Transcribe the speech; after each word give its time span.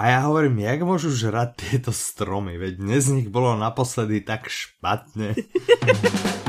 A 0.00 0.06
já 0.06 0.20
hovorím, 0.20 0.58
jak 0.58 0.82
můžu 0.82 1.16
žrať 1.16 1.48
tyto 1.70 1.92
stromy, 1.92 2.58
veď 2.58 2.74
dnes 2.74 3.04
z 3.04 3.08
nich 3.08 3.28
bylo 3.28 3.58
naposledy 3.58 4.20
tak 4.20 4.48
špatně. 4.48 5.34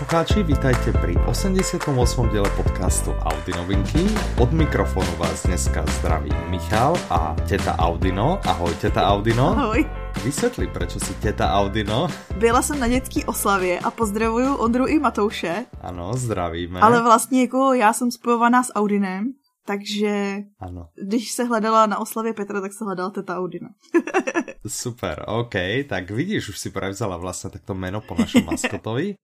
poslucháči, 0.00 0.40
vítajte 0.48 0.96
pri 0.96 1.12
88. 1.28 1.84
diele 2.32 2.48
podcastu 2.56 3.12
Audi 3.20 3.52
novinky. 3.52 4.08
Od 4.40 4.48
mikrofonu 4.48 5.12
vás 5.20 5.44
dneska 5.44 5.84
zdraví 6.00 6.32
Michal 6.48 6.96
a 7.12 7.36
teta 7.44 7.76
Audino. 7.76 8.40
Ahoj, 8.48 8.72
teta 8.80 9.04
Audino. 9.04 9.52
Ahoj. 9.52 9.84
Vysvětli, 10.24 10.72
proč 10.72 10.96
si 11.04 11.14
teta 11.20 11.52
Audino. 11.52 12.08
Byla 12.38 12.62
jsem 12.62 12.80
na 12.80 12.88
dětský 12.88 13.24
oslavě 13.24 13.78
a 13.80 13.90
pozdravuju 13.90 14.54
Ondru 14.54 14.86
i 14.86 14.98
Matouše. 14.98 15.66
Ano, 15.80 16.16
zdravíme. 16.16 16.80
Ale 16.80 17.02
vlastně 17.02 17.40
jako 17.40 17.74
já 17.74 17.92
jsem 17.92 18.10
spojovaná 18.10 18.62
s 18.62 18.72
Audinem, 18.72 19.32
takže 19.66 20.36
ano. 20.60 20.88
když 20.96 21.32
se 21.32 21.44
hledala 21.44 21.86
na 21.86 21.98
oslavě 21.98 22.32
Petra, 22.32 22.60
tak 22.60 22.72
se 22.72 22.84
hledala 22.84 23.10
teta 23.10 23.36
Audina. 23.36 23.68
Super, 24.66 25.24
OK, 25.28 25.54
tak 25.88 26.10
vidíš, 26.10 26.48
už 26.48 26.58
si 26.58 26.70
prevzala 26.70 27.16
vlastně 27.16 27.50
takto 27.50 27.74
jméno 27.74 28.00
po 28.00 28.14
našem 28.18 28.44
maskotovi. 28.48 29.14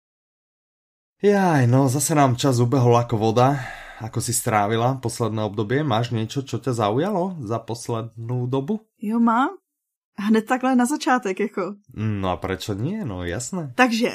Jaj, 1.22 1.66
no 1.66 1.88
zase 1.88 2.14
nám 2.14 2.36
čas 2.36 2.60
ubehol 2.60 2.96
jako 2.96 3.16
voda. 3.16 3.56
Ako 4.00 4.20
si 4.20 4.36
strávila 4.36 5.00
posledné 5.00 5.42
období? 5.42 5.82
Máš 5.82 6.10
něco, 6.10 6.42
čo 6.42 6.58
tě 6.58 6.72
zaujalo 6.72 7.36
za 7.40 7.58
poslednou 7.58 8.46
dobu? 8.46 8.80
Jo, 9.02 9.20
mám. 9.20 9.48
Hned 10.18 10.46
takhle 10.46 10.76
na 10.76 10.84
začátek, 10.84 11.40
jako. 11.40 11.74
No 11.94 12.28
a 12.30 12.36
proč 12.36 12.68
nie? 12.68 13.04
No 13.04 13.24
jasné. 13.24 13.72
Takže, 13.74 14.12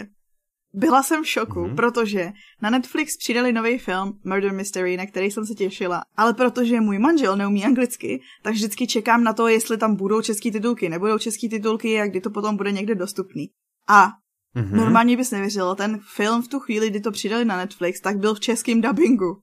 byla 0.73 1.03
jsem 1.03 1.23
v 1.23 1.27
šoku, 1.27 1.59
mm-hmm. 1.59 1.75
protože 1.75 2.31
na 2.61 2.69
Netflix 2.69 3.17
přidali 3.17 3.53
nový 3.53 3.77
film 3.77 4.19
Murder 4.23 4.53
Mystery, 4.53 4.97
na 4.97 5.05
který 5.05 5.31
jsem 5.31 5.45
se 5.45 5.53
těšila, 5.53 6.03
ale 6.17 6.33
protože 6.33 6.81
můj 6.81 6.99
manžel 6.99 7.37
neumí 7.37 7.65
anglicky, 7.65 8.21
tak 8.43 8.53
vždycky 8.53 8.87
čekám 8.87 9.23
na 9.23 9.33
to, 9.33 9.47
jestli 9.47 9.77
tam 9.77 9.95
budou 9.95 10.21
české 10.21 10.51
titulky, 10.51 10.89
nebudou 10.89 11.17
české 11.17 11.49
titulky 11.49 12.01
a 12.01 12.07
kdy 12.07 12.21
to 12.21 12.29
potom 12.29 12.57
bude 12.57 12.71
někde 12.71 12.95
dostupný. 12.95 13.49
A 13.87 14.07
mm-hmm. 14.55 14.75
normálně 14.75 15.17
bys 15.17 15.31
nevěřil, 15.31 15.75
ten 15.75 15.99
film 16.15 16.41
v 16.41 16.47
tu 16.47 16.59
chvíli, 16.59 16.89
kdy 16.89 16.99
to 16.99 17.11
přidali 17.11 17.45
na 17.45 17.57
Netflix, 17.57 18.01
tak 18.01 18.17
byl 18.17 18.35
v 18.35 18.39
českém 18.39 18.81
dubbingu. 18.81 19.41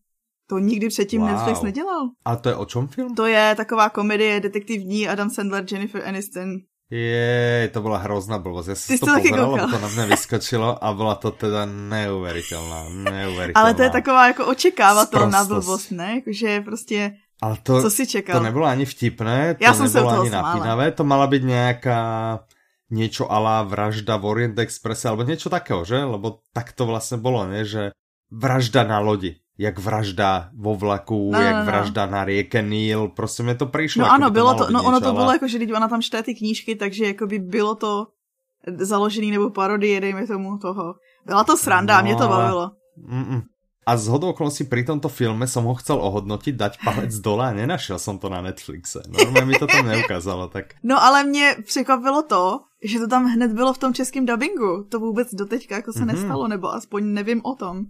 To 0.48 0.59
nikdy 0.59 0.89
předtím 0.89 1.20
wow. 1.20 1.31
Netflix 1.31 1.62
nedělal. 1.62 2.09
A 2.25 2.37
to 2.37 2.48
je 2.48 2.55
o 2.55 2.65
čem 2.65 2.89
film? 2.89 3.15
To 3.15 3.27
je 3.27 3.55
taková 3.55 3.89
komedie 3.89 4.41
detektivní 4.41 5.09
Adam 5.09 5.31
Sandler, 5.31 5.65
Jennifer 5.73 6.09
Aniston. 6.09 6.48
Je, 6.91 7.70
to 7.73 7.83
byla 7.83 7.98
hrozná 7.98 8.39
blbost. 8.39 8.69
Já 8.69 8.75
jsem 8.75 8.98
to 8.98 9.06
pozeral, 9.06 9.53
lebo 9.53 9.67
to 9.67 9.78
na 9.78 9.89
mě 9.89 10.06
vyskočilo 10.06 10.84
a 10.84 10.95
byla 10.95 11.15
to 11.15 11.31
teda 11.31 11.67
neuvěřitelná, 11.67 12.89
neuvěřitelná. 12.89 13.61
Ale 13.61 13.75
to 13.75 13.83
je 13.83 13.91
taková 13.91 14.27
jako 14.27 14.47
očekávatelná 14.47 15.45
blbost, 15.45 15.91
ne? 15.91 16.15
Jakože 16.15 16.61
prostě 16.61 17.12
ale 17.43 17.56
to, 17.62 17.83
co 17.83 17.91
si 17.91 18.06
čekal? 18.06 18.37
To 18.37 18.43
nebylo 18.43 18.67
ani 18.67 18.84
vtipné, 18.84 19.55
to 19.55 19.65
Já 19.65 19.75
jsem 19.75 19.84
nebylo 19.84 20.20
ani 20.20 20.31
napínavé, 20.31 20.93
to 20.93 21.05
mala 21.05 21.27
být 21.27 21.43
nějaká 21.43 22.41
něco 22.91 23.33
ala 23.33 23.62
vražda 23.62 24.17
v 24.17 24.25
Orient 24.27 24.58
Express, 24.58 25.05
alebo 25.05 25.22
něco 25.22 25.50
takého, 25.50 25.84
že? 25.84 26.05
Lebo 26.05 26.39
tak 26.53 26.72
to 26.72 26.86
vlastně 26.86 27.17
bylo, 27.17 27.47
ne? 27.47 27.64
Že 27.64 27.91
vražda 28.31 28.84
na 28.84 28.98
lodi 28.98 29.36
jak 29.58 29.78
vražda 29.78 30.55
vo 30.55 30.75
vlaku, 30.78 31.31
no, 31.34 31.41
jak 31.41 31.55
no, 31.55 31.59
no. 31.59 31.66
vražda 31.66 32.06
na 32.06 32.25
rieke 32.25 32.62
Níl, 32.62 33.09
prostě 33.09 33.42
mi 33.42 33.55
to 33.55 33.66
přišlo. 33.66 34.06
No 34.06 34.12
ano, 34.12 34.31
bylo 34.31 34.55
to, 34.55 34.70
no 34.70 34.83
ono 34.83 35.00
to 35.00 35.12
bylo 35.12 35.33
jako, 35.33 35.48
že 35.48 35.59
když 35.59 35.70
ona 35.70 35.89
tam 35.89 36.03
čte 36.03 36.22
ty 36.22 36.34
knížky, 36.34 36.77
takže 36.77 37.05
jako 37.05 37.27
by 37.27 37.39
bylo 37.39 37.75
to 37.75 38.06
založený 38.66 39.31
nebo 39.31 39.50
parodie, 39.50 40.00
dejme 40.00 40.27
tomu 40.27 40.59
toho. 40.59 40.94
Byla 41.27 41.44
to 41.44 41.56
sranda, 41.56 41.97
no, 41.97 42.03
mě 42.03 42.16
to 42.16 42.28
bavilo. 42.28 42.70
Mm 42.97 43.25
-mm. 43.25 43.42
A 43.86 43.97
z 43.97 44.06
hodou 44.06 44.28
okolností 44.36 44.64
pri 44.69 44.84
tomto 44.84 45.09
filme 45.09 45.48
som 45.48 45.64
ho 45.64 45.75
chcel 45.75 45.97
ohodnotit, 45.97 46.61
dať 46.61 46.77
palec 46.84 47.14
dole 47.25 47.48
a 47.48 47.56
nenašel 47.56 47.98
som 47.98 48.19
to 48.20 48.28
na 48.28 48.44
Netflixe. 48.44 49.00
Normálně 49.09 49.47
mi 49.47 49.59
to 49.59 49.66
tam 49.66 49.87
neukázalo. 49.87 50.49
Tak... 50.49 50.76
No 50.84 51.03
ale 51.03 51.25
mě 51.25 51.56
překvapilo 51.65 52.22
to, 52.22 52.68
že 52.84 52.99
to 52.99 53.09
tam 53.09 53.25
hned 53.25 53.53
bylo 53.53 53.72
v 53.72 53.78
tom 53.78 53.94
českém 53.94 54.27
dubbingu. 54.27 54.87
To 54.89 55.00
vůbec 55.00 55.34
doteďka 55.34 55.75
jako 55.75 55.93
se 55.93 55.99
mm 55.99 56.09
-hmm. 56.09 56.12
nestalo, 56.12 56.49
nebo 56.49 56.75
aspoň 56.75 57.15
nevím 57.15 57.41
o 57.44 57.55
tom 57.55 57.87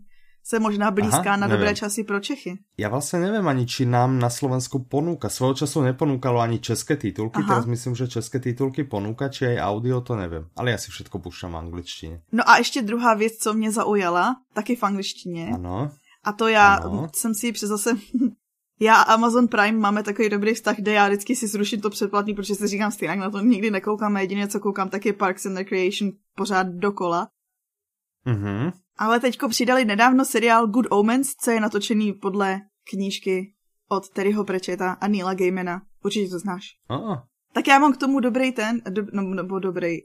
se 0.49 0.59
možná 0.59 0.91
blízká 0.91 1.17
Aha, 1.17 1.37
na 1.37 1.47
nevím. 1.47 1.61
dobré 1.61 1.75
časy 1.75 2.05
pro 2.05 2.21
Čechy. 2.21 2.59
Já 2.79 2.89
vlastně 2.89 3.19
nevím 3.19 3.49
ani, 3.49 3.67
či 3.67 3.87
nám 3.87 4.19
na 4.19 4.31
Slovensku 4.31 4.79
ponúka. 4.79 5.29
Svého 5.29 5.55
času 5.55 5.83
neponúkalo 5.83 6.41
ani 6.41 6.59
české 6.59 6.97
titulky, 6.97 7.39
Aha. 7.39 7.49
teraz 7.49 7.67
myslím, 7.67 7.95
že 7.95 8.09
české 8.09 8.41
titulky 8.41 8.85
ponúka, 8.85 9.29
či 9.29 9.47
aj 9.47 9.59
audio, 9.61 10.01
to 10.01 10.17
nevím. 10.17 10.49
Ale 10.57 10.71
já 10.71 10.79
si 10.79 10.91
všetko 10.91 11.19
pušťám 11.19 11.53
v 11.53 11.57
angličtině. 11.57 12.21
No 12.33 12.49
a 12.49 12.59
ještě 12.59 12.83
druhá 12.83 13.15
věc, 13.15 13.33
co 13.37 13.55
mě 13.55 13.73
zaujala, 13.73 14.37
taky 14.55 14.77
v 14.77 14.83
angličtině. 14.83 15.51
Ano. 15.55 15.91
A 16.25 16.33
to 16.33 16.49
já 16.49 16.75
ano. 16.75 17.09
jsem 17.13 17.35
si 17.35 17.53
přes 17.53 17.69
zase 17.69 17.91
já 18.81 18.95
a 18.95 19.15
Amazon 19.15 19.49
Prime 19.49 19.79
máme 19.79 20.03
takový 20.03 20.29
dobrý 20.29 20.55
vztah, 20.55 20.77
kde 20.77 20.93
já 20.93 21.09
vždycky 21.09 21.37
si 21.37 21.47
zruším 21.47 21.81
to 21.81 21.91
předplatný, 21.91 22.35
protože 22.35 22.55
si 22.55 22.67
říkám 22.67 22.91
stejně 22.91 23.17
na 23.17 23.31
to 23.31 23.41
nikdy 23.41 23.71
nekoukám 23.71 24.17
a 24.17 24.21
jediné, 24.21 24.49
co 24.49 24.61
koukám, 24.61 24.89
tak 24.89 25.07
je 25.07 25.13
Parks 25.13 25.47
and 25.47 25.57
Recreation 25.57 26.11
pořád 26.37 26.67
dokola. 26.67 27.29
Mhm. 28.25 28.73
Ale 28.97 29.21
teďko 29.21 29.49
přidali 29.49 29.85
nedávno 29.85 30.25
seriál 30.25 30.67
Good 30.67 30.87
Omens, 30.91 31.35
co 31.35 31.51
je 31.51 31.61
natočený 31.61 32.13
podle 32.13 32.61
knížky 32.91 33.55
od 33.89 34.09
Terryho 34.09 34.45
Prečeta 34.45 34.93
a 34.93 35.09
Neila 35.09 35.35
Gaimana. 35.35 35.83
Určitě 36.05 36.31
to 36.31 36.39
znáš. 36.39 36.65
Oh. 36.89 37.17
Tak 37.53 37.67
já 37.67 37.79
mám 37.79 37.93
k 37.93 37.97
tomu 37.97 38.21
dobrý 38.21 38.53
ten, 38.53 38.81
do, 38.91 39.03
no, 39.13 39.23
nebo 39.23 39.59
dobrý. 39.59 39.97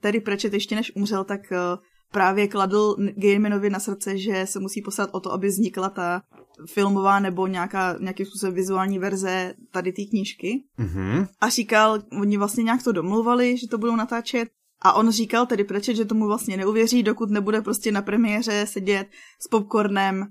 Terry 0.00 0.20
Pratchett 0.20 0.54
ještě 0.54 0.74
než 0.74 0.92
umřel, 0.96 1.24
tak 1.24 1.40
uh, 1.50 1.78
právě 2.14 2.48
kladl 2.48 2.96
Gaimanovi 3.16 3.70
na 3.70 3.80
srdce, 3.80 4.18
že 4.18 4.46
se 4.46 4.60
musí 4.60 4.82
poslat 4.82 5.10
o 5.12 5.20
to, 5.20 5.32
aby 5.32 5.48
vznikla 5.48 5.88
ta 5.88 6.22
filmová 6.66 7.20
nebo 7.20 7.46
nějaká, 7.46 7.96
nějaký 8.00 8.24
způsob 8.24 8.54
vizuální 8.54 8.98
verze 8.98 9.54
tady 9.70 9.92
té 9.92 10.02
knížky. 10.04 10.64
Mm-hmm. 10.78 11.26
A 11.40 11.48
říkal, 11.48 11.98
oni 12.20 12.36
vlastně 12.36 12.64
nějak 12.64 12.82
to 12.82 12.92
domluvali, 12.92 13.58
že 13.58 13.68
to 13.68 13.78
budou 13.78 13.96
natáčet 13.96 14.48
a 14.82 14.92
on 14.92 15.10
říkal 15.10 15.46
tedy 15.46 15.64
Pratchett, 15.64 15.96
že 15.96 16.04
tomu 16.04 16.26
vlastně 16.26 16.56
neuvěří, 16.56 17.02
dokud 17.02 17.30
nebude 17.30 17.60
prostě 17.60 17.92
na 17.92 18.02
premiéře 18.02 18.66
sedět 18.66 19.06
s 19.40 19.48
popcornem 19.48 20.26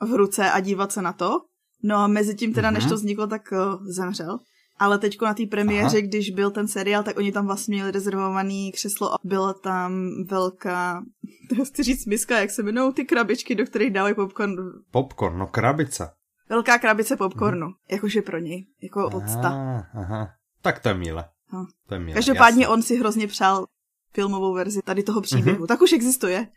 v 0.00 0.14
ruce 0.14 0.50
a 0.50 0.60
dívat 0.60 0.92
se 0.92 1.02
na 1.02 1.12
to. 1.12 1.40
No 1.82 1.96
a 1.96 2.06
mezi 2.06 2.34
tím 2.34 2.54
teda, 2.54 2.70
mm-hmm. 2.70 2.74
než 2.74 2.86
to 2.86 2.94
vzniklo, 2.94 3.26
tak 3.26 3.52
uh, 3.52 3.86
zemřel. 3.86 4.38
Ale 4.78 4.98
teďko 4.98 5.24
na 5.24 5.34
té 5.34 5.46
premiéře, 5.46 5.98
Aha. 5.98 6.06
když 6.06 6.30
byl 6.30 6.50
ten 6.50 6.68
seriál, 6.68 7.02
tak 7.02 7.16
oni 7.16 7.32
tam 7.32 7.46
vlastně 7.46 7.74
měli 7.74 7.90
rezervovaný 7.90 8.72
křeslo 8.72 9.14
a 9.14 9.18
byla 9.24 9.54
tam 9.54 10.10
velká, 10.24 11.04
to 11.56 11.64
chci 11.64 11.82
říct 11.82 12.06
miska, 12.06 12.40
jak 12.40 12.50
se 12.50 12.62
jmenují 12.62 12.92
ty 12.92 13.04
krabičky, 13.04 13.54
do 13.54 13.64
kterých 13.64 13.90
dávají 13.90 14.14
popcorn. 14.14 14.56
Popcorn, 14.90 15.38
no 15.38 15.46
krabice. 15.46 16.10
Velká 16.48 16.78
krabice 16.78 17.16
popcornu, 17.16 17.66
mm. 17.66 17.72
jakože 17.90 18.22
pro 18.22 18.38
něj, 18.38 18.66
jako 18.82 19.06
odsta. 19.06 19.48
Aha, 19.48 19.86
aha. 19.94 20.28
Tak 20.62 20.80
to 20.80 20.88
je 20.88 20.94
milé. 20.94 21.24
No. 21.52 21.66
To 21.88 21.94
je 21.94 22.00
milé, 22.00 22.14
Každopádně 22.14 22.62
jasný. 22.62 22.72
on 22.72 22.82
si 22.82 22.96
hrozně 22.96 23.26
přál 23.26 23.66
filmovou 24.12 24.54
verzi 24.54 24.82
tady 24.82 25.02
toho 25.02 25.20
příběhu. 25.20 25.64
Mm-hmm. 25.64 25.66
Tak 25.66 25.82
už 25.82 25.92
existuje. 25.92 26.48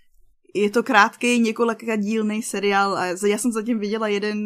Je 0.56 0.70
to 0.70 0.84
krátký, 0.84 1.40
několika 1.40 1.96
dílný 1.96 2.44
seriál 2.44 2.98
a 2.98 3.06
já 3.06 3.38
jsem 3.38 3.52
zatím 3.52 3.80
viděla 3.80 4.08
jeden, 4.08 4.40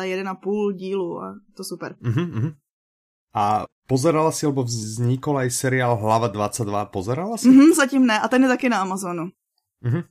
jeden 0.00 0.28
a 0.28 0.34
půl 0.34 0.72
dílu 0.72 1.22
a 1.22 1.34
to 1.56 1.64
super. 1.64 1.96
Mm-hmm. 2.02 2.54
A 3.34 3.66
pozerala 3.90 4.30
si, 4.30 4.46
alebo 4.46 4.62
vznikol 4.62 5.42
aj 5.42 5.50
seriál 5.50 5.98
Hlava 5.98 6.30
22, 6.30 6.94
pozerala 6.94 7.34
si? 7.34 7.50
Mm-hmm, 7.50 7.70
zatím 7.74 8.06
ne, 8.06 8.16
a 8.16 8.26
ten 8.30 8.46
je 8.46 8.48
taky 8.48 8.70
na 8.70 8.86
Amazonu. 8.86 9.34
Mm-hmm. 9.82 10.02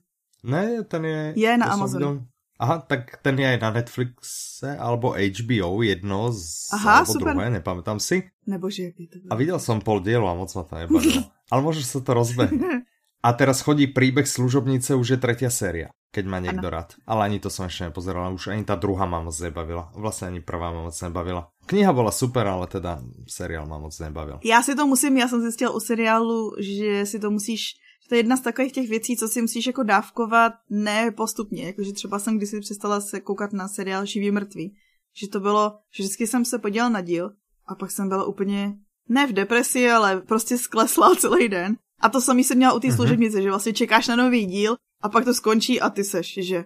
Ne, 0.44 0.63
ten 0.84 1.01
je... 1.06 1.19
Je 1.39 1.51
na 1.57 1.72
Amazonu. 1.72 2.28
Aha, 2.59 2.85
tak 2.85 3.17
ten 3.25 3.33
je 3.39 3.57
na 3.57 3.69
Netflixe 3.73 4.78
alebo 4.78 5.17
HBO, 5.17 5.81
jedno 5.81 6.29
z, 6.31 6.69
Aha, 6.72 7.01
alebo 7.01 7.13
super. 7.17 7.33
druhé, 7.33 7.50
nepamätám 7.50 7.97
si. 7.97 8.29
Nebože, 8.45 8.94
jak 8.94 9.00
je 9.00 9.07
to 9.07 9.17
bylo. 9.19 9.31
A 9.31 9.35
viděl 9.35 9.59
jsem 9.59 9.81
pol 9.81 10.00
dielu 10.00 10.28
a 10.28 10.33
moc 10.33 10.56
ma 10.56 10.63
to 10.63 10.75
nebavilo. 10.75 11.23
Ale 11.51 11.62
môžeš 11.62 11.85
sa 11.85 12.00
to 12.01 12.12
rozbehne. 12.13 12.88
A 13.23 13.29
teraz 13.38 13.63
chodí 13.63 13.88
príbeh 13.88 14.28
služobnice, 14.28 15.00
už 15.00 15.16
je 15.16 15.19
tretia 15.22 15.47
séria, 15.47 15.95
keď 16.12 16.24
má 16.27 16.44
niekto 16.44 16.68
rád. 16.68 17.00
Ale 17.07 17.24
ani 17.31 17.39
to 17.39 17.48
som 17.48 17.71
ešte 17.71 17.88
nepozeral, 17.88 18.36
už 18.36 18.51
ani 18.51 18.68
tá 18.68 18.75
druhá 18.75 19.07
ma 19.07 19.24
moc 19.24 19.38
nebavila. 19.38 19.88
Vlastne 19.95 20.33
ani 20.33 20.42
prvá 20.44 20.75
ma 20.75 20.92
moc 20.92 20.95
nebavila. 20.98 21.52
Kniha 21.65 21.94
bola 21.94 22.12
super, 22.12 22.48
ale 22.48 22.68
teda 22.68 23.04
seriál 23.27 23.65
ma 23.65 23.77
moc 23.77 24.00
nebavil. 24.00 24.39
Já 24.44 24.63
si 24.63 24.75
to 24.75 24.88
musím, 24.88 25.18
já 25.18 25.27
jsem 25.27 25.42
zjistil 25.42 25.75
u 25.75 25.80
seriálu, 25.80 26.51
že 26.60 27.06
si 27.06 27.19
to 27.19 27.31
musíš 27.31 27.83
to 28.10 28.15
je 28.15 28.19
jedna 28.19 28.38
z 28.38 28.42
takových 28.42 28.71
těch 28.71 28.89
věcí, 28.89 29.18
co 29.18 29.27
si 29.27 29.42
musíš 29.42 29.68
jako 29.68 29.83
dávkovat 29.83 30.54
ne 30.69 31.12
postupně, 31.12 31.63
jakože 31.63 31.94
třeba 31.94 32.19
jsem 32.19 32.38
kdysi 32.38 32.60
přestala 32.60 33.01
se 33.01 33.19
koukat 33.19 33.54
na 33.54 33.68
seriál 33.68 34.06
Živý 34.06 34.31
mrtvý, 34.31 34.75
že 35.15 35.27
to 35.27 35.39
bylo, 35.39 35.80
že 35.95 36.04
vždycky 36.04 36.27
jsem 36.27 36.45
se 36.45 36.60
podíval 36.60 36.89
na 36.89 37.01
díl 37.01 37.31
a 37.65 37.75
pak 37.75 37.92
jsem 37.92 38.10
byla 38.10 38.25
úplně, 38.25 38.77
ne 39.10 39.27
v 39.27 39.33
depresi, 39.33 39.89
ale 39.89 40.21
prostě 40.21 40.57
sklesla 40.57 41.15
celý 41.19 41.50
den. 41.50 41.77
A 42.00 42.10
to 42.10 42.21
samý 42.21 42.44
jsem 42.44 42.57
měla 42.57 42.74
u 42.74 42.80
té 42.80 42.92
služebnice, 42.92 43.42
že 43.42 43.50
vlastně 43.50 43.74
čekáš 43.74 44.07
na 44.07 44.15
nový 44.15 44.45
díl 44.45 44.75
a 45.01 45.10
pak 45.10 45.25
to 45.25 45.33
skončí 45.33 45.81
a 45.81 45.89
ty 45.89 46.04
seš, 46.04 46.39
že 46.42 46.65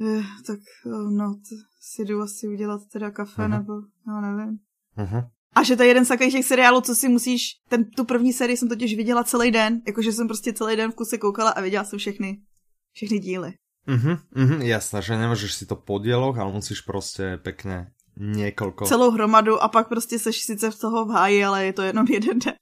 eh, 0.00 0.22
tak 0.46 0.58
no, 1.10 1.34
si 1.80 2.04
jdu 2.04 2.20
asi 2.20 2.48
udělat 2.48 2.80
teda 2.92 3.10
kafe, 3.10 3.42
uh-huh. 3.42 3.50
nebo 3.50 3.72
no 4.06 4.20
nevím. 4.20 4.58
Uh-huh. 4.98 5.28
A 5.54 5.62
že 5.62 5.76
to 5.76 5.82
je 5.82 5.88
jeden 5.88 6.04
z 6.04 6.08
takových 6.08 6.32
těch 6.32 6.44
seriálů, 6.44 6.80
co 6.80 6.94
si 6.94 7.08
musíš, 7.08 7.42
ten, 7.68 7.84
tu 7.90 8.04
první 8.04 8.32
sérii 8.32 8.56
jsem 8.56 8.68
totiž 8.68 8.94
viděla 8.94 9.24
celý 9.24 9.50
den, 9.50 9.80
jakože 9.86 10.12
jsem 10.12 10.28
prostě 10.28 10.52
celý 10.52 10.76
den 10.76 10.92
v 10.92 10.94
kuse 10.94 11.18
koukala 11.18 11.50
a 11.50 11.60
viděla 11.60 11.84
jsem 11.84 11.98
všechny 11.98 12.40
všechny 12.92 13.18
díly. 13.18 13.52
Mhm, 13.86 14.16
mhm, 14.34 14.62
jasné, 14.62 15.02
že 15.02 15.18
nemůžeš 15.18 15.54
si 15.54 15.66
to 15.66 15.76
po 15.76 15.98
dieloch, 15.98 16.38
ale 16.38 16.52
musíš 16.52 16.80
prostě 16.80 17.38
pěkně 17.42 17.86
několik. 18.16 18.82
Celou 18.84 19.10
hromadu 19.10 19.62
a 19.62 19.68
pak 19.68 19.88
prostě 19.88 20.18
seš 20.18 20.40
sice 20.40 20.70
v 20.70 20.78
toho 20.78 21.04
v 21.04 21.10
háji, 21.10 21.44
ale 21.44 21.66
je 21.66 21.72
to 21.72 21.82
jenom 21.82 22.06
jeden 22.06 22.38
den. 22.38 22.54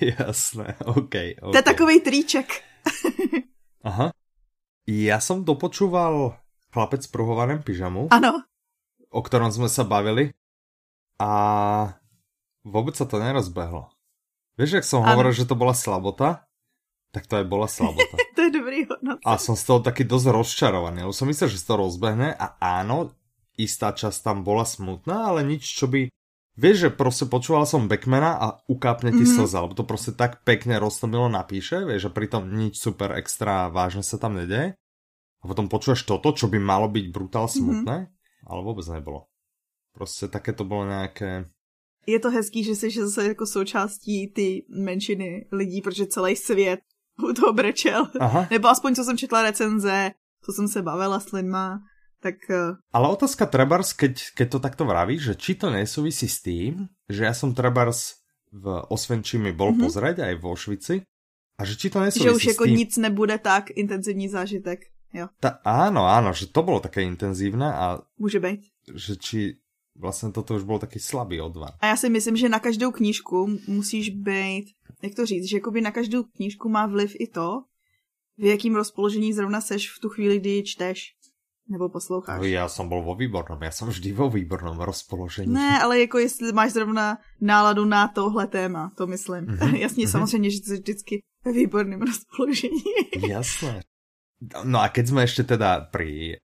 jasné, 0.18 0.76
OK. 0.84 0.96
okay. 0.96 1.34
To 1.34 1.56
je 1.56 1.62
takový 1.62 2.00
tríček. 2.00 2.62
Aha. 3.84 4.12
Já 4.86 5.20
jsem 5.20 5.44
dopočúval 5.44 6.36
Chlapec 6.72 7.06
v 7.06 7.10
pruhovaném 7.10 7.62
pyžamu. 7.62 8.08
Ano. 8.10 8.42
O 9.12 9.22
ktorom 9.22 9.52
jsme 9.52 9.68
se 9.68 9.84
bavili. 9.84 10.32
A 11.20 11.94
vůbec 12.64 12.96
se 12.96 13.06
to 13.06 13.18
nerozbehlo. 13.18 13.88
Víš, 14.58 14.70
jak 14.70 14.84
jsem 14.84 15.02
hovoril, 15.02 15.32
že 15.32 15.44
to 15.44 15.54
byla 15.54 15.74
slabota? 15.74 16.40
Tak 17.12 17.26
to 17.26 17.36
je 17.36 17.44
bola 17.44 17.68
slabota. 17.68 18.16
to 18.36 18.40
je 18.42 18.50
dobrý 18.50 18.88
hodnot. 18.88 19.20
A 19.24 19.36
som 19.36 19.52
z 19.52 19.64
toho 19.68 19.80
taky 19.84 20.08
dosť 20.08 20.32
rozčarovaný, 20.32 21.04
lebo 21.04 21.12
som 21.12 21.28
myslel, 21.28 21.52
že 21.52 21.60
se 21.60 21.68
to 21.68 21.76
rozbehne 21.76 22.32
a 22.32 22.56
áno, 22.56 23.12
istá 23.60 23.92
časť 23.92 24.24
tam 24.24 24.40
bola 24.40 24.64
smutná, 24.64 25.28
ale 25.28 25.44
nič, 25.44 25.76
čo 25.76 25.86
by... 25.92 26.08
Vieš, 26.56 26.78
že 26.78 26.90
prostě 26.90 27.24
počúval 27.24 27.64
som 27.66 27.88
Beckmana 27.88 28.32
a 28.36 28.46
ukápne 28.68 29.12
ti 29.12 29.24
mm 29.24 29.24
-hmm. 29.24 29.36
slza, 29.36 29.60
lebo 29.60 29.74
to 29.74 29.84
prostě 29.84 30.12
tak 30.12 30.44
pekne 30.44 30.78
roztomilo 30.78 31.28
napíše, 31.28 31.84
vieš, 31.84 32.02
že 32.02 32.08
pritom 32.08 32.56
nič 32.56 32.76
super 32.76 33.12
extra 33.12 33.68
vážne 33.68 34.02
sa 34.02 34.18
tam 34.18 34.36
nedeje. 34.36 34.76
A 35.42 35.48
potom 35.48 35.68
počuješ 35.68 36.04
toto, 36.04 36.32
čo 36.32 36.48
by 36.48 36.58
malo 36.58 36.88
byť 36.88 37.12
brutál 37.12 37.44
mhm. 37.44 37.52
smutné, 37.52 37.96
mm 37.98 38.04
-hmm. 38.04 38.21
Ale 38.46 38.62
vůbec 38.62 38.88
nebylo. 38.88 39.26
Prostě 39.94 40.28
také 40.28 40.52
to 40.52 40.64
bylo 40.64 40.86
nějaké 40.86 41.44
je 42.06 42.18
to 42.18 42.30
hezký, 42.30 42.64
že 42.64 42.74
jsi 42.74 42.90
zase 42.90 43.28
jako 43.28 43.46
součástí 43.46 44.32
ty 44.32 44.64
menšiny 44.68 45.46
lidí, 45.52 45.82
protože 45.82 46.06
celý 46.06 46.36
svět 46.36 46.80
u 47.30 47.32
toho 47.32 47.52
brečel. 47.52 48.06
Aha. 48.20 48.46
Nebo 48.50 48.68
aspoň, 48.68 48.94
co 48.94 49.04
jsem 49.04 49.18
četla 49.18 49.42
recenze, 49.42 50.10
co 50.44 50.52
jsem 50.52 50.68
se 50.68 50.82
bavila 50.82 51.20
s 51.20 51.32
lidma, 51.32 51.80
tak... 52.20 52.34
Eh, 52.50 52.74
Ale 52.92 53.08
otázka 53.08 53.46
Trebars, 53.46 53.92
keď, 53.92 54.22
keď 54.34 54.50
to 54.50 54.58
takto 54.58 54.84
vravíš, 54.84 55.22
že 55.22 55.34
či 55.34 55.54
to 55.54 55.70
nesouvisí 55.70 56.28
s 56.28 56.42
tým, 56.42 56.86
že 57.08 57.24
já 57.24 57.34
jsem 57.34 57.54
Trebars 57.54 58.14
v 58.52 58.82
Osvenčimi 58.88 59.52
bol 59.52 59.72
mm-hmm. 59.72 59.80
pozrieť 59.80 60.16
aj 60.28 60.34
vo 60.44 60.52
Švici 60.52 61.02
a 61.58 61.64
že 61.64 61.74
či 61.76 61.90
to 61.90 62.04
nesouvisí 62.04 62.28
Že 62.28 62.36
už 62.36 62.44
jako 62.44 62.64
tým... 62.64 62.76
nic 62.76 62.96
nebude 62.96 63.38
tak 63.38 63.70
intenzivní 63.70 64.28
zážitek, 64.28 64.91
jo. 65.12 65.28
Ta, 65.40 65.60
áno, 65.64 66.08
áno, 66.08 66.32
že 66.32 66.46
to 66.48 66.62
bylo 66.62 66.80
také 66.80 67.02
intenzívne 67.02 67.74
a... 67.74 68.00
Může 68.18 68.40
být. 68.40 68.60
Že 68.94 69.16
či 69.16 69.56
vlastně 69.96 70.32
toto 70.32 70.54
už 70.54 70.62
byl 70.62 70.78
taky 70.78 71.00
slabý 71.00 71.40
odvar. 71.40 71.70
A 71.80 71.86
já 71.86 71.96
si 71.96 72.10
myslím, 72.10 72.36
že 72.36 72.48
na 72.48 72.58
každou 72.58 72.90
knížku 72.90 73.58
musíš 73.68 74.10
být, 74.10 74.64
jak 75.02 75.14
to 75.14 75.26
říct, 75.26 75.44
že 75.44 75.56
jakoby 75.56 75.80
na 75.80 75.90
každou 75.90 76.22
knížku 76.22 76.68
má 76.68 76.86
vliv 76.86 77.16
i 77.18 77.26
to, 77.26 77.62
v 78.38 78.44
jakým 78.44 78.74
rozpoložení 78.74 79.32
zrovna 79.32 79.60
seš 79.60 79.90
v 79.90 80.00
tu 80.00 80.08
chvíli, 80.08 80.38
kdy 80.38 80.50
ji 80.50 80.62
čteš 80.62 81.14
nebo 81.68 81.88
posloucháš. 81.88 82.38
No, 82.38 82.44
já 82.44 82.68
jsem 82.68 82.88
byl 82.88 83.02
vo 83.02 83.14
výbornom, 83.14 83.62
já 83.62 83.70
jsem 83.70 83.88
vždy 83.88 84.12
vo 84.12 84.30
výbornom 84.30 84.80
rozpoložení. 84.80 85.52
Ne, 85.52 85.82
ale 85.82 86.00
jako 86.00 86.18
jestli 86.18 86.52
máš 86.52 86.72
zrovna 86.72 87.18
náladu 87.40 87.84
na 87.84 88.08
tohle 88.08 88.46
téma, 88.46 88.92
to 88.96 89.06
myslím. 89.06 89.46
Mm-hmm. 89.46 89.74
Jasně, 89.78 90.06
mm-hmm. 90.06 90.10
samozřejmě, 90.10 90.50
že 90.50 90.58
jsi 90.58 90.74
vždycky 90.74 91.20
ve 91.44 91.52
výborném 91.52 92.02
rozpoložení. 92.02 92.82
Jasné. 93.28 93.82
No 94.64 94.80
a 94.80 94.88
keď 94.88 95.06
jsme 95.06 95.22
ještě 95.22 95.42
teda 95.42 95.80
pri 95.90 96.36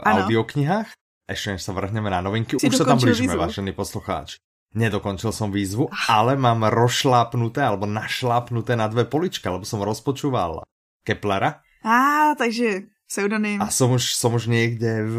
ano. 0.00 0.24
audioknihách, 0.24 0.88
ešte 1.28 1.54
než 1.54 1.62
sa 1.62 1.72
vrhneme 1.72 2.10
na 2.10 2.24
novinky, 2.24 2.58
si 2.58 2.66
už 2.66 2.80
sa 2.80 2.88
tam 2.88 2.98
blížime, 2.98 3.36
vážený 3.36 3.72
poslucháč. 3.76 4.40
Nedokončil 4.72 5.36
som 5.36 5.52
výzvu, 5.52 5.92
ale 6.08 6.32
mám 6.34 6.64
rozšlápnuté 6.72 7.60
alebo 7.60 7.84
našlápnuté 7.84 8.72
na 8.72 8.88
dve 8.88 9.04
polička, 9.04 9.52
lebo 9.52 9.68
som 9.68 9.84
rozpočúval 9.84 10.64
Keplera. 11.04 11.60
Á, 11.84 12.32
takže 12.40 12.88
pseudonym. 13.04 13.60
A 13.60 13.68
som 13.68 13.92
už, 13.92 14.16
som 14.16 14.32
už 14.32 14.48
niekde 14.48 15.04
v 15.04 15.18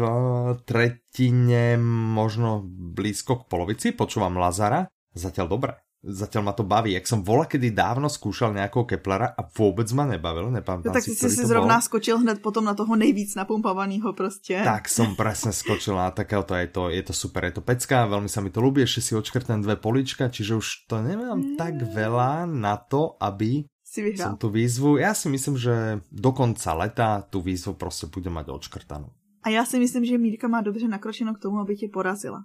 tretine, 0.66 1.78
možno 2.18 2.66
blízko 2.66 3.46
k 3.46 3.46
polovici, 3.46 3.86
počúvam 3.94 4.34
Lazara. 4.42 4.90
Zatiaľ 5.14 5.46
dobre 5.46 5.83
zatiaľ 6.04 6.42
ma 6.44 6.52
to 6.52 6.64
baví. 6.64 6.92
Jak 6.92 7.08
som 7.08 7.24
vola 7.24 7.48
kedy 7.48 7.72
dávno 7.72 8.12
skúšal 8.12 8.52
nejakého 8.52 8.84
Keplera 8.84 9.32
a 9.32 9.42
vôbec 9.48 9.88
ma 9.96 10.04
nebavil, 10.04 10.52
nepamätám 10.52 10.92
no, 10.92 10.96
tak 10.96 11.04
si, 11.04 11.16
si 11.16 11.32
si 11.32 11.44
zrovna 11.48 11.80
bol. 11.80 11.86
skočil 11.88 12.20
hned 12.20 12.44
potom 12.44 12.64
na 12.64 12.76
toho 12.76 12.92
nejvíc 12.96 13.34
napumpovaného 13.34 14.12
prostě. 14.12 14.60
Tak 14.64 14.88
som 14.88 15.16
presne 15.16 15.52
skočil 15.52 15.96
na 15.96 16.10
takéhoto, 16.10 16.54
je 16.54 16.68
to, 16.68 16.82
je 16.92 17.02
to 17.02 17.12
super, 17.12 17.44
je 17.44 17.56
to 17.56 17.62
pecka, 17.64 18.06
veľmi 18.06 18.28
sa 18.28 18.44
mi 18.44 18.52
to 18.52 18.60
ľúbi, 18.60 18.84
ešte 18.84 19.00
si 19.00 19.12
očkrtnem 19.16 19.64
dve 19.64 19.76
polička, 19.80 20.28
čiže 20.28 20.60
už 20.60 20.66
to 20.86 21.00
nemám 21.00 21.40
mm. 21.40 21.56
tak 21.56 21.80
veľa 21.80 22.44
na 22.44 22.76
to, 22.76 23.16
aby 23.20 23.64
si 23.82 24.00
som 24.18 24.34
tu 24.34 24.50
výzvu, 24.50 24.98
ja 24.98 25.14
si 25.14 25.30
myslím, 25.30 25.54
že 25.54 26.02
do 26.10 26.30
konca 26.34 26.74
leta 26.74 27.22
tu 27.30 27.40
výzvu 27.40 27.78
prostě 27.78 28.06
bude 28.06 28.30
mať 28.30 28.48
očkrtanú. 28.48 29.08
A 29.44 29.48
já 29.48 29.64
si 29.64 29.78
myslím, 29.78 30.04
že 30.04 30.18
Mírka 30.18 30.48
má 30.48 30.60
dobře 30.60 30.88
nakročeno 30.88 31.34
k 31.34 31.38
tomu, 31.38 31.58
aby 31.58 31.76
tě 31.76 31.88
porazila. 31.92 32.44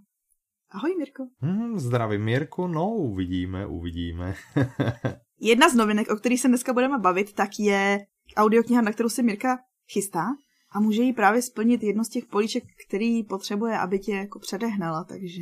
Ahoj, 0.71 0.95
Mirko. 0.97 1.27
Hmm, 1.41 1.79
zdravím, 1.79 2.23
Mirku. 2.23 2.67
No, 2.67 2.89
uvidíme, 2.89 3.65
uvidíme. 3.65 4.35
Jedna 5.39 5.69
z 5.69 5.75
novinek, 5.75 6.11
o 6.11 6.15
kterých 6.15 6.41
se 6.41 6.47
dneska 6.47 6.73
budeme 6.73 6.99
bavit, 6.99 7.33
tak 7.33 7.49
je 7.59 8.05
audiokniha, 8.35 8.81
na 8.81 8.91
kterou 8.91 9.09
se 9.09 9.23
Mirka 9.23 9.59
chystá 9.91 10.25
a 10.71 10.79
může 10.79 11.01
jí 11.01 11.13
právě 11.13 11.41
splnit 11.41 11.83
jedno 11.83 12.03
z 12.03 12.09
těch 12.09 12.25
políček, 12.25 12.63
který 12.87 13.23
potřebuje, 13.23 13.77
aby 13.77 13.99
tě 13.99 14.15
jako 14.15 14.39
předehnala, 14.39 15.03
takže... 15.03 15.41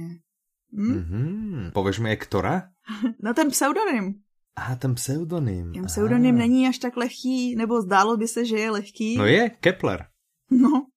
Hm? 0.74 0.94
Mm-hmm. 0.94 1.72
Pověš 1.72 2.00
mi, 2.00 2.10
je 2.10 2.16
která? 2.16 2.70
no 3.24 3.34
ten 3.34 3.50
pseudonym. 3.50 4.22
A 4.56 4.76
ten 4.76 4.96
pseudonym. 4.96 5.74
Ten 5.74 5.86
pseudonym 5.86 6.36
Aha. 6.36 6.48
není 6.48 6.68
až 6.68 6.78
tak 6.78 6.98
lehký, 6.98 7.56
nebo 7.56 7.82
zdálo 7.82 8.18
by 8.18 8.28
se, 8.28 8.46
že 8.46 8.56
je 8.56 8.72
lehký. 8.72 9.18
No 9.18 9.26
je, 9.26 9.50
Kepler. 9.50 10.06
No. 10.52 10.88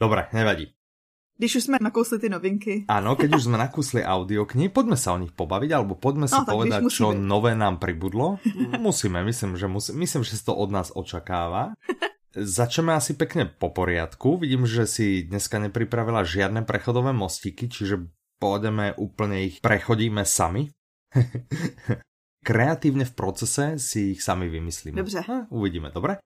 Dobré, 0.00 0.28
nevadí. 0.32 0.74
Když 1.42 1.56
už 1.56 1.64
jsme 1.64 1.78
nakousli 1.82 2.22
ty 2.22 2.28
novinky. 2.30 2.86
Áno, 2.86 3.18
keď 3.18 3.34
už 3.34 3.50
sme 3.50 3.58
nakusli 3.58 3.98
audioknihy, 3.98 4.70
poďme 4.70 4.94
sa 4.94 5.10
o 5.10 5.18
nich 5.18 5.34
pobaviť, 5.34 5.74
alebo 5.74 5.98
poďme 5.98 6.30
si 6.30 6.38
no, 6.38 6.46
povedať, 6.46 6.86
čo 6.86 7.10
nové 7.10 7.58
nám 7.58 7.82
pribudlo. 7.82 8.38
Musíme, 8.78 9.26
myslím, 9.26 9.58
že, 9.58 9.66
musí, 9.66 9.90
myslím, 9.90 10.22
že 10.22 10.38
to 10.38 10.54
od 10.54 10.70
nás 10.70 10.94
očakáva. 10.94 11.74
Začneme 12.30 12.94
asi 12.94 13.18
pekne 13.18 13.50
po 13.50 13.74
poriadku. 13.74 14.38
Vidím, 14.38 14.70
že 14.70 14.86
si 14.86 15.26
dneska 15.26 15.58
nepripravila 15.58 16.22
žiadne 16.22 16.62
prechodové 16.62 17.10
mostiky, 17.10 17.66
čiže 17.66 18.06
pôjdeme 18.38 18.94
úplne 18.94 19.42
ich 19.42 19.58
prechodíme 19.58 20.22
sami. 20.22 20.70
Kreatívne 22.46 23.02
v 23.02 23.14
procese 23.18 23.82
si 23.82 24.14
ich 24.14 24.22
sami 24.22 24.46
vymyslíme. 24.46 24.94
Dobře. 24.94 25.50
Uvidíme, 25.50 25.90
dobre? 25.90 26.22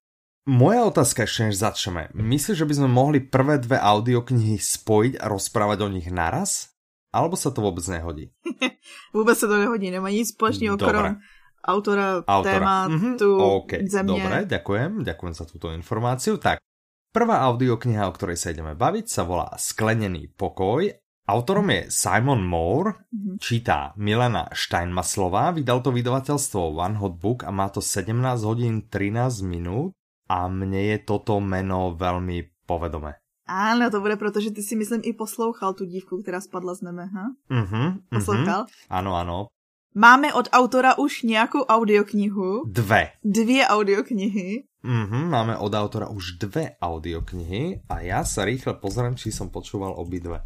Moja 0.46 0.86
otázka 0.86 1.26
ešte, 1.26 1.50
než 1.50 1.58
začneme. 1.58 2.14
Myslíš, 2.14 2.62
že 2.62 2.68
by 2.70 2.74
sme 2.78 2.88
mohli 2.88 3.18
prvé 3.18 3.58
dve 3.58 3.82
audioknihy 3.82 4.62
spojiť 4.62 5.18
a 5.18 5.26
rozprávať 5.26 5.78
o 5.82 5.88
nich 5.90 6.06
naraz? 6.06 6.70
Alebo 7.10 7.34
sa 7.34 7.50
to 7.50 7.66
vôbec 7.66 7.82
nehodí? 7.90 8.30
vôbec 9.16 9.34
sa 9.34 9.50
to 9.50 9.58
nehodí, 9.58 9.90
nemá 9.90 10.06
nic 10.14 10.30
spoločného 10.30 10.78
krom 10.78 11.18
autora, 11.66 12.22
autora. 12.22 12.52
téma, 12.54 12.76
mm-hmm. 12.88 13.14
tu 13.18 13.28
okay. 13.36 13.82
země. 13.90 14.22
Dobre, 14.22 14.36
ďakujem, 14.46 15.02
ďakujem 15.02 15.34
za 15.34 15.44
túto 15.44 15.74
informáciu. 15.74 16.38
Tak, 16.38 16.62
prvá 17.10 17.42
audiokniha, 17.50 18.06
o 18.06 18.14
ktorej 18.14 18.38
sa 18.38 18.54
ideme 18.54 18.78
baviť, 18.78 19.06
sa 19.10 19.26
volá 19.26 19.50
Sklenený 19.58 20.30
pokoj. 20.38 20.86
Autorom 21.26 21.66
je 21.74 21.90
Simon 21.90 22.46
Moore, 22.46 23.02
mm-hmm. 23.10 23.42
čítá 23.42 23.90
Milena 23.98 24.46
Steinmaslová, 24.54 25.50
vydal 25.50 25.82
to 25.82 25.90
vydavateľstvo 25.90 26.78
One 26.78 27.02
Hot 27.02 27.18
Book 27.18 27.42
a 27.42 27.50
má 27.50 27.66
to 27.66 27.82
17 27.82 28.14
hodín 28.46 28.86
13 28.86 29.42
minút 29.42 29.95
a 30.28 30.48
mne 30.48 30.94
je 30.94 30.96
toto 31.06 31.40
meno 31.40 31.94
velmi 31.94 32.44
povedomé. 32.66 33.14
Áno, 33.46 33.86
to 33.94 34.02
bude 34.02 34.18
proto, 34.18 34.42
že 34.42 34.50
ty 34.50 34.58
si 34.58 34.74
myslím 34.74 35.06
i 35.06 35.14
poslouchal 35.14 35.74
tu 35.78 35.86
dívku, 35.86 36.22
která 36.22 36.40
spadla 36.42 36.74
z 36.74 36.82
nebe, 36.82 37.06
ha? 37.06 37.24
Mhm, 37.48 38.10
Poslouchal? 38.10 38.66
Mhm. 38.66 38.90
Ano, 38.90 39.14
ano. 39.14 39.46
Máme 39.94 40.34
od 40.34 40.48
autora 40.52 40.98
už 40.98 41.22
nějakou 41.22 41.62
audioknihu. 41.62 42.62
Dve. 42.66 43.08
Dvě 43.24 43.66
audioknihy. 43.66 44.64
Mhm, 44.82 45.30
máme 45.30 45.56
od 45.56 45.74
autora 45.74 46.08
už 46.08 46.32
dve 46.32 46.70
audioknihy 46.82 47.80
a 47.88 48.00
já 48.00 48.24
se 48.24 48.44
rýchle 48.44 48.74
pozriem, 48.74 49.16
či 49.16 49.32
jsem 49.32 49.48
počúval 49.48 49.94
obidve. 49.96 50.40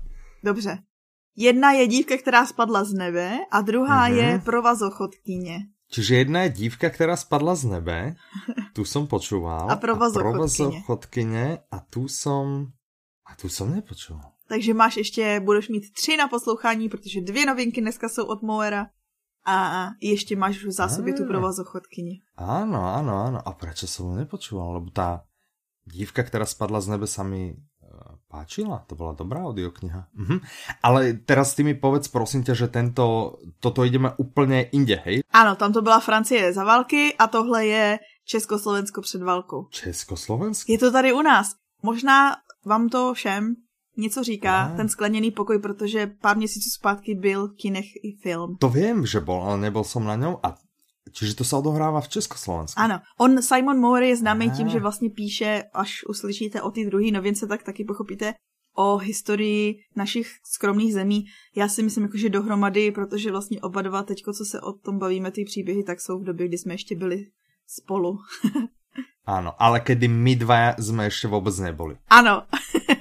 Dobře. 0.44 0.78
Jedna 1.36 1.72
je 1.72 1.86
dívka, 1.86 2.16
která 2.16 2.46
spadla 2.46 2.84
z 2.84 2.92
nebe 2.92 3.38
a 3.50 3.60
druhá 3.60 4.08
mm-hmm. 4.08 4.14
je 4.14 4.38
provazochodkyně. 4.44 5.58
Čiže 5.90 6.16
jedna 6.16 6.42
je 6.42 6.50
dívka, 6.50 6.90
která 6.90 7.16
spadla 7.16 7.54
z 7.54 7.64
nebe, 7.64 8.14
tu 8.72 8.84
som 8.86 9.06
počúval. 9.06 9.70
A 9.70 9.76
provazochodkyně. 9.76 11.58
A 11.70 11.80
tu 11.80 12.08
som, 12.08 12.70
a 13.26 13.34
tu 13.34 13.48
som 13.48 13.74
nepočúval. 13.74 14.32
Takže 14.48 14.74
máš 14.74 14.96
ještě, 14.96 15.40
budeš 15.40 15.68
mít 15.68 15.92
tři 15.92 16.16
na 16.16 16.28
poslouchání, 16.28 16.88
protože 16.88 17.20
dvě 17.20 17.46
novinky 17.46 17.80
dneska 17.80 18.08
jsou 18.08 18.24
od 18.24 18.42
Moera. 18.42 18.86
A 19.46 19.86
ještě 20.02 20.36
máš 20.36 20.64
v 20.64 20.72
zásobě 20.72 21.14
tu 21.14 21.24
provazochodkyni. 21.24 22.20
Áno, 22.36 22.84
áno, 22.84 23.12
áno. 23.24 23.38
A 23.40 23.50
prečo 23.56 23.88
som 23.88 24.12
ho 24.12 24.14
nepočúval? 24.20 24.76
Lebo 24.76 24.92
tá 24.92 25.24
dívka, 25.88 26.22
která 26.22 26.44
spadla 26.44 26.80
z 26.80 26.88
nebe, 26.92 27.06
sa 27.08 27.24
mi 27.24 27.56
páčila, 28.28 28.84
to 28.86 28.94
bola 28.94 29.12
dobrá 29.12 29.44
audiokniha. 29.44 30.06
Mhm. 30.14 30.40
Ale 30.82 31.12
teraz 31.26 31.54
ty 31.54 31.62
mi 31.62 31.74
povedz 31.74 32.08
prosím 32.08 32.44
ťa, 32.44 32.54
že 32.54 32.68
tento, 32.68 33.36
toto 33.60 33.84
ideme 33.84 34.12
úplně 34.16 34.62
inde, 34.62 35.02
hej? 35.04 35.22
Ano, 35.30 35.56
tam 35.56 35.72
to 35.72 35.82
byla 35.82 36.00
Francie 36.00 36.52
za 36.52 36.64
války 36.64 37.14
a 37.18 37.26
tohle 37.26 37.66
je 37.66 37.98
Československo 38.24 39.00
před 39.00 39.22
válkou. 39.22 39.66
Československo? 39.70 40.72
Je 40.72 40.78
to 40.78 40.92
tady 40.92 41.12
u 41.12 41.22
nás. 41.22 41.54
Možná 41.82 42.36
vám 42.66 42.88
to 42.88 43.14
všem 43.14 43.54
něco 43.96 44.24
říká, 44.24 44.62
a. 44.62 44.76
ten 44.76 44.88
skleněný 44.88 45.30
pokoj, 45.30 45.58
protože 45.58 46.06
pár 46.06 46.36
měsíců 46.36 46.70
zpátky 46.70 47.14
byl 47.14 47.48
v 47.48 47.56
kinech 47.56 47.84
i 47.84 48.16
film. 48.22 48.56
To 48.60 48.68
vím, 48.68 49.06
že 49.06 49.20
byl, 49.20 49.34
ale 49.34 49.58
nebyl 49.58 49.84
jsem 49.84 50.04
na 50.04 50.16
něm 50.16 50.36
a 50.42 50.54
Čiže 51.12 51.34
to 51.34 51.44
se 51.44 51.56
odohrává 51.56 52.00
v 52.00 52.08
Československu. 52.08 52.80
Ano, 52.80 53.00
on 53.18 53.42
Simon 53.42 53.78
Moore 53.78 54.06
je 54.06 54.16
známý 54.16 54.50
tím, 54.50 54.68
že 54.68 54.80
vlastně 54.80 55.10
píše, 55.10 55.64
až 55.74 56.04
uslyšíte 56.08 56.62
o 56.62 56.70
ty 56.70 56.86
druhé 56.86 57.10
novince, 57.10 57.46
tak 57.46 57.62
taky 57.62 57.84
pochopíte 57.84 58.34
o 58.76 58.96
historii 58.96 59.82
našich 59.96 60.38
skromných 60.44 60.94
zemí. 60.94 61.24
Já 61.56 61.68
si 61.68 61.82
myslím, 61.82 62.04
jako, 62.04 62.16
že 62.16 62.28
dohromady, 62.28 62.90
protože 62.90 63.30
vlastně 63.30 63.60
oba 63.60 63.82
dva 63.82 64.02
teďko, 64.02 64.32
co 64.32 64.44
se 64.44 64.60
o 64.60 64.72
tom 64.72 64.98
bavíme, 64.98 65.30
ty 65.30 65.44
příběhy, 65.44 65.82
tak 65.84 66.00
jsou 66.00 66.18
v 66.20 66.24
době, 66.24 66.48
kdy 66.48 66.58
jsme 66.58 66.74
ještě 66.74 66.96
byli 66.96 67.26
spolu. 67.66 68.18
Áno, 69.30 69.54
ale 69.62 69.84
kedy 69.84 70.10
my 70.10 70.34
dva 70.34 70.74
sme 70.80 71.06
ešte 71.06 71.30
vôbec 71.30 71.54
neboli. 71.62 71.94
Áno. 72.10 72.50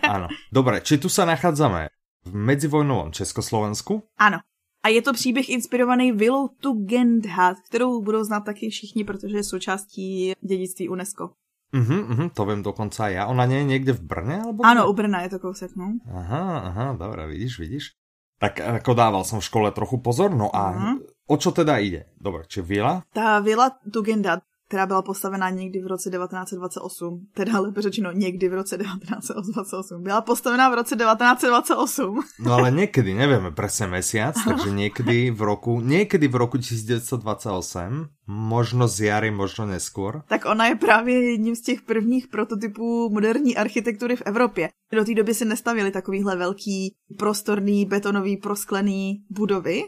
Áno. 0.06 0.29
Dobre, 0.53 0.84
či 0.86 1.01
tu 1.01 1.10
sa 1.10 1.25
nachádzame 1.25 1.89
v 2.27 2.34
medzivojnovom 2.36 3.10
Československu? 3.10 4.06
Áno. 4.20 4.44
A 4.83 4.88
je 4.88 5.01
to 5.01 5.13
příběh 5.13 5.50
inspirovaný 5.50 6.12
vilou 6.12 6.48
Tugendhat, 6.48 7.57
kterou 7.59 8.01
budou 8.01 8.24
znát 8.24 8.39
taky 8.39 8.69
všichni, 8.69 9.03
protože 9.03 9.38
je 9.38 9.43
součástí 9.43 10.33
dědictví 10.41 10.89
UNESCO. 10.89 11.29
Mhm, 11.71 12.00
-huh, 12.00 12.29
to 12.29 12.45
vím 12.45 12.63
dokonce 12.63 13.12
já. 13.12 13.25
Ona 13.25 13.43
je 13.43 13.63
někde 13.63 13.93
v 13.93 14.01
Brně? 14.01 14.41
Alebo 14.41 14.65
Ano, 14.65 14.89
u 14.89 14.93
Brna 14.93 15.21
je 15.21 15.29
to 15.29 15.39
kousek, 15.39 15.75
no. 15.75 15.93
Aha, 16.15 16.59
aha, 16.59 16.95
dobré, 17.00 17.27
vidíš, 17.27 17.59
vidíš. 17.59 17.91
Tak 18.39 18.59
jako 18.59 18.93
dával 18.93 19.24
jsem 19.24 19.39
v 19.39 19.45
škole 19.45 19.71
trochu 19.71 19.98
pozor, 19.98 20.36
no 20.36 20.55
a 20.55 20.69
uh 20.69 20.75
mhm. 20.75 20.98
-huh. 20.98 21.00
o 21.27 21.38
čo 21.38 21.51
teda 21.51 21.77
ide? 21.77 22.05
Dobre, 22.21 22.43
či 22.48 22.62
vila? 22.62 23.03
Ta 23.13 23.39
vila 23.39 23.69
Tugendhat 23.93 24.39
která 24.70 24.86
byla 24.86 25.02
postavená 25.02 25.50
někdy 25.50 25.82
v 25.82 25.88
roce 25.88 26.10
1928, 26.10 27.28
teda 27.34 27.60
lépe 27.60 27.82
řečeno 27.82 28.12
někdy 28.12 28.50
v 28.50 28.54
roce 28.54 28.78
1928. 28.78 30.04
Byla 30.04 30.22
postavená 30.22 30.70
v 30.70 30.74
roce 30.74 30.96
1928. 30.96 32.22
No 32.40 32.54
ale 32.54 32.72
někdy, 32.72 33.14
nevíme 33.14 33.52
přesně 33.52 33.88
mesiac, 33.88 34.36
takže 34.46 34.72
někdy 34.72 35.32
v 35.32 35.42
roku, 35.42 35.82
někdy 35.82 36.28
v 36.28 36.36
roku 36.36 36.58
1928, 36.58 38.08
možno 38.28 38.88
z 38.88 39.02
jary, 39.02 39.32
možno 39.32 39.66
neskôr. 39.66 40.22
Tak 40.28 40.46
ona 40.46 40.66
je 40.68 40.76
právě 40.76 41.32
jedním 41.32 41.56
z 41.56 41.62
těch 41.62 41.82
prvních 41.82 42.28
prototypů 42.28 43.10
moderní 43.10 43.58
architektury 43.58 44.16
v 44.16 44.22
Evropě. 44.26 44.70
Do 44.94 45.06
té 45.06 45.14
doby 45.14 45.34
se 45.34 45.46
nestavili 45.46 45.92
takovýhle 45.92 46.36
velký, 46.36 46.96
prostorný, 47.18 47.86
betonový, 47.86 48.38
prosklený 48.38 49.24
budovy, 49.30 49.84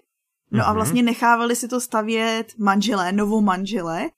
No 0.51 0.65
a 0.65 0.67
mhm. 0.67 0.75
vlastně 0.75 1.03
nechávali 1.03 1.55
si 1.55 1.67
to 1.67 1.81
stavět 1.81 2.53
manželé, 2.57 3.11
novou 3.11 3.41
manželé, 3.41 4.09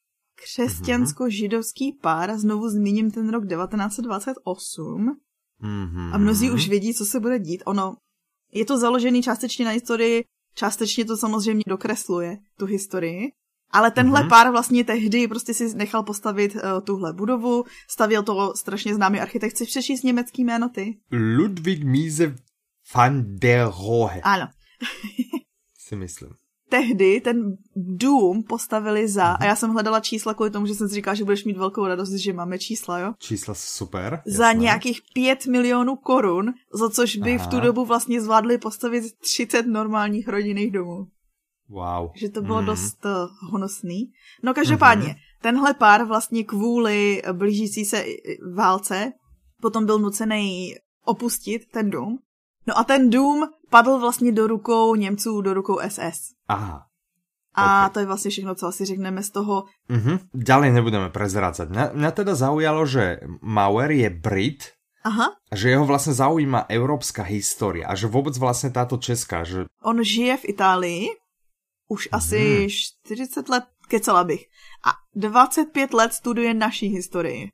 křesťansko-židovský 0.44 1.98
pár, 2.02 2.32
a 2.32 2.38
znovu 2.38 2.70
zmíním 2.70 3.12
ten 3.12 3.30
rok 3.30 3.44
1928, 3.48 5.18
mm-hmm. 5.62 6.14
a 6.14 6.18
mnozí 6.18 6.52
už 6.52 6.70
vědí, 6.70 6.94
co 6.94 7.06
se 7.06 7.20
bude 7.20 7.40
dít. 7.40 7.64
Ono, 7.66 7.96
je 8.52 8.66
to 8.66 8.78
založený 8.78 9.24
částečně 9.24 9.66
na 9.66 9.72
historii, 9.72 10.24
částečně 10.56 11.06
to 11.06 11.18
samozřejmě 11.18 11.64
dokresluje, 11.68 12.38
tu 12.58 12.66
historii, 12.66 13.32
ale 13.72 13.92
tenhle 13.92 14.22
mm-hmm. 14.22 14.30
pár 14.30 14.52
vlastně 14.52 14.84
tehdy 14.84 15.28
prostě 15.28 15.54
si 15.54 15.76
nechal 15.76 16.04
postavit 16.04 16.56
uh, 16.56 16.62
tuhle 16.84 17.14
budovu, 17.14 17.64
stavěl 17.90 18.24
to 18.24 18.54
strašně 18.56 18.96
známý 18.96 19.20
architekt. 19.20 19.54
Chceš 19.54 19.70
přečíst 19.70 20.04
německý 20.04 20.44
jméno 20.44 20.70
ty? 20.70 21.00
Ludwig 21.38 21.84
Miese 21.84 22.36
van 22.96 23.24
der 23.26 23.68
Rohe. 23.68 24.22
Ano. 24.22 24.48
si 25.78 25.96
myslím 25.96 26.43
tehdy 26.74 27.22
ten 27.22 27.58
dům 27.76 28.44
postavili 28.44 29.08
za, 29.08 29.26
a 29.26 29.46
já 29.46 29.56
jsem 29.56 29.70
hledala 29.70 30.00
čísla 30.00 30.34
kvůli 30.34 30.50
tomu, 30.50 30.66
že 30.66 30.76
jsem 30.76 30.90
si 30.90 30.96
říkala, 30.96 31.16
že 31.16 31.24
budeš 31.24 31.46
mít 31.46 31.58
velkou 31.58 31.88
radost, 31.88 32.12
že 32.12 32.34
máme 32.34 32.60
čísla, 32.60 33.00
jo? 33.00 33.14
Čísla 33.20 33.54
super. 33.54 34.22
Za 34.26 34.46
jasné. 34.46 34.62
nějakých 34.62 35.02
5 35.14 35.48
milionů 35.48 35.96
korun, 35.96 36.54
za 36.74 36.90
což 36.90 37.16
by 37.16 37.36
Aha. 37.36 37.46
v 37.46 37.48
tu 37.48 37.60
dobu 37.60 37.86
vlastně 37.86 38.22
zvládli 38.22 38.58
postavit 38.58 39.04
30 39.20 39.66
normálních 39.66 40.28
rodinných 40.28 40.72
domů. 40.72 41.08
Wow. 41.70 42.12
Že 42.16 42.30
to 42.30 42.42
bylo 42.42 42.62
mm. 42.62 42.66
dost 42.66 43.06
uh, 43.06 43.52
honosný. 43.52 44.12
No 44.44 44.54
každopádně, 44.54 45.08
mm-hmm. 45.08 45.42
tenhle 45.42 45.74
pár 45.74 46.06
vlastně 46.06 46.44
kvůli 46.44 47.22
blížící 47.34 47.86
se 47.86 48.06
válce 48.56 49.14
potom 49.62 49.86
byl 49.86 50.00
nucený 50.00 50.76
opustit 51.06 51.62
ten 51.72 51.90
dům 51.90 52.20
No 52.68 52.78
a 52.78 52.84
ten 52.84 53.10
dům 53.10 53.48
padl 53.74 53.98
vlastně 53.98 54.32
do 54.32 54.48
rukou 54.48 54.96
Němců, 54.96 55.42
do 55.42 55.54
rukou 55.54 55.80
SS. 55.82 56.38
Aha. 56.48 56.86
A 57.54 57.66
okay. 57.66 57.90
to 57.94 58.00
je 58.00 58.06
vlastně 58.06 58.32
všechno, 58.32 58.56
co 58.56 58.68
asi 58.68 58.86
řekneme 58.86 59.24
z 59.24 59.30
toho. 59.30 59.66
Uh-huh. 59.90 60.20
Ďalej 60.34 60.74
nebudeme 60.74 61.10
prezrácať. 61.14 61.70
Mňa, 61.70 61.86
mňa 61.94 62.12
teda 62.18 62.34
zaujalo, 62.34 62.82
že 62.86 63.22
Mauer 63.42 63.94
je 63.94 64.10
Brit, 64.10 64.74
Aha. 65.04 65.36
A 65.52 65.56
že 65.56 65.70
jeho 65.70 65.86
vlastně 65.86 66.14
zaujíma 66.14 66.66
európska 66.70 67.24
história 67.24 67.88
a 67.88 67.96
že 67.96 68.08
vůbec 68.08 68.38
vlastně 68.38 68.70
táto 68.70 68.98
česká, 68.98 69.44
že... 69.44 69.66
On 69.84 70.04
žije 70.04 70.38
v 70.38 70.46
Itálii 70.56 71.08
už 71.88 72.10
hmm. 72.12 72.18
asi 72.18 72.68
40 73.04 73.50
let, 73.50 73.64
kecala 73.88 74.24
bych. 74.24 74.48
A 74.88 74.90
25 75.16 75.94
let 75.94 76.14
studuje 76.14 76.54
naší 76.54 76.88
historii. 76.88 77.50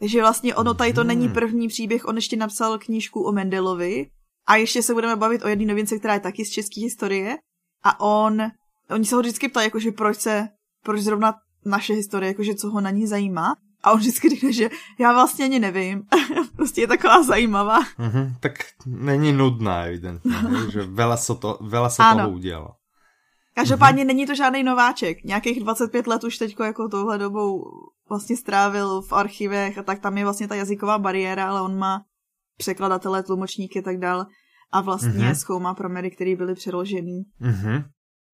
Takže 0.00 0.20
vlastně 0.20 0.54
ono 0.54 0.74
tady 0.74 0.92
to 0.92 1.04
není 1.04 1.28
první 1.28 1.68
příběh, 1.68 2.04
on 2.04 2.16
ještě 2.16 2.36
napsal 2.36 2.78
knížku 2.78 3.26
o 3.26 3.32
Mendelovi, 3.32 4.06
a 4.46 4.56
ještě 4.56 4.82
se 4.82 4.94
budeme 4.94 5.16
bavit 5.16 5.44
o 5.44 5.48
jedné 5.48 5.66
novince, 5.66 5.98
která 5.98 6.14
je 6.14 6.20
taky 6.20 6.44
z 6.44 6.50
české 6.50 6.80
historie. 6.80 7.36
A 7.82 8.00
on, 8.00 8.42
oni 8.90 9.04
se 9.04 9.14
ho 9.14 9.20
vždycky 9.20 9.48
ptají, 9.48 9.66
jakože 9.66 9.92
proč 9.92 10.18
se, 10.18 10.48
proč 10.82 11.00
zrovna 11.00 11.34
naše 11.64 11.94
historie, 11.94 12.28
jakože 12.28 12.54
co 12.54 12.70
ho 12.70 12.80
na 12.80 12.90
ní 12.90 13.06
zajímá. 13.06 13.56
A 13.82 13.92
on 13.92 13.98
vždycky 13.98 14.28
říká, 14.28 14.46
že 14.50 14.70
já 14.98 15.12
vlastně 15.12 15.44
ani 15.44 15.58
nevím. 15.58 16.02
prostě 16.56 16.80
je 16.80 16.86
taková 16.86 17.22
zajímavá. 17.22 17.80
Mm-hmm, 17.82 18.34
tak 18.40 18.52
není 18.86 19.32
nudná, 19.32 19.82
evidentně, 19.82 20.32
že 20.72 20.82
vela 20.82 21.16
se, 21.16 21.34
to, 21.34 21.58
vela 21.60 21.90
se 21.90 22.02
toho 22.12 22.30
udělalo. 22.30 22.70
Každopádně 23.54 24.02
mm-hmm. 24.02 24.06
není 24.06 24.26
to 24.26 24.34
žádný 24.34 24.62
nováček. 24.62 25.24
Nějakých 25.24 25.60
25 25.60 26.06
let 26.06 26.24
už 26.24 26.38
teďko 26.38 26.64
jako 26.64 26.88
touhle 26.88 27.18
dobou 27.18 27.64
vlastně 28.08 28.36
strávil 28.36 29.02
v 29.02 29.12
archivech 29.12 29.78
a 29.78 29.82
tak 29.82 30.00
tam 30.00 30.18
je 30.18 30.24
vlastně 30.24 30.48
ta 30.48 30.54
jazyková 30.54 30.98
bariéra, 30.98 31.48
ale 31.48 31.60
on 31.60 31.78
má 31.78 32.04
překladatele, 32.56 33.22
tlumočníky 33.22 33.78
a 33.78 33.82
tak 33.82 33.98
dále 33.98 34.26
a 34.72 34.80
vlastně 34.80 35.12
mm-hmm. 35.12 35.34
zkoumá 35.34 35.74
promery, 35.74 36.10
které 36.10 36.36
byly 36.36 36.54
přeložený. 36.54 37.22
Mm-hmm. 37.42 37.84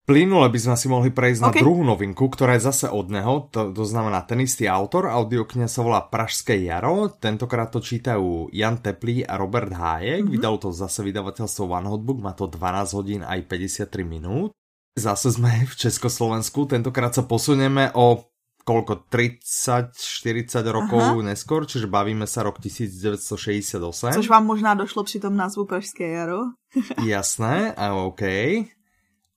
Plynule 0.09 0.49
by 0.51 0.59
sme 0.59 0.75
si 0.75 0.91
mohli 0.91 1.15
prejsť 1.15 1.39
okay. 1.39 1.61
na 1.61 1.63
druhú 1.63 1.87
novinku, 1.87 2.27
ktorá 2.33 2.59
je 2.59 2.67
zase 2.67 2.91
od 2.91 3.15
neho, 3.15 3.47
to, 3.53 3.71
to 3.71 3.85
znamená 3.87 4.27
ten 4.27 4.43
istý 4.43 4.67
autor, 4.67 5.07
audiokniha 5.07 5.71
sa 5.71 5.87
volá 5.87 6.03
Pražské 6.03 6.57
jaro, 6.67 7.15
tentokrát 7.15 7.71
to 7.71 7.79
čítajú 7.79 8.51
Jan 8.51 8.83
Teplý 8.83 9.23
a 9.23 9.39
Robert 9.39 9.71
Hájek, 9.71 10.27
mm-hmm. 10.27 10.35
vydalo 10.35 10.57
to 10.59 10.75
zase 10.75 11.07
vydavateľstvo 11.07 11.63
One 11.63 11.87
Hotbook, 11.87 12.19
má 12.27 12.35
to 12.35 12.51
12 12.51 12.97
hodín 12.97 13.23
aj 13.23 13.45
53 13.47 13.87
minút. 14.03 14.51
Zase 14.99 15.31
sme 15.31 15.63
v 15.71 15.75
Československu, 15.79 16.67
tentokrát 16.67 17.15
sa 17.15 17.23
posunieme 17.23 17.95
o 17.95 18.25
koľko, 18.65 19.09
30-40 19.09 20.67
rokov 20.69 21.01
Aha. 21.01 21.23
neskôr, 21.33 21.67
čiže 21.67 21.87
bavíme 21.91 22.27
sa 22.27 22.43
rok 22.43 22.61
1968. 22.61 24.13
Což 24.13 24.29
vám 24.29 24.47
možná 24.47 24.75
došlo 24.75 25.05
při 25.05 25.21
tom 25.21 25.37
názvu 25.37 25.65
Pražské 25.65 26.09
jaro. 26.09 26.41
Jasné, 27.05 27.75
a 27.75 27.95
OK. 27.95 28.23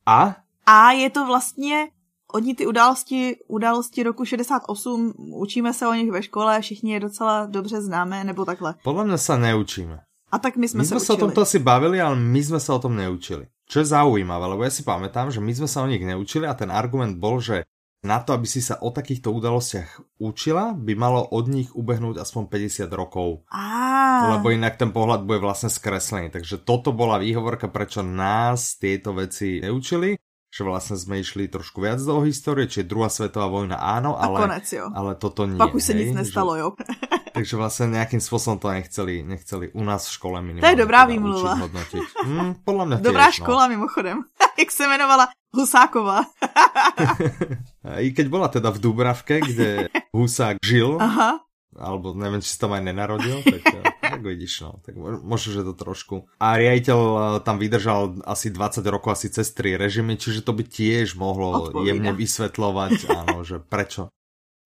A? 0.06 0.36
A 0.65 0.92
je 0.92 1.10
to 1.10 1.25
vlastně, 1.25 1.88
oni 2.34 2.56
ty 2.56 2.68
události, 2.68 3.36
události 3.48 4.03
roku 4.03 4.25
68, 4.25 5.13
učíme 5.18 5.74
se 5.74 5.88
o 5.88 5.94
nich 5.94 6.12
ve 6.12 6.24
škole, 6.24 6.62
všichni 6.62 6.94
je 6.94 7.00
docela 7.00 7.46
dobře 7.46 7.82
známe, 7.82 8.24
nebo 8.24 8.46
takhle. 8.46 8.75
Podle 8.84 9.06
mě 9.06 9.18
se 9.18 9.38
neučíme. 9.38 10.00
A 10.32 10.39
tak 10.39 10.58
my 10.58 10.68
jsme 10.68 10.77
my 10.77 10.86
se, 10.86 11.00
se 11.00 11.13
o 11.13 11.18
tomto 11.18 11.42
asi 11.42 11.60
bavili, 11.60 12.01
ale 12.01 12.15
my 12.15 12.44
jsme 12.44 12.60
se 12.60 12.74
o 12.74 12.80
tom 12.80 12.96
neučili. 12.96 13.46
Čo 13.70 13.80
je 13.80 13.86
zaujímavé, 13.86 14.46
lebo 14.50 14.68
ja 14.68 14.72
si 14.74 14.84
pamätám, 14.84 15.32
že 15.32 15.39
my 15.39 15.53
sme 15.56 15.70
sa 15.72 15.86
o 15.86 15.88
nich 15.88 16.03
neučili 16.03 16.44
a 16.44 16.58
ten 16.58 16.68
argument 16.68 17.15
bol, 17.15 17.39
že 17.39 17.63
na 18.03 18.19
to, 18.19 18.36
aby 18.36 18.43
si 18.43 18.60
sa 18.60 18.77
o 18.83 18.91
takýchto 18.91 19.31
udalostiach 19.31 20.19
učila, 20.19 20.75
by 20.75 20.93
malo 20.93 21.24
od 21.24 21.48
nich 21.48 21.72
ubehnúť 21.72 22.19
aspoň 22.19 22.43
50 22.51 22.91
rokov. 22.91 23.48
Ah. 23.48 24.38
Lebo 24.38 24.51
inak 24.51 24.75
ten 24.75 24.91
pohľad 24.91 25.24
bude 25.24 25.39
vlastne 25.39 25.72
skreslený. 25.72 26.29
Takže 26.29 26.67
toto 26.67 26.91
bola 26.91 27.17
výhovorka, 27.17 27.72
prečo 27.72 28.03
nás 28.03 28.75
tieto 28.75 29.15
veci 29.15 29.63
neučili 29.63 30.19
že 30.53 30.62
vlastne 30.62 30.93
sme 31.01 31.17
išli 31.17 31.50
trošku 31.50 31.81
viac 31.81 31.98
do 31.98 32.22
histórie, 32.22 32.69
čiže 32.69 32.86
druhá 32.86 33.10
svetová 33.10 33.50
vojna 33.50 33.81
áno, 33.81 34.13
ale, 34.13 34.38
konec, 34.38 34.69
jo. 34.69 34.86
ale 34.93 35.17
toto 35.17 35.50
nie. 35.50 35.57
Pak 35.57 35.74
už 35.74 35.81
sa 35.81 35.93
nic 35.98 36.13
nestalo, 36.13 36.53
že, 36.53 36.62
jo. 36.62 36.67
takže 37.41 37.53
vlastne 37.57 37.98
nejakým 37.98 38.22
spôsobom 38.22 38.62
to 38.62 38.69
nechceli, 38.69 39.25
nechceli 39.25 39.74
u 39.74 39.81
nás 39.81 40.05
v 40.05 40.13
škole 40.13 40.38
minimálne. 40.45 40.69
To 40.69 40.74
je 40.77 40.83
dobrá 40.86 41.10
výmluva. 41.10 41.57
Hmm, 42.22 42.62
podľa 42.62 42.83
mňa 42.86 42.95
Dobrá 43.01 43.33
tiež, 43.33 43.41
škola 43.41 43.65
no. 43.65 43.81
mimochodem. 43.81 44.22
Jak 44.62 44.69
se 44.69 44.86
jmenovala 44.86 45.33
Husáková. 45.50 46.29
I 48.05 48.13
keď 48.13 48.25
bola 48.29 48.48
teda 48.53 48.69
v 48.69 48.77
Dubravke, 48.77 49.41
kde 49.41 49.89
Husák 50.13 50.62
žil, 50.62 51.01
Aha 51.01 51.41
alebo 51.74 52.13
neviem, 52.13 52.41
či 52.41 52.53
si 52.53 52.62
tam 52.62 52.74
aj 52.77 52.86
nenarodil, 52.86 53.41
tak, 53.41 53.62
tak 54.13 54.22
vidíš, 54.22 54.62
no. 54.62 54.72
Tak 54.86 54.93
možno, 55.25 55.50
že 55.53 55.65
to 55.65 55.74
trošku. 55.74 56.29
A 56.38 56.62
riaditeľ 56.62 57.00
eh, 57.01 57.22
tam 57.41 57.58
vydržal 57.58 58.22
asi 58.29 58.53
20 58.53 58.86
rokov, 58.86 59.17
asi 59.17 59.34
cez 59.34 59.50
tri 59.50 59.74
režimy, 59.74 60.17
čiže 60.22 60.46
to 60.46 60.53
by 60.53 60.62
tiež 60.62 61.17
mohlo 61.17 61.74
Odpovída. 61.74 61.89
jemne 61.89 62.12
vysvetľovať, 62.13 62.93
áno, 63.25 63.41
že 63.41 63.58
prečo. 63.58 64.13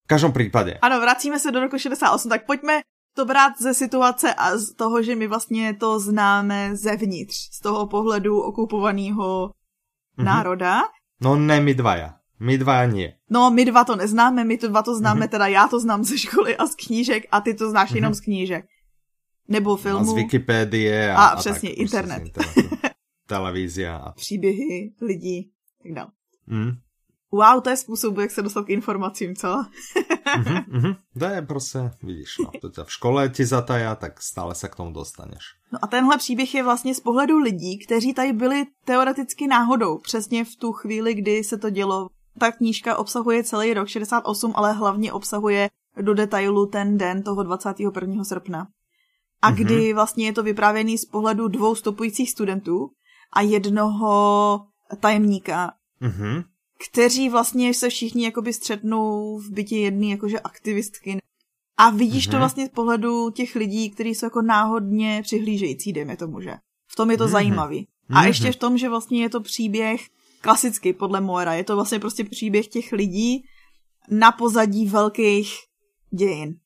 V 0.04 0.08
každém 0.08 0.32
případě. 0.32 0.80
Ano, 0.82 1.00
vracíme 1.00 1.40
se 1.40 1.52
do 1.52 1.60
roku 1.60 1.78
68, 1.78 2.30
tak 2.30 2.46
pojďme 2.46 2.82
to 3.16 3.26
brát 3.26 3.54
ze 3.60 3.74
situace 3.74 4.34
a 4.34 4.58
z 4.58 4.72
toho, 4.72 5.02
že 5.04 5.16
my 5.16 5.28
vlastně 5.28 5.74
to 5.74 6.00
známe 6.00 6.76
zevnitř, 6.76 7.36
z 7.52 7.60
toho 7.60 7.88
pohledu 7.88 8.40
okupovaného 8.40 9.50
mm-hmm. 9.50 10.24
národa. 10.24 10.82
No 11.22 11.36
ne 11.36 11.60
my 11.60 11.74
dvaja. 11.74 12.14
My 12.40 12.58
dva 12.58 12.86
nie. 12.86 13.18
No, 13.30 13.50
my 13.50 13.66
dva 13.66 13.82
to 13.84 13.96
neznáme, 13.98 14.46
my 14.46 14.58
to 14.58 14.68
dva 14.70 14.86
to 14.86 14.96
známe, 14.96 15.26
mm-hmm. 15.26 15.30
teda 15.30 15.48
já 15.48 15.68
to 15.68 15.80
znám 15.80 16.04
ze 16.04 16.18
školy 16.18 16.58
a 16.58 16.66
z 16.66 16.76
knížek 16.76 17.24
a 17.32 17.42
ty 17.42 17.54
to 17.54 17.70
znáš 17.70 17.90
mm-hmm. 17.90 17.96
jenom 17.96 18.14
z 18.14 18.22
knížek. 18.22 18.66
Nebo 19.48 19.78
filmu. 19.78 20.00
A 20.00 20.04
z 20.04 20.14
Wikipedie. 20.14 21.14
A, 21.14 21.18
a, 21.18 21.28
a 21.28 21.36
přesně, 21.36 21.70
tak, 21.70 21.78
internet. 21.78 22.24
Televízia. 23.28 23.98
A... 23.98 24.12
Příběhy 24.12 24.94
lidí, 25.02 25.52
tak 25.84 25.92
dále. 25.92 26.10
Mm. 26.48 26.72
Wow, 27.32 27.62
to 27.62 27.70
je 27.70 27.78
způsob, 27.78 28.18
jak 28.18 28.32
se 28.32 28.42
dostat 28.42 28.66
k 28.66 28.70
informacím, 28.70 29.36
co? 29.36 29.48
mm-hmm, 29.48 30.66
mm-hmm. 30.66 30.96
To 31.20 31.26
je 31.26 31.42
prostě, 31.42 31.92
vidíš, 32.04 32.36
no, 32.44 32.70
to 32.70 32.84
v 32.84 32.92
škole 32.92 33.30
ti 33.30 33.46
zataja, 33.46 33.96
tak 33.96 34.22
stále 34.22 34.56
se 34.56 34.68
k 34.68 34.76
tomu 34.76 34.92
dostaneš. 34.92 35.44
No 35.74 35.80
a 35.82 35.88
tenhle 35.88 36.18
příběh 36.18 36.56
je 36.56 36.64
vlastně 36.64 36.96
z 36.96 37.00
pohledu 37.00 37.38
lidí, 37.38 37.80
kteří 37.86 38.14
tady 38.14 38.34
byli 38.34 38.66
teoreticky 38.86 39.48
náhodou, 39.48 39.98
přesně 39.98 40.46
v 40.46 40.56
tu 40.56 40.72
chvíli, 40.72 41.14
kdy 41.14 41.44
se 41.44 41.58
to 41.58 41.70
dělo. 41.70 42.10
Ta 42.40 42.52
knížka 42.52 42.98
obsahuje 42.98 43.44
celý 43.44 43.74
rok 43.74 43.88
68, 43.88 44.54
ale 44.56 44.74
hlavně 44.74 45.14
obsahuje 45.14 45.70
do 46.02 46.14
detailu 46.14 46.66
ten 46.66 46.98
den 46.98 47.24
toho 47.24 47.44
21. 47.44 48.24
srpna. 48.24 48.68
A 49.42 49.52
mm-hmm. 49.52 49.56
kdy 49.56 49.94
vlastně 49.94 50.26
je 50.26 50.34
to 50.34 50.44
vyprávěný 50.44 50.98
z 50.98 51.06
pohledu 51.06 51.48
dvou 51.48 51.76
stopujících 51.76 52.32
studentů 52.32 52.90
a 53.34 53.42
jednoho 53.42 54.62
tajemníka, 55.00 55.74
mm-hmm 56.02 56.44
kteří 56.78 57.30
vlastně 57.30 57.74
se 57.74 57.90
všichni 57.90 58.26
jakoby 58.26 58.54
střetnou 58.54 59.38
v 59.40 59.52
bytě 59.52 59.78
jedné 59.78 60.08
jakože 60.08 60.40
aktivistky. 60.40 61.18
A 61.78 61.90
vidíš 61.90 62.28
mm-hmm. 62.28 62.32
to 62.32 62.36
mhm. 62.36 62.42
vlastně 62.42 62.66
z 62.66 62.70
pohledu 62.70 63.30
těch 63.30 63.56
lidí, 63.56 63.90
kteří 63.90 64.16
jsou 64.16 64.26
jako 64.26 64.42
náhodně 64.42 65.22
přihlížející, 65.24 65.94
dejme 65.94 66.18
tomu, 66.18 66.42
že. 66.42 66.54
V 66.88 66.96
tom 66.96 67.12
je 67.12 67.18
to 67.18 67.26
mm-hmm. 67.26 67.32
zajímavý. 67.32 67.88
A 68.10 68.14
mm-hmm. 68.14 68.28
ještě 68.28 68.52
v 68.52 68.56
tom, 68.56 68.78
že 68.78 68.90
vlastně 68.90 69.22
je 69.22 69.30
to 69.30 69.42
příběh 69.42 70.02
klasicky 70.42 70.94
podle 70.94 71.22
Moera. 71.22 71.54
Je 71.54 71.64
to 71.64 71.76
vlastně 71.76 72.00
prostě 72.00 72.24
příběh 72.24 72.68
těch 72.68 72.92
lidí 72.92 73.44
na 74.10 74.32
pozadí 74.32 74.86
velkých 74.86 75.54
dějin. 76.12 76.60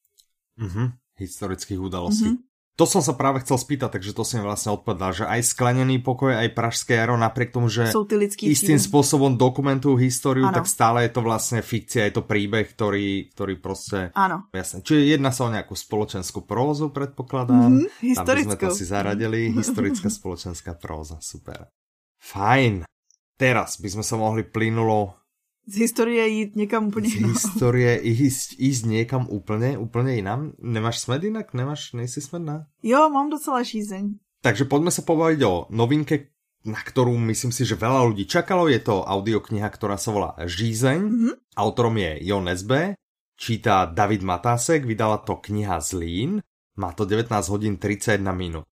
Mm-hmm. 0.59 0.91
Historických 1.15 1.81
udalostí. 1.81 2.25
Mm-hmm. 2.25 2.37
To 2.81 2.89
som 2.89 3.05
sa 3.05 3.13
práve 3.13 3.45
chcel 3.45 3.61
spýtať, 3.61 3.93
takže 3.93 4.09
to 4.17 4.25
si 4.25 4.41
mi 4.41 4.43
vlastne 4.49 4.73
odpovedal, 4.73 5.13
že 5.13 5.29
aj 5.29 5.53
sklenený 5.53 6.01
pokoj, 6.01 6.33
aj 6.33 6.49
Pražské 6.49 6.97
jaro, 6.97 7.13
napriek 7.13 7.53
tomu, 7.53 7.69
že 7.69 7.93
istým 7.93 8.41
příběh. 8.41 8.81
spôsobom 8.81 9.37
dokumentujú 9.37 10.01
históriu, 10.01 10.49
ano. 10.49 10.57
tak 10.57 10.65
stále 10.65 11.05
je 11.05 11.13
to 11.13 11.21
vlastne 11.21 11.61
fikcia, 11.61 12.09
je 12.09 12.17
to 12.17 12.25
príbeh, 12.25 12.65
ktorý, 12.73 13.29
ktorý 13.37 13.61
proste... 13.61 14.09
Áno. 14.17 14.49
Jasne. 14.49 14.81
Čiže 14.81 15.13
jedná 15.13 15.29
sa 15.29 15.45
o 15.45 15.53
nejakú 15.53 15.77
spoločenskú 15.77 16.41
prózu, 16.41 16.89
predpokladám. 16.89 17.69
Mm 17.69 17.85
-hmm, 17.85 18.15
Tam 18.17 18.25
by 18.25 18.43
sme 18.49 18.57
to 18.57 18.73
si 18.73 18.85
zaradili. 18.89 19.53
Historická 19.53 20.09
spoločenská 20.09 20.73
próza, 20.73 21.21
super. 21.21 21.69
Fajn. 22.17 22.89
Teraz 23.37 23.77
by 23.77 23.89
sme 23.93 24.01
sa 24.01 24.17
mohli 24.17 24.41
plynulo 24.41 25.20
z 25.67 25.75
historie 25.75 26.27
jít 26.27 26.55
někam 26.55 26.87
úplně 26.87 27.09
Z 27.09 27.13
historie 27.13 27.99
jíst, 28.03 28.59
jíst 28.59 28.85
někam 28.85 29.27
úplně, 29.29 29.77
úplně 29.77 30.15
jinam. 30.15 30.51
Nemáš 30.59 30.99
smed 30.99 31.23
jinak? 31.23 31.53
Nemáš, 31.53 31.93
nejsi 31.93 32.21
smedná? 32.21 32.65
Jo, 32.83 33.09
mám 33.09 33.29
docela 33.29 33.63
žízeň. 33.63 34.15
Takže 34.41 34.65
pojďme 34.65 34.91
se 34.91 35.01
pobavit 35.01 35.41
o 35.43 35.67
novinke, 35.69 36.27
na 36.65 36.81
kterou 36.81 37.17
myslím 37.17 37.51
si, 37.51 37.65
že 37.65 37.75
veľa 37.75 38.09
lidí 38.09 38.25
čakalo. 38.25 38.67
Je 38.67 38.79
to 38.79 39.05
audiokniha, 39.05 39.69
která 39.69 39.97
se 39.97 40.11
volá 40.11 40.35
Žízeň. 40.45 41.01
Mm 41.01 41.09
-hmm. 41.09 41.33
Autorom 41.57 41.97
je 41.97 42.27
Jon 42.27 42.43
Nesbe, 42.43 42.93
čítá 43.37 43.85
David 43.85 44.21
Matásek, 44.21 44.85
vydala 44.85 45.17
to 45.17 45.35
kniha 45.35 45.79
Zlín. 45.79 46.41
Má 46.77 46.91
to 46.91 47.05
19 47.05 47.49
hodin 47.49 47.77
31 47.77 48.31
minut. 48.31 48.65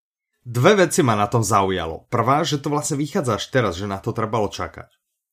Dve 0.46 0.76
veci 0.76 1.04
ma 1.04 1.16
na 1.16 1.28
tom 1.28 1.44
zaujalo. 1.44 2.06
Prvá, 2.10 2.44
že 2.44 2.58
to 2.58 2.70
vlastně 2.70 2.98
vychádza 2.98 3.34
až 3.36 3.48
teraz, 3.48 3.76
že 3.76 3.88
na 3.88 3.98
to 3.98 4.14
trebalo 4.14 4.48
čakať. 4.48 4.88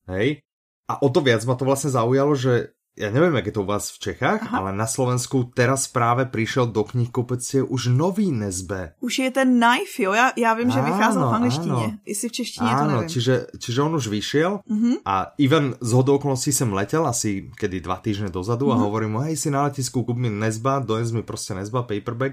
Hej? 0.09 0.43
A 0.87 1.03
o 1.03 1.09
to 1.11 1.19
viac 1.19 1.43
ma 1.43 1.59
to 1.59 1.67
vlastne 1.67 1.91
zaujalo, 1.91 2.39
že 2.39 2.77
ja 2.97 3.13
neviem, 3.13 3.37
jak 3.37 3.53
je 3.53 3.55
to 3.61 3.63
u 3.63 3.69
vás 3.69 3.93
v 3.93 3.99
Čechách, 4.09 4.49
Aha. 4.49 4.57
ale 4.57 4.71
na 4.73 4.89
Slovensku 4.89 5.53
teraz 5.53 5.85
práve 5.85 6.25
prišiel 6.25 6.73
do 6.73 6.81
knih 6.81 7.13
kopecie 7.13 7.61
už 7.61 7.93
nový 7.93 8.33
Nesbe. 8.33 8.97
Už 9.05 9.21
je 9.21 9.29
ten 9.29 9.61
Knife, 9.61 10.01
jo? 10.01 10.17
Já, 10.17 10.33
já 10.33 10.55
vím, 10.55 10.71
že 10.73 10.81
vycházel 10.81 11.29
v 11.29 11.35
angličtině. 11.35 11.99
Jestli 12.07 12.29
v 12.29 12.33
češtině 12.33 12.71
áno, 12.71 12.81
to 12.81 12.91
nevím. 12.97 13.09
Čiže, 13.09 13.35
čiže 13.61 13.83
on 13.83 13.93
už 13.95 14.07
vyšiel 14.09 14.53
uh-huh. 14.65 14.97
a 15.05 15.37
Ivan 15.39 15.75
z 15.81 15.93
hodou 15.93 16.15
okolností 16.17 16.53
jsem 16.53 16.73
letěl 16.73 17.07
asi 17.07 17.51
kedy 17.61 17.81
dva 17.81 17.97
týždne 17.97 18.33
dozadu 18.33 18.67
uh-huh. 18.67 18.73
a 18.73 18.77
mhm. 18.81 18.85
hovorím 18.85 19.11
mu, 19.13 19.19
hej, 19.19 19.37
si 19.37 19.51
na 19.53 19.69
letisku, 19.69 20.03
kúp 20.03 20.17
mi 20.17 20.31
Nesba, 20.31 20.79
dones 20.79 21.13
mi 21.13 21.23
prostě 21.23 21.55
Nesba, 21.55 21.83
paperback 21.83 22.33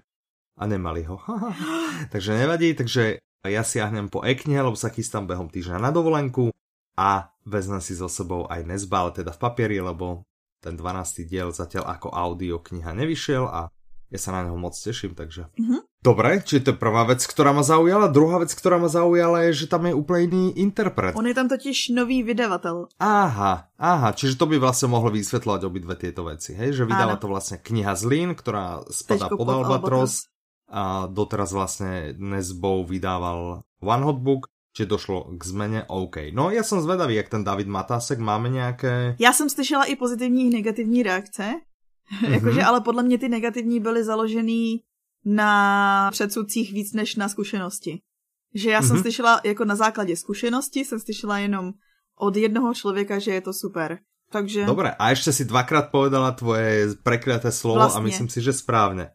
a 0.59 0.67
nemali 0.67 1.03
ho. 1.03 1.19
takže 2.11 2.37
nevadí, 2.37 2.73
takže 2.73 3.17
ja 3.43 3.63
siahnem 3.67 4.07
po 4.07 4.23
e-knihe, 4.23 4.63
lebo 4.63 4.79
sa 4.79 4.87
chystám 4.87 5.27
behom 5.27 5.51
týždňa 5.51 5.75
na 5.75 5.91
dovolenku 5.91 6.55
a 6.97 7.33
vezmem 7.43 7.81
si 7.81 7.97
so 7.97 8.07
sebou 8.07 8.45
aj 8.47 8.63
Nesba, 8.63 9.05
ale 9.07 9.11
teda 9.15 9.31
v 9.33 9.41
papieri, 9.41 9.77
lebo 9.81 10.23
ten 10.63 10.79
12. 10.79 11.27
diel 11.27 11.51
zatiaľ 11.51 11.91
ako 11.99 12.13
audio 12.13 12.61
kniha 12.63 12.95
nevyšiel 12.95 13.43
a 13.49 13.67
ja 14.13 14.19
sa 14.21 14.29
na 14.29 14.45
neho 14.45 14.53
moc 14.53 14.77
teším, 14.77 15.17
takže... 15.17 15.49
Mm-hmm. 15.57 15.81
Dobre, 16.05 16.45
či 16.45 16.61
to 16.61 16.75
je 16.75 16.77
prvá 16.77 17.07
vec, 17.09 17.25
ktorá 17.25 17.49
ma 17.49 17.65
zaujala. 17.65 18.11
Druhá 18.13 18.37
vec, 18.43 18.53
ktorá 18.53 18.77
ma 18.77 18.85
zaujala 18.85 19.49
je, 19.49 19.65
že 19.65 19.71
tam 19.71 19.89
je 19.89 19.97
úplne 19.97 20.21
iný 20.29 20.43
interpret. 20.61 21.17
On 21.17 21.25
je 21.25 21.33
tam 21.33 21.49
totiž 21.49 21.95
nový 21.97 22.21
vydavatel. 22.21 22.93
Aha, 23.01 23.73
aha, 23.73 24.09
čiže 24.13 24.37
to 24.37 24.45
by 24.45 24.61
vlastne 24.61 24.93
mohlo 24.93 25.09
vysvetľovať 25.09 25.61
obidve 25.65 25.97
tieto 25.97 26.29
veci, 26.29 26.53
hej? 26.53 26.77
Že 26.77 26.93
vydala 26.93 27.17
to 27.17 27.25
vlastne 27.25 27.57
kniha 27.57 27.97
Zlín, 27.97 28.37
ktorá 28.37 28.85
spadá 28.91 29.33
pod, 29.33 29.41
pod 29.41 29.49
Albatros 29.49 30.29
a 30.69 31.09
doteraz 31.09 31.49
vlastne 31.49 32.13
Nesbou 32.21 32.85
vydával 32.85 33.65
One 33.81 34.03
Hot 34.05 34.19
Book 34.21 34.52
či 34.73 34.85
došlo 34.85 35.23
k 35.37 35.45
zmene, 35.45 35.85
OK. 35.87 36.15
No 36.31 36.49
já 36.49 36.63
jsem 36.63 36.81
zvedavý, 36.81 37.15
jak 37.15 37.29
ten 37.29 37.43
David 37.43 37.67
Matásek, 37.67 38.19
máme 38.19 38.49
nějaké... 38.49 39.15
Já 39.19 39.33
jsem 39.33 39.49
slyšela 39.49 39.83
i 39.83 39.95
pozitivní 39.95 40.47
i 40.47 40.49
negativní 40.49 41.03
reakce, 41.03 41.43
mm-hmm. 41.43 42.31
jakože 42.33 42.63
ale 42.63 42.81
podle 42.81 43.03
mě 43.03 43.17
ty 43.17 43.29
negativní 43.29 43.79
byly 43.79 44.03
založený 44.03 44.83
na 45.25 46.11
předsudcích 46.11 46.73
víc 46.73 46.93
než 46.93 47.15
na 47.15 47.29
zkušenosti. 47.29 48.01
Že 48.53 48.69
já 48.69 48.79
mm-hmm. 48.79 48.87
jsem 48.87 48.95
mhm. 48.95 49.01
slyšela 49.01 49.41
jako 49.43 49.65
na 49.65 49.75
základě 49.75 50.15
zkušenosti, 50.15 50.85
jsem 50.85 50.99
slyšela 50.99 51.37
jenom 51.37 51.71
od 52.17 52.35
jednoho 52.35 52.73
člověka, 52.73 53.19
že 53.19 53.31
je 53.31 53.41
to 53.41 53.53
super. 53.53 53.99
Takže... 54.31 54.65
Dobré, 54.65 54.91
a 54.91 55.09
ještě 55.09 55.33
si 55.33 55.45
dvakrát 55.45 55.91
povedala 55.91 56.31
tvoje 56.31 56.87
prekliaté 57.03 57.51
slovo 57.51 57.75
vlastně. 57.75 57.99
a 57.99 58.03
myslím 58.03 58.29
si, 58.29 58.41
že 58.41 58.53
správně. 58.53 59.09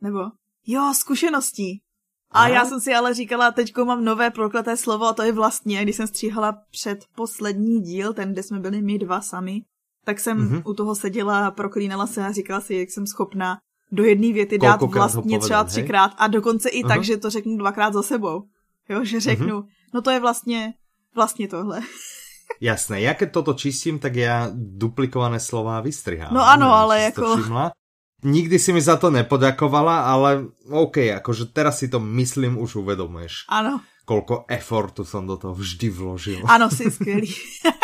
Nebo? 0.00 0.18
Jo, 0.66 0.92
zkušeností. 0.94 1.82
A 2.30 2.38
Aha. 2.38 2.48
já 2.48 2.64
jsem 2.64 2.80
si 2.80 2.94
ale 2.94 3.14
říkala, 3.14 3.50
teďko 3.50 3.84
mám 3.84 4.04
nové 4.04 4.30
prokleté 4.30 4.76
slovo 4.76 5.06
a 5.06 5.12
to 5.12 5.22
je 5.22 5.32
vlastně, 5.32 5.82
když 5.82 5.96
jsem 5.96 6.06
stříhala 6.06 6.58
před 6.70 7.04
poslední 7.16 7.80
díl, 7.80 8.12
ten, 8.12 8.32
kde 8.32 8.42
jsme 8.42 8.60
byli 8.60 8.82
my 8.82 8.98
dva 8.98 9.20
sami, 9.20 9.62
tak 10.04 10.20
jsem 10.20 10.38
mm-hmm. 10.38 10.62
u 10.64 10.74
toho 10.74 10.94
seděla 10.94 11.46
a 11.46 11.50
proklínala 11.50 12.06
se 12.06 12.26
a 12.26 12.32
říkala 12.32 12.60
si, 12.60 12.74
jak 12.74 12.90
jsem 12.90 13.06
schopná 13.06 13.58
do 13.92 14.04
jedné 14.04 14.32
věty 14.32 14.58
dát 14.58 14.82
vlastně 14.82 15.38
třeba 15.38 15.64
třikrát 15.64 16.12
a 16.18 16.26
dokonce 16.26 16.68
i 16.68 16.82
uh-huh. 16.82 16.88
tak, 16.88 17.04
že 17.04 17.16
to 17.16 17.30
řeknu 17.30 17.56
dvakrát 17.56 17.92
za 17.92 18.02
sebou. 18.02 18.42
Jo, 18.88 19.04
že 19.04 19.20
řeknu, 19.20 19.60
uh-huh. 19.60 19.66
no 19.94 20.02
to 20.02 20.10
je 20.10 20.20
vlastně, 20.20 20.74
vlastně 21.14 21.48
tohle. 21.48 21.80
Jasné, 22.60 23.00
já 23.00 23.14
keď 23.14 23.32
toto 23.32 23.54
čistím, 23.54 23.98
tak 23.98 24.14
já 24.14 24.50
duplikované 24.54 25.40
slova 25.40 25.80
vystrihám. 25.80 26.34
No 26.34 26.48
ano, 26.48 26.72
ale 26.72 27.02
jako... 27.02 27.36
Nikdy 28.24 28.58
si 28.58 28.72
mi 28.72 28.80
za 28.80 28.96
to 28.96 29.10
nepodakovala, 29.10 30.10
ale 30.10 30.50
OK, 30.66 31.14
akože 31.22 31.54
teraz 31.54 31.78
si 31.78 31.86
to 31.86 32.02
myslím 32.02 32.58
už 32.58 32.82
uvedomuješ. 32.82 33.46
Ano. 33.48 33.80
Kolko 34.04 34.44
efortu 34.48 35.04
som 35.04 35.22
do 35.28 35.36
toho 35.36 35.54
vždy 35.54 35.86
vložil. 35.90 36.40
Ano, 36.48 36.70
si 36.70 36.90
skvělý. 36.90 37.34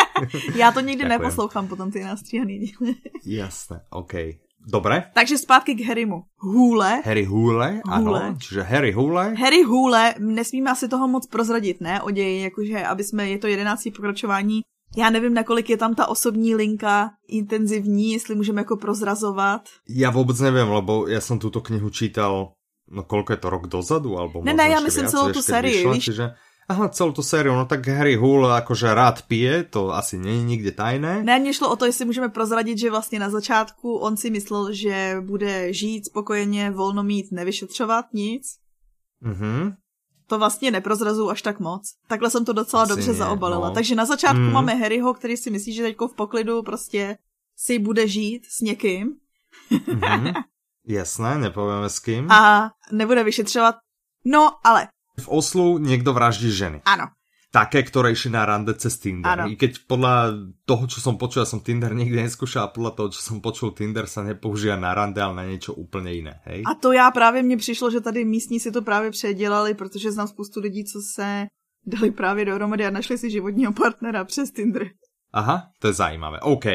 Já 0.55 0.71
to 0.71 0.79
nikdy 0.79 1.03
Ďakujem. 1.03 1.21
neposlouchám 1.21 1.67
potom 1.67 1.91
ty 1.91 2.03
nastříhaný 2.03 2.59
díly. 2.59 2.95
Jasné, 3.25 3.81
OK. 3.89 4.13
Dobre. 4.67 5.03
Takže 5.13 5.37
zpátky 5.37 5.75
k 5.75 5.85
Harrymu. 5.87 6.23
Hůle. 6.37 7.01
Harry 7.05 7.25
Hůle, 7.25 7.81
ano. 7.89 8.35
Čiže 8.39 8.61
Harry 8.61 8.91
Hůle. 8.91 9.35
Harry 9.35 9.63
Hůle, 9.63 10.13
nesmíme 10.19 10.71
asi 10.71 10.87
toho 10.87 11.07
moc 11.07 11.27
prozradit, 11.27 11.81
ne? 11.81 12.01
O 12.01 12.11
ději, 12.11 12.43
jakože, 12.43 12.85
aby 12.85 13.03
jsme, 13.03 13.29
je 13.29 13.37
to 13.37 13.47
jedenáctý 13.47 13.91
pokračování 13.91 14.61
já 14.95 15.09
nevím, 15.09 15.33
nakolik 15.33 15.69
je 15.69 15.77
tam 15.77 15.95
ta 15.95 16.07
osobní 16.07 16.55
linka 16.55 17.11
intenzivní, 17.27 18.13
jestli 18.13 18.35
můžeme 18.35 18.61
jako 18.61 18.77
prozrazovat. 18.77 19.61
Já 19.89 20.09
vůbec 20.09 20.39
nevím, 20.39 20.71
lebo 20.71 21.07
já 21.07 21.21
jsem 21.21 21.39
tuto 21.39 21.61
knihu 21.61 21.89
čítal, 21.89 22.51
no 22.91 23.03
kolko 23.03 23.33
je 23.33 23.37
to, 23.37 23.49
rok 23.49 23.67
dozadu? 23.67 24.17
Alebo 24.17 24.41
ne, 24.43 24.53
ne, 24.53 24.69
já 24.69 24.79
myslím 24.79 25.07
celou 25.07 25.31
tu 25.31 25.41
sérii, 25.41 25.77
vyšla, 25.77 25.93
víš? 25.93 26.05
Čiže, 26.05 26.31
aha, 26.69 26.89
celou 26.89 27.11
tu 27.11 27.23
sériu, 27.23 27.55
no 27.55 27.65
tak 27.65 27.87
Harry 27.87 28.15
Hull 28.15 28.45
jakože 28.55 28.93
rád 28.93 29.21
pije, 29.21 29.63
to 29.63 29.93
asi 29.93 30.17
není 30.17 30.43
nikde 30.43 30.71
tajné. 30.71 31.23
Ne, 31.23 31.39
mě 31.39 31.53
šlo 31.53 31.71
o 31.71 31.75
to, 31.75 31.85
jestli 31.85 32.05
můžeme 32.05 32.29
prozradit, 32.29 32.77
že 32.77 32.89
vlastně 32.89 33.19
na 33.19 33.29
začátku 33.29 33.95
on 33.95 34.17
si 34.17 34.29
myslel, 34.29 34.73
že 34.73 35.17
bude 35.21 35.73
žít 35.73 36.05
spokojeně, 36.05 36.71
volno 36.71 37.03
mít, 37.03 37.31
nevyšetřovat 37.31 38.05
nic. 38.13 38.43
Mhm 39.21 39.75
to 40.27 40.37
vlastně 40.37 40.71
neprozrazu 40.71 41.29
až 41.29 41.41
tak 41.41 41.59
moc. 41.59 41.93
Takhle 42.07 42.29
jsem 42.29 42.45
to 42.45 42.53
docela 42.53 42.83
Asi 42.83 42.89
dobře 42.89 43.13
zaobalila. 43.13 43.69
No. 43.69 43.73
Takže 43.73 43.95
na 43.95 44.05
začátku 44.05 44.41
mm. 44.41 44.51
máme 44.51 44.75
Harryho, 44.75 45.13
který 45.13 45.37
si 45.37 45.51
myslí, 45.51 45.73
že 45.73 45.83
teďko 45.83 46.07
v 46.07 46.15
poklidu 46.15 46.63
prostě 46.63 47.17
si 47.57 47.79
bude 47.79 48.07
žít 48.07 48.45
s 48.49 48.61
někým. 48.61 49.15
mm-hmm. 49.71 50.33
Jasné, 50.87 51.37
nepovieme 51.37 51.89
s 51.89 51.99
kým. 51.99 52.31
A 52.31 52.71
nebude 52.91 53.23
vyšetřovat. 53.23 53.75
No, 54.25 54.51
ale. 54.63 54.87
V 55.19 55.27
Oslu 55.27 55.77
někdo 55.77 56.13
vraždí 56.13 56.51
ženy. 56.51 56.81
Ano 56.85 57.05
také, 57.55 57.87
ktoré 57.87 58.11
išli 58.11 58.35
na 58.35 58.43
rande 58.43 58.75
cez 58.75 58.99
Tinder. 58.99 59.31
Ano. 59.31 59.47
I 59.47 59.55
keď 59.55 59.87
podľa 59.87 60.15
toho, 60.67 60.83
čo 60.91 60.99
som 60.99 61.15
počul, 61.15 61.47
ja 61.47 61.47
som 61.47 61.63
Tinder 61.63 61.95
nikdy 61.95 62.19
neskúšal, 62.27 62.75
podľa 62.75 62.91
toho, 62.99 63.07
čo 63.15 63.23
som 63.23 63.39
počul, 63.39 63.71
Tinder 63.71 64.11
sa 64.11 64.27
nepoužíva 64.27 64.75
na 64.75 64.91
rande, 64.91 65.23
ale 65.23 65.39
na 65.39 65.45
niečo 65.47 65.71
úplně 65.71 66.11
jiné. 66.11 66.35
Hej? 66.43 66.67
A 66.67 66.75
to 66.75 66.91
já 66.91 67.11
právě 67.11 67.43
mně 67.43 67.57
přišlo, 67.57 67.91
že 67.91 68.01
tady 68.01 68.25
místní 68.25 68.59
si 68.59 68.71
to 68.71 68.81
právě 68.81 69.11
předělali, 69.11 69.73
protože 69.73 70.11
znám 70.11 70.27
spoustu 70.27 70.59
lidí, 70.59 70.83
co 70.83 70.99
se 71.15 71.47
dali 71.85 72.11
právě 72.11 72.45
dohromady 72.45 72.85
a 72.85 72.89
našli 72.89 73.17
si 73.17 73.31
životního 73.31 73.73
partnera 73.73 74.23
přes 74.23 74.51
Tinder. 74.51 74.89
Aha, 75.33 75.63
to 75.79 75.87
je 75.87 75.93
zajímavé. 75.93 76.39
OK. 76.39 76.65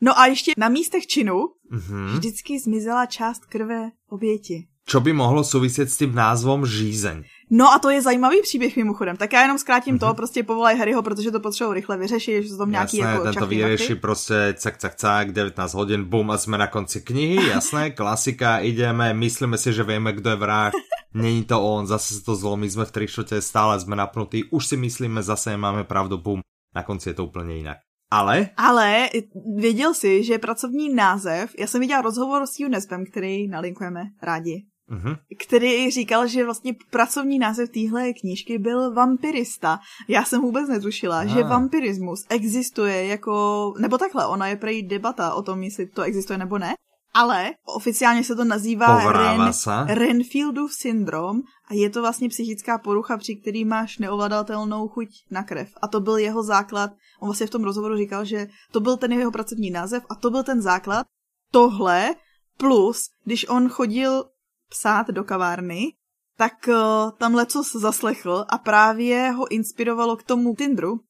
No 0.00 0.18
a 0.18 0.26
ještě 0.26 0.52
na 0.56 0.68
místech 0.68 1.06
činu 1.06 1.34
mm-hmm. 1.72 2.06
vždycky 2.06 2.58
zmizela 2.58 3.06
část 3.06 3.46
krve 3.46 3.90
oběti. 4.08 4.66
Čo 4.88 5.00
by 5.00 5.12
mohlo 5.12 5.44
souviset 5.44 5.90
s 5.90 5.96
tím 5.96 6.14
názvom 6.14 6.66
žízeň? 6.66 7.24
No 7.50 7.72
a 7.72 7.78
to 7.78 7.90
je 7.90 8.02
zajímavý 8.02 8.42
příběh 8.42 8.76
mimochodem. 8.76 9.16
Tak 9.16 9.32
já 9.32 9.42
jenom 9.42 9.58
zkrátím 9.58 9.96
mm-hmm. 9.96 10.08
to, 10.08 10.14
prostě 10.14 10.42
povolaj 10.42 10.76
Harryho, 10.78 11.02
protože 11.02 11.30
to 11.30 11.40
potřebují 11.40 11.74
rychle 11.74 11.96
vyřešit, 11.96 12.42
že 12.42 12.48
to 12.48 12.56
tam 12.56 12.70
nějaký 12.70 12.96
jasné, 12.96 13.12
jako 13.12 13.24
ten 13.24 13.34
to 13.34 13.46
vyřeší 13.46 13.94
prostě 13.94 14.54
cak, 14.56 14.78
cak, 14.78 14.94
cak, 14.94 15.32
19 15.32 15.74
hodin, 15.74 16.04
bum 16.04 16.30
a 16.30 16.38
jsme 16.38 16.58
na 16.58 16.66
konci 16.66 17.00
knihy, 17.00 17.48
jasné, 17.48 17.90
klasika, 18.00 18.58
ideme, 18.58 19.14
myslíme 19.14 19.58
si, 19.58 19.72
že 19.72 19.84
víme, 19.84 20.12
kdo 20.12 20.30
je 20.30 20.36
vrah, 20.36 20.72
není 21.14 21.44
to 21.44 21.62
on, 21.62 21.86
zase 21.86 22.14
se 22.14 22.24
to 22.24 22.36
zlomí, 22.36 22.70
jsme 22.70 22.84
v 22.84 22.92
tričote, 22.92 23.42
stále 23.42 23.80
jsme 23.80 23.96
napnutí, 23.96 24.44
už 24.44 24.66
si 24.66 24.76
myslíme, 24.76 25.22
zase 25.22 25.56
máme 25.56 25.84
pravdu, 25.84 26.18
bum, 26.18 26.40
na 26.74 26.82
konci 26.82 27.08
je 27.08 27.14
to 27.14 27.24
úplně 27.24 27.56
jinak. 27.56 27.76
Ale? 28.10 28.48
Ale 28.56 29.08
věděl 29.56 29.94
si, 29.94 30.24
že 30.24 30.38
pracovní 30.38 30.94
název, 30.94 31.50
já 31.58 31.66
jsem 31.66 31.80
viděla 31.80 32.02
rozhovor 32.02 32.46
s 32.46 32.60
UNESPem, 32.60 33.04
který 33.06 33.48
nalinkujeme 33.48 34.02
rádi 34.22 34.64
mm-hmm. 34.90 35.18
který 35.46 35.90
říkal, 35.90 36.26
že 36.26 36.44
vlastně 36.44 36.74
pracovní 36.90 37.38
název 37.38 37.70
téhle 37.70 38.12
knížky 38.12 38.58
byl 38.58 38.94
vampirista. 38.94 39.80
Já 40.08 40.24
jsem 40.24 40.40
vůbec 40.40 40.68
netušila, 40.68 41.20
ah. 41.20 41.26
že 41.26 41.42
vampirismus 41.42 42.26
existuje 42.28 43.06
jako, 43.06 43.74
nebo 43.78 43.98
takhle, 43.98 44.26
ona 44.26 44.46
je 44.46 44.56
prej 44.56 44.82
debata 44.82 45.34
o 45.34 45.42
tom, 45.42 45.62
jestli 45.62 45.86
to 45.86 46.02
existuje 46.02 46.38
nebo 46.38 46.58
ne, 46.58 46.74
ale 47.14 47.50
oficiálně 47.64 48.24
se 48.24 48.36
to 48.36 48.44
nazývá 48.44 49.12
Ren, 49.12 49.52
Renfieldův 49.86 50.72
syndrom 50.72 51.42
a 51.68 51.74
je 51.74 51.90
to 51.90 52.00
vlastně 52.00 52.28
psychická 52.28 52.78
porucha, 52.78 53.16
při 53.16 53.36
který 53.36 53.64
máš 53.64 53.98
neovladatelnou 53.98 54.88
chuť 54.88 55.08
na 55.30 55.42
krev. 55.42 55.68
A 55.82 55.88
to 55.88 56.00
byl 56.00 56.16
jeho 56.16 56.42
základ. 56.42 56.90
On 57.20 57.28
vlastně 57.28 57.46
v 57.46 57.50
tom 57.50 57.64
rozhovoru 57.64 57.96
říkal, 57.96 58.24
že 58.24 58.48
to 58.72 58.80
byl 58.80 58.96
ten 58.96 59.12
jeho 59.12 59.30
pracovní 59.30 59.70
název 59.70 60.02
a 60.10 60.14
to 60.14 60.30
byl 60.30 60.42
ten 60.42 60.62
základ. 60.62 61.06
Tohle 61.50 62.14
plus, 62.56 63.10
když 63.24 63.48
on 63.48 63.68
chodil 63.68 64.24
psát 64.68 65.08
do 65.08 65.24
kavárny, 65.24 65.92
tak 66.36 66.68
uh, 66.68 67.10
tam 67.18 67.34
lecos 67.34 67.72
zaslechl 67.72 68.44
a 68.48 68.58
právě 68.58 69.30
ho 69.30 69.52
inspirovalo 69.52 70.16
k 70.16 70.22
tomu 70.22 70.54
Tinderu. 70.54 71.00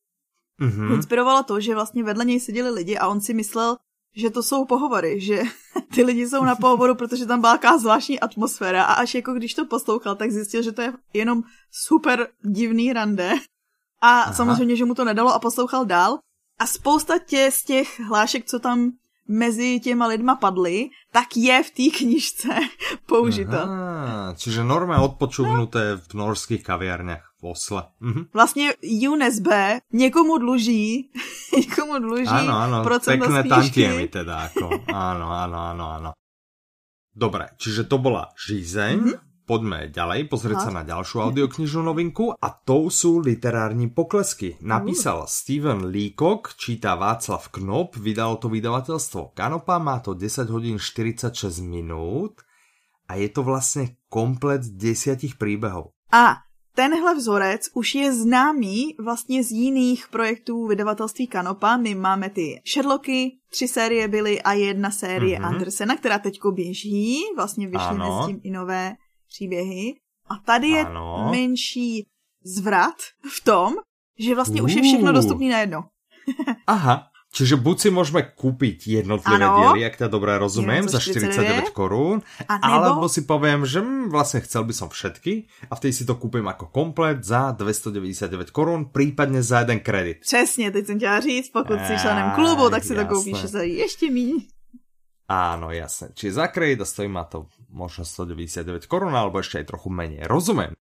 Mm-hmm. 0.61 0.95
Inspirovalo 0.95 1.43
to, 1.43 1.61
že 1.61 1.75
vlastně 1.75 2.05
vedle 2.05 2.25
něj 2.25 2.41
seděli 2.41 2.71
lidi 2.71 2.97
a 2.97 3.09
on 3.09 3.21
si 3.21 3.35
myslel, 3.35 3.77
že 4.17 4.31
to 4.31 4.43
jsou 4.43 4.65
pohovory, 4.65 5.21
že 5.21 5.43
ty 5.95 6.03
lidi 6.03 6.29
jsou 6.29 6.45
na 6.45 6.57
pohovoru, 6.57 6.95
protože 6.95 7.27
tam 7.27 7.41
byla 7.41 7.53
taková 7.53 7.79
zvláštní 7.79 8.21
atmosféra 8.21 8.85
a 8.85 8.93
až 8.93 9.15
jako 9.15 9.33
když 9.33 9.55
to 9.55 9.65
poslouchal, 9.65 10.17
tak 10.17 10.31
zjistil, 10.31 10.63
že 10.63 10.73
to 10.73 10.83
je 10.83 10.93
jenom 11.13 11.43
super 11.71 12.29
divný 12.45 12.93
rande. 12.93 13.33
A 14.01 14.21
Aha. 14.21 14.33
samozřejmě, 14.33 14.77
že 14.77 14.85
mu 14.85 14.95
to 14.95 15.05
nedalo 15.05 15.35
a 15.35 15.39
poslouchal 15.39 15.85
dál. 15.85 16.19
A 16.59 16.67
spousta 16.67 17.19
tě 17.19 17.51
z 17.53 17.65
těch 17.65 18.01
hlášek, 18.01 18.45
co 18.45 18.59
tam 18.59 18.93
mezi 19.29 19.81
těma 19.81 20.07
lidma 20.07 20.35
padly, 20.35 20.89
tak 21.13 21.37
je 21.37 21.63
v 21.63 21.71
té 21.71 21.99
knižce 21.99 22.49
použito. 23.07 23.57
Aha, 23.57 24.35
čiže 24.37 24.65
norma 24.65 25.01
odpočuvnuté 25.01 25.97
v 25.97 26.15
norských 26.15 26.63
kaviarnách 26.63 27.25
v 27.41 27.45
Osle. 27.45 27.83
Mhm. 28.01 28.27
Vlastně 28.33 28.75
UNSB 29.09 29.49
někomu 29.93 30.39
dluží, 30.39 31.11
někomu 31.57 31.99
dluží 31.99 32.27
ano, 32.27 32.59
ano, 32.59 32.99
pekné 33.05 33.45
tantiemy 33.45 34.09
teda, 34.09 34.43
jako. 34.43 34.71
Ano, 34.95 35.31
ano, 35.31 35.59
ano, 35.59 35.91
ano. 35.91 36.13
Dobre, 37.19 37.49
čiže 37.59 37.85
to 37.85 37.99
bola 37.99 38.31
žízeň. 38.47 38.99
Mm-hmm 38.99 39.28
poďme 39.49 39.89
ďalej, 39.89 40.29
pozrieť 40.29 40.69
sa 40.69 40.73
na 40.77 40.85
ďalšiu 40.85 41.25
audioknižnú 41.25 41.89
novinku 41.89 42.37
a 42.37 42.49
to 42.53 42.93
sú 42.93 43.25
literární 43.25 43.89
poklesky. 43.89 44.61
Napísal 44.61 45.25
uh. 45.25 45.29
Steven 45.29 45.89
Leacock, 45.89 46.53
číta 46.61 46.93
Václav 47.01 47.49
Knop, 47.49 47.97
vydalo 47.97 48.37
to 48.37 48.53
vydavateľstvo 48.53 49.33
Kanopa, 49.33 49.81
má 49.81 50.05
to 50.05 50.13
10 50.13 50.53
hodín 50.53 50.77
46 50.77 51.65
minút 51.65 52.45
a 53.09 53.17
je 53.17 53.29
to 53.33 53.43
vlastně 53.43 53.89
komplet 54.13 54.61
desiatich 54.69 55.41
príbehov. 55.41 55.97
A 56.13 56.37
tenhle 56.75 57.15
vzorec 57.15 57.69
už 57.75 57.95
je 57.95 58.13
známý 58.13 58.95
vlastně 59.01 59.45
z 59.45 59.51
jiných 59.51 60.09
projektů 60.09 60.67
vydavatelství 60.67 61.27
Kanopa. 61.27 61.77
My 61.77 61.95
máme 61.95 62.31
ty 62.31 62.61
Sherlocky, 62.73 63.33
tři 63.51 63.69
série 63.69 64.09
byly 64.09 64.43
a 64.43 64.53
jedna 64.53 64.91
série 64.91 65.39
mm-hmm. 65.39 65.47
Andersena, 65.47 65.97
která 65.97 66.19
teďko 66.19 66.53
běží. 66.53 67.21
Vlastně 67.37 67.67
vyšly 67.67 67.99
mezi 67.99 68.27
tím 68.27 68.41
i 68.43 68.51
nové 68.51 68.97
příběhy. 69.29 69.95
A 70.27 70.37
tady 70.37 70.69
je 70.69 70.87
ano. 70.87 71.29
menší 71.31 72.07
zvrat 72.45 72.97
v 73.37 73.45
tom, 73.45 73.75
že 74.19 74.35
vlastně 74.35 74.63
uh. 74.63 74.65
už 74.65 74.75
je 74.75 74.83
všechno 74.83 75.13
dostupné 75.13 75.49
najednou. 75.49 75.83
Aha, 76.67 77.09
Čiže 77.33 77.57
buď 77.57 77.81
si 77.81 77.91
můžeme 77.91 78.23
koupit 78.23 78.87
jednotlivé 78.87 79.45
ano, 79.45 79.61
diely, 79.61 79.81
jak 79.81 79.97
to 79.97 80.09
dobré 80.09 80.39
rozumím, 80.39 80.89
za 80.89 81.01
49 81.01 81.71
korun, 81.71 82.23
nebo... 82.41 82.65
alebo 82.65 83.09
si 83.09 83.23
povím, 83.23 83.67
že 83.67 83.81
hm, 83.81 84.09
vlastně 84.09 84.41
chcel 84.41 84.65
by 84.65 84.73
som 84.73 84.89
všetky 84.89 85.45
a 85.71 85.77
vtedy 85.77 85.93
si 85.93 86.05
to 86.05 86.15
koupím 86.15 86.47
jako 86.47 86.67
komplet 86.67 87.25
za 87.25 87.51
299 87.51 88.51
korun, 88.51 88.91
případně 88.93 89.43
za 89.43 89.59
jeden 89.59 89.81
kredit. 89.81 90.19
Přesně, 90.21 90.71
teď 90.71 90.87
jsem 90.87 90.97
chtěla 90.97 91.21
říct, 91.21 91.51
pokud 91.51 91.79
jsi 91.87 92.01
členem 92.01 92.31
klubu, 92.31 92.71
tak 92.71 92.85
si 92.85 92.95
jasné. 92.95 93.05
to 93.05 93.15
koupíš 93.15 93.45
za 93.45 93.63
ještě 93.63 94.11
méně. 94.11 94.41
Áno, 95.29 95.69
jasne. 95.77 96.09
Čiže 96.17 96.41
za 96.41 96.49
kredit 96.49 96.81
a 96.81 96.85
stojí 96.89 97.09
ma 97.09 97.25
to 97.25 97.47
možno 97.69 98.05
199 98.05 98.89
korun, 98.89 99.15
alebo 99.15 99.41
ešte 99.41 99.63
aj 99.63 99.67
trochu 99.71 99.89
menej. 99.93 100.25
Rozumiem. 100.27 100.75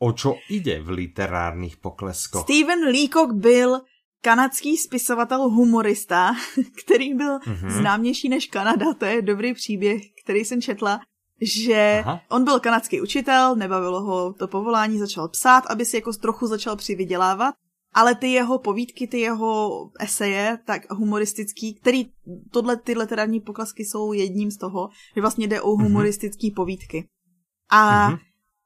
O 0.00 0.16
čo 0.16 0.40
ide 0.48 0.80
v 0.80 1.04
literárních 1.04 1.76
pokleskoch? 1.76 2.48
Steven 2.48 2.88
Leacock 2.88 3.36
byl 3.36 3.80
kanadský 4.20 4.76
spisovatel 4.76 5.48
humorista, 5.48 6.32
který 6.84 7.14
byl 7.14 7.38
mm-hmm. 7.38 7.70
známější 7.70 8.28
než 8.28 8.46
Kanada. 8.46 8.94
To 8.94 9.04
je 9.04 9.22
dobrý 9.22 9.54
příběh, 9.54 10.02
který 10.24 10.44
jsem 10.44 10.62
četla 10.62 11.00
že 11.40 12.02
Aha. 12.04 12.20
on 12.28 12.44
byl 12.44 12.60
kanadský 12.60 13.00
učitel, 13.00 13.56
nebavilo 13.56 14.00
ho 14.02 14.32
to 14.32 14.48
povolání, 14.48 14.98
začal 14.98 15.28
psát, 15.28 15.64
aby 15.66 15.84
si 15.84 15.96
jako 15.96 16.12
trochu 16.12 16.46
začal 16.46 16.76
přivydělávat 16.76 17.54
ale 17.92 18.14
ty 18.14 18.32
jeho 18.32 18.58
povídky, 18.58 19.06
ty 19.06 19.20
jeho 19.20 19.90
eseje, 20.00 20.58
tak 20.64 20.90
humoristický, 20.90 21.74
který, 21.74 22.10
tohle, 22.50 22.76
ty 22.76 22.98
literární 22.98 23.40
poklasky 23.40 23.84
jsou 23.84 24.12
jedním 24.12 24.50
z 24.50 24.56
toho, 24.56 24.88
že 25.14 25.20
vlastně 25.20 25.48
jde 25.48 25.60
o 25.60 25.76
mhm. 25.76 25.84
humoristický 25.84 26.50
povídky. 26.50 27.08
A 27.70 28.10
mm-hmm. 28.10 28.18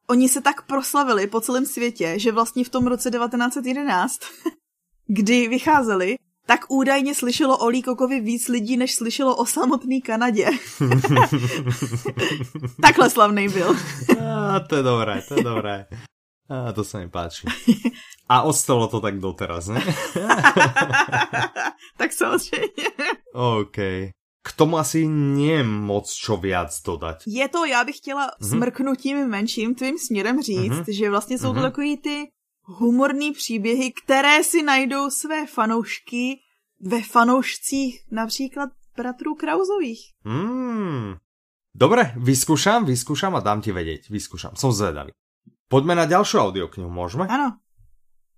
oni 0.09 0.29
se 0.29 0.41
tak 0.41 0.67
proslavili 0.67 1.27
po 1.27 1.41
celém 1.41 1.67
světě, 1.67 2.15
že 2.17 2.33
vlastně 2.33 2.65
v 2.65 2.69
tom 2.69 2.87
roce 2.87 3.11
1911, 3.11 4.21
kdy 5.07 5.49
vycházeli, 5.49 6.17
tak 6.47 6.61
údajně 6.69 7.15
slyšelo 7.15 7.59
o 7.59 7.69
Líkokovi 7.69 8.21
víc 8.21 8.49
lidí, 8.49 8.77
než 8.77 8.95
slyšelo 8.95 9.37
o 9.37 9.47
samotný 9.47 10.03
Kanadě. 10.03 10.47
Takhle 12.83 13.11
slavný 13.11 13.49
byl. 13.49 13.77
A, 14.27 14.61
to 14.61 14.77
je 14.77 14.83
dobré, 14.83 15.23
to 15.29 15.35
je 15.35 15.45
dobré. 15.45 15.87
A 16.49 16.73
to 16.73 16.85
se 16.85 16.99
mi 16.99 17.09
páči. 17.09 17.47
A 18.35 18.43
ostalo 18.43 18.91
to 18.91 18.99
tak 18.99 19.23
doteraz, 19.23 19.71
ne? 19.71 19.79
tak 21.99 22.13
samozřejmě. 22.13 22.91
OK. 23.33 23.79
K 24.45 24.53
tomu 24.57 24.77
asi 24.79 25.07
nie 25.09 25.63
moc 25.65 26.11
čo 26.13 26.37
viac 26.37 26.83
dodat. 26.83 27.23
Je 27.27 27.49
to, 27.49 27.65
já 27.65 27.85
bych 27.85 27.97
chtěla 27.97 28.27
mm-hmm. 28.27 28.49
smrknutím 28.49 29.29
menším 29.29 29.75
tvým 29.75 29.99
směrem 29.99 30.43
říct, 30.43 30.73
mm-hmm. 30.73 30.93
že 30.93 31.11
vlastně 31.11 31.39
jsou 31.39 31.45
mm-hmm. 31.45 31.55
to 31.55 31.61
mhm. 31.61 31.71
takový 31.71 31.97
ty 31.97 32.31
humorní 32.63 33.33
příběhy, 33.33 33.93
které 34.05 34.45
si 34.45 34.63
najdou 34.63 35.11
své 35.11 35.47
fanoušky 35.47 36.41
ve 36.81 37.03
fanoušcích 37.03 38.05
například 38.11 38.71
bratrů 38.97 39.35
Krauzových. 39.35 40.01
Mm. 40.25 41.15
Dobre, 41.75 42.15
vyskúšam, 42.17 42.87
vyskúšam 42.87 43.35
a 43.35 43.43
dám 43.43 43.59
ti 43.59 43.75
vedieť. 43.75 44.07
Vyskúšam, 44.07 44.55
som 44.55 44.71
zvedavý. 44.71 45.11
Poďme 45.67 45.99
na 45.99 46.07
ďalšiu 46.07 46.39
audioknihu, 46.39 46.87
môžeme? 46.87 47.27
Áno. 47.27 47.59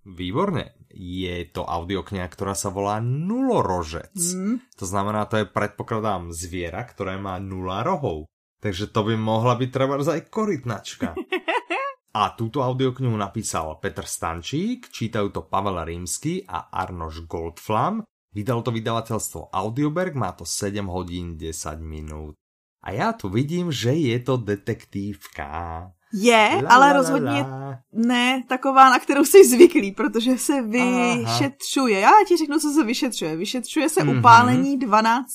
Výborne. 0.07 0.79
Je 0.95 1.43
to 1.51 1.67
audiokniha, 1.67 2.23
ktorá 2.31 2.55
sa 2.55 2.71
volá 2.71 3.03
Nulorožec. 3.03 4.15
Mm. 4.15 4.63
To 4.79 4.85
znamená, 4.87 5.27
to 5.27 5.43
je 5.43 5.51
predpokladám 5.51 6.31
zviera, 6.31 6.87
ktoré 6.87 7.19
má 7.19 7.35
nula 7.43 7.83
rohov. 7.83 8.31
Takže 8.63 8.89
to 8.89 9.03
by 9.03 9.19
mohla 9.19 9.59
byť 9.59 9.69
treba 9.69 9.99
aj 9.99 10.31
korytnačka. 10.31 11.11
A 12.17 12.33
túto 12.33 12.65
audioknihu 12.65 13.13
napísal 13.13 13.77
Petr 13.77 14.09
Stančík, 14.09 14.89
čítajú 14.89 15.29
to 15.29 15.45
Pavel 15.45 15.77
Rímsky 15.85 16.41
a 16.49 16.73
Arnoš 16.73 17.29
Goldflam. 17.29 18.01
Vydalo 18.33 18.65
to 18.65 18.73
vydavateľstvo 18.73 19.53
Audioberg, 19.53 20.17
má 20.17 20.33
to 20.33 20.41
7 20.41 20.81
hodín 20.89 21.37
10 21.37 21.77
minút. 21.77 22.33
A 22.81 22.91
já 22.91 23.13
tu 23.13 23.29
vidím, 23.29 23.71
že 23.71 23.93
je 23.93 24.17
to 24.19 24.37
detektívka. 24.41 25.91
Je, 26.13 26.61
la, 26.63 26.69
ale 26.69 26.87
la, 26.87 26.93
rozhodně 26.93 27.41
la. 27.41 27.79
ne 27.93 28.43
taková, 28.49 28.89
na 28.89 28.99
kterou 28.99 29.25
jsi 29.25 29.47
zvyklý, 29.47 29.91
protože 29.91 30.37
se 30.37 30.61
vyšetřuje. 30.61 32.05
Aha. 32.05 32.19
Já 32.19 32.25
ti 32.27 32.37
řeknu, 32.37 32.59
co 32.59 32.71
se 32.71 32.83
vyšetřuje. 32.83 33.35
Vyšetřuje 33.35 33.89
se 33.89 34.01
mm-hmm. 34.01 34.19
upálení 34.19 34.79
12 34.79 35.27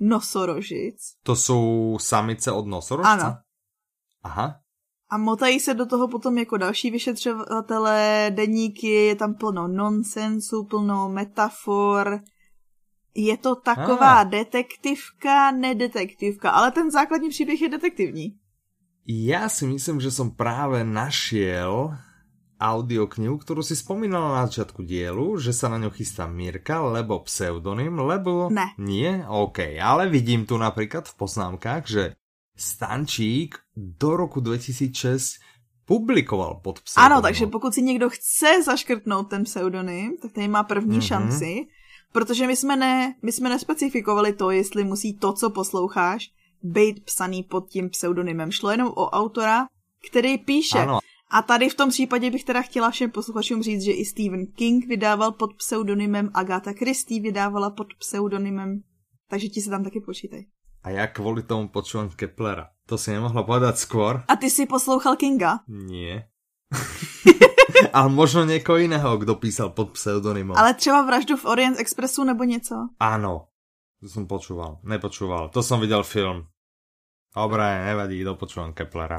nosorožic. 0.00 0.96
To 1.22 1.36
jsou 1.36 1.96
samice 2.00 2.52
od 2.52 2.66
nosorožce? 2.66 3.10
Ano. 3.10 3.36
Aha. 4.22 4.54
A 5.10 5.18
motají 5.18 5.60
se 5.60 5.74
do 5.74 5.86
toho 5.86 6.08
potom 6.08 6.38
jako 6.38 6.56
další 6.56 6.90
vyšetřovatelé, 6.90 8.30
deníky, 8.34 8.86
je 8.86 9.16
tam 9.16 9.34
plno 9.34 9.68
nonsensu, 9.68 10.64
plno 10.64 11.08
metafor. 11.08 12.20
Je 13.14 13.36
to 13.36 13.54
taková 13.54 14.20
ah. 14.20 14.24
detektivka, 14.24 15.50
nedetektivka, 15.50 16.50
ale 16.50 16.70
ten 16.70 16.90
základní 16.90 17.28
příběh 17.28 17.62
je 17.62 17.68
detektivní. 17.68 18.38
Ja 19.04 19.52
si 19.52 19.68
myslím, 19.68 20.00
že 20.00 20.08
som 20.08 20.32
práve 20.32 20.80
našiel 20.80 21.92
audioknihu, 22.56 23.36
ktorú 23.36 23.60
si 23.60 23.76
spomínala 23.76 24.40
na 24.40 24.48
začiatku 24.48 24.80
dielu, 24.80 25.36
že 25.36 25.52
sa 25.52 25.68
na 25.68 25.76
ňu 25.76 25.92
chystá 25.92 26.24
Mirka, 26.24 26.80
lebo 26.80 27.20
pseudonym, 27.28 28.00
lebo... 28.00 28.48
Ne. 28.48 28.72
Nie? 28.80 29.28
OK, 29.28 29.76
ale 29.76 30.08
vidím 30.08 30.48
tu 30.48 30.56
napríklad 30.56 31.04
v 31.04 31.14
poznámkách, 31.20 31.82
že 31.84 32.02
Stančík 32.56 33.58
do 33.76 34.16
roku 34.16 34.40
2006 34.40 35.42
publikoval 35.84 36.62
pod 36.64 36.80
pseudonymem. 36.80 37.12
Ano, 37.12 37.22
takže 37.22 37.46
pokud 37.46 37.74
si 37.74 37.82
někdo 37.82 38.10
chce 38.10 38.62
zaškrtnout 38.62 39.28
ten 39.28 39.44
pseudonym, 39.44 40.16
tak 40.22 40.32
tady 40.32 40.48
má 40.48 40.62
první 40.62 40.98
mm-hmm. 40.98 41.06
šanci, 41.06 41.66
protože 42.12 42.46
my 42.46 42.56
jsme, 42.56 42.76
ne, 42.76 43.14
my 43.22 43.32
jsme 43.32 43.48
nespecifikovali 43.48 44.32
to, 44.32 44.50
jestli 44.50 44.84
musí 44.84 45.18
to, 45.18 45.32
co 45.32 45.50
posloucháš, 45.50 46.30
být 46.64 47.04
psaný 47.04 47.42
pod 47.42 47.68
tím 47.68 47.90
pseudonymem. 47.90 48.52
Šlo 48.52 48.70
jenom 48.70 48.88
o 48.88 49.10
autora, 49.10 49.66
který 50.08 50.38
píše. 50.38 50.78
Ano. 50.78 50.98
A 51.30 51.42
tady 51.42 51.68
v 51.68 51.74
tom 51.74 51.90
případě 51.90 52.30
bych 52.30 52.44
teda 52.44 52.62
chtěla 52.62 52.90
všem 52.90 53.10
posluchačům 53.10 53.62
říct, 53.62 53.82
že 53.82 53.92
i 53.92 54.04
Stephen 54.04 54.46
King 54.46 54.86
vydával 54.86 55.32
pod 55.32 55.54
pseudonymem, 55.54 56.30
Agatha 56.34 56.72
Christie 56.72 57.22
vydávala 57.22 57.70
pod 57.70 57.86
pseudonymem, 57.98 58.80
takže 59.30 59.48
ti 59.48 59.60
se 59.60 59.70
tam 59.70 59.84
taky 59.84 60.00
počítaj. 60.00 60.44
A 60.82 60.90
já 60.90 61.06
kvůli 61.06 61.42
tomu 61.42 61.68
počúvam 61.68 62.10
Keplera. 62.10 62.68
To 62.86 62.98
si 62.98 63.10
nemohla 63.10 63.40
povedať 63.42 63.80
skôr. 63.80 64.20
A 64.28 64.36
ty 64.36 64.52
si 64.52 64.68
poslouchal 64.68 65.16
Kinga? 65.16 65.64
Nie. 65.68 66.28
Ale 67.92 68.08
možno 68.12 68.44
někoho 68.44 68.76
jiného, 68.76 69.16
kdo 69.16 69.34
písal 69.34 69.70
pod 69.70 69.90
pseudonymem. 69.90 70.56
Ale 70.56 70.74
třeba 70.74 71.02
vraždu 71.02 71.36
v 71.36 71.44
Orient 71.44 71.80
Expressu 71.80 72.24
nebo 72.24 72.44
něco? 72.44 72.74
Ano, 73.00 73.48
to 74.00 74.08
jsem 74.08 74.26
počúval. 74.26 74.78
Nepočúval. 74.82 75.48
To 75.48 75.62
jsem 75.62 75.80
viděl 75.80 76.02
film. 76.02 76.46
Dobre, 77.34 77.84
nevadí, 77.84 78.22
dopočúvam 78.22 78.70
Keplera. 78.72 79.18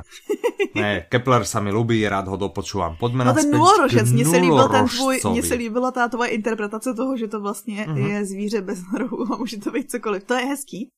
Ne, 0.76 1.08
Kepler 1.12 1.44
sa 1.44 1.60
mi 1.60 1.72
ľubí, 1.72 2.00
rád 2.08 2.32
ho 2.32 2.40
dopočúvam. 2.40 2.96
Poďme 2.96 3.28
no 3.28 3.34
ten 3.34 3.52
nulorožec, 3.52 4.12
mně 4.12 4.26
se 4.26 4.38
líbil 4.38 4.70
ten 4.70 4.88
tvůj, 4.88 5.22
mně 5.32 5.44
se 5.44 5.56
líbila 5.56 5.92
ta 5.92 6.08
tvoje 6.08 6.30
interpretace 6.30 6.94
toho, 6.94 7.18
že 7.18 7.28
to 7.28 7.40
vlastně 7.42 7.86
mm-hmm. 7.86 8.08
je 8.08 8.26
zvíře 8.26 8.62
bez 8.62 8.80
rohu 8.98 9.34
a 9.34 9.38
může 9.38 9.58
to 9.58 9.72
být 9.72 9.92
cokoliv. 9.92 10.24
To 10.24 10.34
je 10.34 10.46
hezký. 10.46 10.90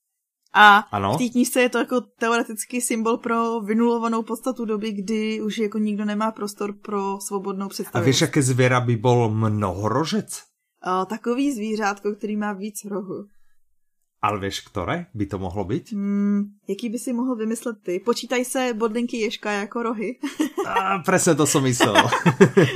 A 0.53 0.77
ano? 0.77 1.13
v 1.13 1.17
té 1.17 1.29
knížce 1.29 1.61
je 1.61 1.69
to 1.69 1.77
jako 1.77 2.01
teoretický 2.01 2.81
symbol 2.81 3.17
pro 3.17 3.61
vynulovanou 3.61 4.23
podstatu 4.23 4.65
doby, 4.65 4.91
kdy 4.91 5.41
už 5.41 5.57
jako 5.57 5.77
nikdo 5.77 6.05
nemá 6.05 6.31
prostor 6.31 6.73
pro 6.73 7.19
svobodnou 7.21 7.67
představu. 7.67 8.03
A 8.03 8.05
víš, 8.05 8.21
jaké 8.21 8.41
zvěra 8.41 8.81
by 8.81 8.95
byl 8.95 9.29
mnohorožec? 9.29 10.43
O, 11.01 11.05
takový 11.05 11.51
zvířátko, 11.51 12.13
který 12.13 12.35
má 12.37 12.53
víc 12.53 12.85
rohu. 12.85 13.25
Ale 14.27 14.39
víš, 14.39 14.59
které 14.59 15.05
by 15.13 15.25
to 15.25 15.39
mohlo 15.39 15.63
být? 15.63 15.91
Hmm, 15.91 16.43
jaký 16.67 16.89
by 16.89 16.99
si 16.99 17.13
mohl 17.13 17.35
vymyslet 17.35 17.77
ty? 17.83 17.99
Počítaj 17.99 18.45
se 18.45 18.73
bodlinky 18.73 19.17
Ješka 19.17 19.51
jako 19.51 19.83
rohy. 19.83 20.19
A, 20.67 20.99
presne 20.99 21.35
to 21.35 21.47
som 21.47 21.63
myslel. 21.63 21.95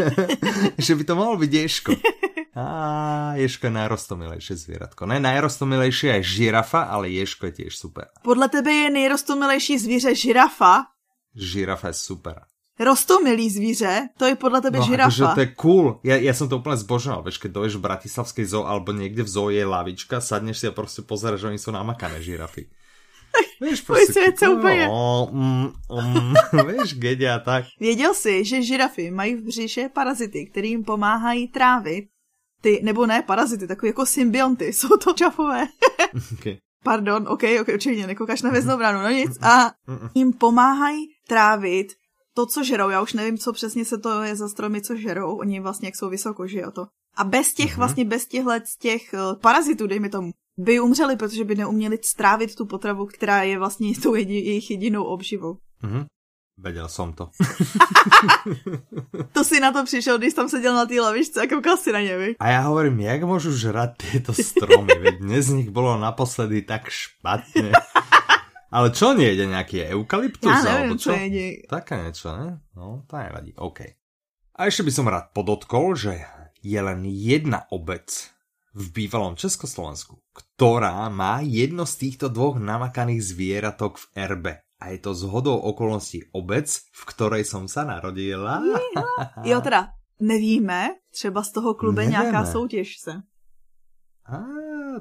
že 0.79 0.95
by 0.95 1.03
to 1.03 1.15
mohlo 1.15 1.37
být 1.37 1.53
Ješko. 1.53 1.91
A 2.55 3.35
Ješko 3.35 3.67
je 3.67 3.71
najrostomilejšie 3.71 4.55
zvieratko. 4.55 5.05
Ne, 5.05 5.19
najrostomilejšie 5.19 6.15
je 6.15 6.23
žirafa, 6.23 6.87
ale 6.87 7.11
Ješko 7.11 7.51
je 7.51 7.51
tiež 7.51 7.75
super. 7.75 8.07
Podle 8.23 8.47
tebe 8.47 8.71
je 8.71 8.89
nejrostomilejší 8.89 9.79
zvíře 9.79 10.15
žirafa? 10.15 10.87
Žirafa 11.35 11.87
je 11.87 11.93
super. 11.93 12.50
Rostomilý 12.81 13.49
zvíře? 13.49 14.09
To 14.17 14.25
je 14.25 14.35
podle 14.35 14.61
tebe 14.61 14.79
no, 14.79 14.85
žirafa. 14.85 15.07
Akože 15.07 15.35
to 15.35 15.39
je 15.39 15.49
cool. 15.61 15.85
Ja, 16.01 16.17
ja 16.17 16.33
som 16.33 16.49
to 16.49 16.57
úplne 16.57 16.81
zbožňoval. 16.81 17.21
Vieš, 17.21 17.37
keď 17.37 17.51
doješ 17.53 17.77
v 17.77 17.85
Bratislavskej 17.85 18.45
zoo 18.49 18.65
alebo 18.65 18.89
niekde 18.89 19.21
v 19.21 19.29
zoo 19.29 19.53
je 19.53 19.61
lavička, 19.61 20.17
sadneš 20.17 20.57
si 20.57 20.67
a 20.67 20.73
prostě 20.73 21.05
pozeráš, 21.05 21.45
že 21.45 21.47
oni 21.47 21.59
sú 21.61 21.69
namakané 21.71 22.17
žirafy. 22.25 22.65
Víš, 23.61 23.81
prostě, 23.81 24.33
no, 24.41 24.57
úplně. 24.57 24.89
Mm, 25.31 25.71
mm, 26.03 26.33
víš, 26.67 26.93
gedia 26.99 27.39
tak. 27.39 27.65
Věděl 27.79 28.13
jsi, 28.13 28.45
že 28.45 28.61
žirafy 28.61 29.11
mají 29.11 29.35
v 29.35 29.45
břiše 29.45 29.89
parazity, 29.93 30.45
kterým 30.45 30.83
pomáhají 30.83 31.47
trávit. 31.47 32.05
Ty, 32.61 32.79
nebo 32.83 33.05
ne 33.05 33.21
parazity, 33.21 33.67
takové 33.67 33.87
jako 33.87 34.05
symbionty, 34.05 34.65
jsou 34.73 34.97
to 34.97 35.13
čafové. 35.13 35.67
okay. 36.33 36.57
Pardon, 36.83 37.27
ok, 37.27 37.43
ok, 37.61 37.67
určitě 37.73 38.07
nekoukáš 38.07 38.41
na 38.41 38.49
hvězdnou 38.49 38.77
bránu, 38.77 39.01
no 39.01 39.09
nic. 39.09 39.37
A 39.41 39.71
jim 40.15 40.33
pomáhají 40.33 41.07
trávit 41.27 41.87
to, 42.33 42.45
co 42.45 42.63
žerou, 42.63 42.89
já 42.89 43.01
už 43.01 43.13
nevím, 43.13 43.37
co 43.37 43.53
přesně 43.53 43.85
se 43.85 43.97
to 43.97 44.21
je 44.21 44.35
za 44.35 44.49
stromy, 44.49 44.81
co 44.81 44.95
žerou, 44.95 45.37
oni 45.37 45.59
vlastně 45.59 45.87
jak 45.87 45.95
jsou 45.95 46.09
vysoko, 46.09 46.47
že 46.47 46.59
jo 46.59 46.71
to. 46.71 46.87
A 47.15 47.23
bez 47.23 47.53
těch, 47.53 47.73
mm-hmm. 47.73 47.77
vlastně 47.77 48.05
bez 48.05 48.25
těchhle 48.25 48.61
z 48.65 48.77
těch 48.77 49.01
uh, 49.13 49.39
parazitů, 49.41 49.87
dejme 49.87 50.09
tomu, 50.09 50.31
by 50.57 50.79
umřeli, 50.79 51.15
protože 51.15 51.43
by 51.43 51.55
neuměli 51.55 51.97
strávit 52.03 52.55
tu 52.55 52.65
potravu, 52.65 53.05
která 53.05 53.43
je 53.43 53.59
vlastně 53.59 53.93
tou 54.03 54.15
jedi, 54.15 54.33
jejich 54.33 54.71
jedinou 54.71 55.03
obživou. 55.03 55.57
Mm-hmm. 55.83 56.05
Věděl 56.57 56.87
jsem 56.87 57.13
to. 57.13 57.29
to 59.33 59.43
si 59.43 59.59
na 59.59 59.71
to 59.71 59.85
přišel, 59.85 60.17
když 60.17 60.33
tam 60.33 60.49
seděl 60.49 60.75
na 60.75 60.85
té 60.85 61.01
lavičce 61.01 61.41
a 61.41 61.47
koukal 61.47 61.77
si 61.77 61.91
na 61.91 62.01
ně, 62.01 62.35
A 62.39 62.47
já 62.47 62.61
hovorím, 62.61 62.99
jak 62.99 63.23
můžu 63.23 63.57
žrat 63.57 63.89
tyto 64.11 64.33
stromy, 64.33 64.93
veď 64.99 65.19
dnes 65.19 65.45
z 65.45 65.49
nich 65.49 65.69
bylo 65.69 65.99
naposledy 65.99 66.61
tak 66.61 66.89
špatně. 66.89 67.71
Ale 68.71 68.95
čo 68.95 69.11
nie 69.11 69.35
jede 69.35 69.51
nejaký 69.51 69.91
eukalyptus? 69.91 70.47
Ja 70.47 70.87
neviem, 70.87 70.95
čo? 70.95 71.11
čo 71.11 71.19
jede. 71.19 71.67
Také 71.67 71.99
niečo, 71.99 72.31
ne? 72.31 72.63
No, 72.71 73.03
to 73.03 73.19
nevadí. 73.19 73.51
OK. 73.59 73.83
A 74.55 74.71
ešte 74.71 74.87
by 74.87 74.91
som 74.95 75.11
rád 75.11 75.35
podotkol, 75.35 75.91
že 75.99 76.23
je 76.63 76.79
len 76.79 77.03
jedna 77.03 77.67
obec 77.67 78.31
v 78.71 78.85
bývalom 78.95 79.35
Československu, 79.35 80.23
ktorá 80.31 81.11
má 81.11 81.43
jedno 81.43 81.83
z 81.83 82.07
týchto 82.07 82.31
dvoch 82.31 82.55
namakaných 82.55 83.19
zvieratok 83.19 83.99
v 83.99 84.05
erbe. 84.15 84.53
A 84.81 84.95
je 84.95 85.03
to 85.03 85.11
z 85.13 85.27
hodou 85.27 85.59
okolností 85.59 86.31
obec, 86.31 86.71
v 86.71 87.03
ktorej 87.11 87.43
som 87.43 87.67
sa 87.67 87.83
narodila. 87.83 88.63
Jo, 89.43 89.61
teda 89.61 89.93
nevíme, 90.19 90.89
třeba 91.11 91.43
z 91.43 91.51
toho 91.51 91.73
klube 91.73 92.01
Nevieme. 92.05 92.23
nějaká 92.23 92.51
soutěž 92.51 92.97
se. 92.97 93.13
A 94.25 94.37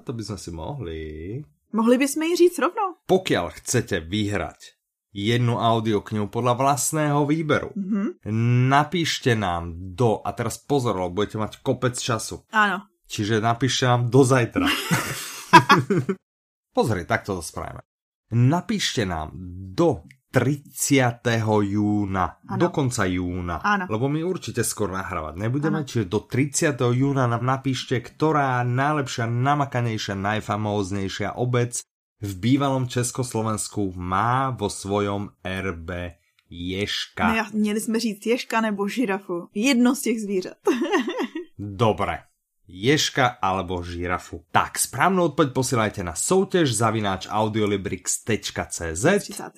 to 0.04 0.12
by 0.12 0.22
sme 0.24 0.38
si 0.38 0.50
mohli. 0.50 1.00
Mohli 1.72 1.98
bychom 1.98 2.22
ji 2.22 2.36
říct 2.36 2.58
rovno. 2.58 2.98
Pokiaľ 3.06 3.46
chcete 3.62 4.02
vyhrať 4.02 4.74
jednu 5.10 5.58
audioknihu 5.58 6.30
podľa 6.30 6.54
vlastného 6.54 7.26
výberu, 7.26 7.70
mm-hmm. 7.74 8.26
napíšte 8.70 9.34
nám 9.34 9.94
do, 9.94 10.22
a 10.22 10.30
teraz 10.34 10.58
pozor, 10.58 10.98
lebo 10.98 11.22
budete 11.22 11.38
mať 11.38 11.52
kopec 11.62 11.98
času. 11.98 12.46
Áno. 12.50 12.86
Čiže 13.10 13.42
napíšte 13.42 13.90
nám 13.90 14.06
do 14.06 14.22
zajtra. 14.22 14.66
Pozri, 16.76 17.02
tak 17.06 17.26
to 17.26 17.42
spravíme. 17.42 17.82
Napíšte 18.30 19.02
nám 19.02 19.34
do 19.74 20.06
30. 20.30 21.26
júna, 21.66 22.38
ano. 22.46 22.58
do 22.58 22.68
konca 22.70 23.02
júna, 23.02 23.58
ano. 23.58 23.90
lebo 23.90 24.06
my 24.06 24.22
určite 24.22 24.62
skoro 24.62 24.94
nahrávať 24.94 25.34
nebudeme, 25.34 25.82
ano. 25.82 25.88
čiže 25.88 26.06
do 26.06 26.22
30. 26.22 26.78
júna 26.94 27.26
nám 27.26 27.42
napíšte, 27.42 27.98
ktorá 27.98 28.62
najlepšia, 28.62 29.26
namakanejšia, 29.26 30.14
najfamóznejšia 30.14 31.34
obec 31.34 31.82
v 32.22 32.32
bývalom 32.38 32.86
Československu 32.86 33.96
má 33.98 34.54
vo 34.54 34.70
svojom 34.70 35.34
RB 35.42 36.14
ješka. 36.50 37.34
No, 37.34 37.44
měli 37.52 37.80
jsme 37.80 38.00
říct 38.00 38.26
ješka 38.26 38.60
nebo 38.60 38.88
žirafu. 38.88 39.48
Jedno 39.54 39.94
z 39.96 40.00
těch 40.00 40.20
zvířat. 40.20 40.56
Dobre 41.58 42.29
ješka 42.70 43.42
alebo 43.42 43.82
žirafu. 43.82 44.46
Tak, 44.54 44.78
správnu 44.78 45.34
odpoď 45.34 45.50
posielajte 45.50 46.06
na 46.06 46.14
soutěž 46.14 46.70
zavináč 46.70 47.26
audiolibrix.cz 47.26 49.04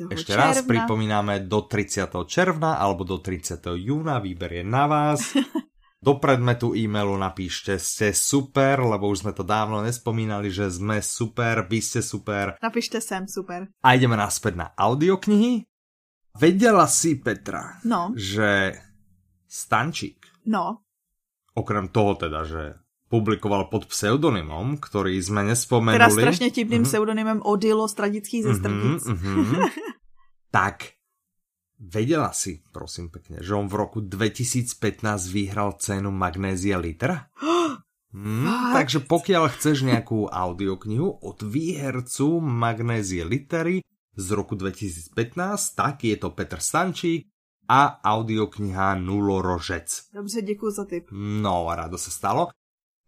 Ešte 0.08 0.32
června. 0.32 0.40
raz 0.40 0.64
pripomínáme 0.64 1.44
do 1.44 1.68
30. 1.68 2.08
června 2.24 2.80
alebo 2.80 3.04
do 3.04 3.20
30. 3.20 3.60
júna, 3.76 4.16
výber 4.18 4.52
je 4.52 4.64
na 4.64 4.84
vás. 4.88 5.20
Do 6.02 6.18
predmetu 6.18 6.74
e-mailu 6.74 7.14
napíšte 7.14 7.78
ste 7.78 8.10
super, 8.10 8.82
lebo 8.82 9.06
už 9.06 9.22
sme 9.22 9.30
to 9.30 9.46
dávno 9.46 9.86
nespomínali, 9.86 10.50
že 10.50 10.66
sme 10.66 10.98
super, 10.98 11.62
vy 11.70 11.78
ste 11.78 12.02
super. 12.02 12.58
Napíšte 12.58 12.98
sem 12.98 13.22
super. 13.30 13.70
A 13.86 13.94
ideme 13.94 14.18
naspäť 14.18 14.58
na 14.58 14.66
audioknihy. 14.74 15.62
Vedela 16.34 16.90
si, 16.90 17.22
Petra, 17.22 17.78
no. 17.86 18.10
že 18.18 18.74
Stančík, 19.46 20.42
no. 20.50 20.82
okrem 21.54 21.86
toho 21.94 22.18
teda, 22.18 22.50
že 22.50 22.82
publikoval 23.12 23.68
pod 23.68 23.92
pseudonymom, 23.92 24.80
ktorý 24.80 25.20
sme 25.20 25.44
nespomenuli. 25.44 26.00
Teda 26.00 26.08
strašně 26.08 26.48
tipným 26.50 26.82
mm-hmm. 26.82 26.88
pseudonymem 26.88 27.38
Odilo 27.44 27.84
z 27.84 27.94
Tradických 27.94 28.42
ze 28.42 28.52
Strdic. 28.56 29.04
Mm-hmm, 29.04 29.68
tak, 30.56 30.96
vedela 31.76 32.32
si, 32.32 32.64
prosím 32.72 33.12
pekne, 33.12 33.44
že 33.44 33.52
on 33.52 33.68
v 33.68 33.76
roku 33.76 34.00
2015 34.00 34.72
vyhral 35.28 35.76
cenu 35.76 36.08
Magnézia 36.08 36.80
Litra? 36.80 37.28
Hmm, 38.12 38.76
takže 38.76 39.08
pokiaľ 39.08 39.56
chceš 39.56 39.88
nejakú 39.88 40.28
audioknihu 40.28 41.24
od 41.24 41.38
výhercu 41.48 42.44
Magnézie 42.44 43.24
Litery 43.24 43.80
z 44.12 44.26
roku 44.36 44.52
2015, 44.52 45.16
tak 45.72 46.04
je 46.04 46.20
to 46.20 46.28
Petr 46.36 46.60
Stančík 46.60 47.32
a 47.64 48.04
audiokniha 48.04 49.00
Nulorožec. 49.00 50.12
Dobře, 50.12 50.42
děkuji 50.42 50.70
za 50.70 50.84
tip. 50.84 51.08
No, 51.16 51.72
rado 51.72 51.96
sa 51.96 52.12
stalo. 52.12 52.52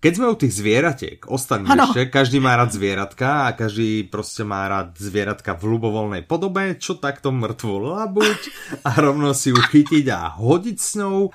Keď 0.05 0.21
sme 0.21 0.29
u 0.29 0.37
tých 0.37 0.53
zvieratiek, 0.53 1.25
ostaň 1.33 1.64
ešte, 1.64 2.12
každý 2.12 2.37
má 2.37 2.61
rád 2.61 2.77
zvieratka 2.77 3.49
a 3.49 3.57
každý 3.57 4.05
prostě 4.05 4.45
má 4.45 4.69
rád 4.69 4.93
zvieratka 5.01 5.57
v 5.57 5.64
ľubovolnej 5.64 6.29
podobe, 6.29 6.77
čo 6.77 7.01
takto 7.01 7.33
mŕtvu 7.33 7.88
labuť 7.88 8.40
a 8.85 9.01
rovno 9.01 9.33
si 9.33 9.49
ju 9.49 9.57
chytiť 9.57 10.05
a 10.12 10.37
hodiť 10.37 10.77
s 10.77 11.01
ňou. 11.01 11.33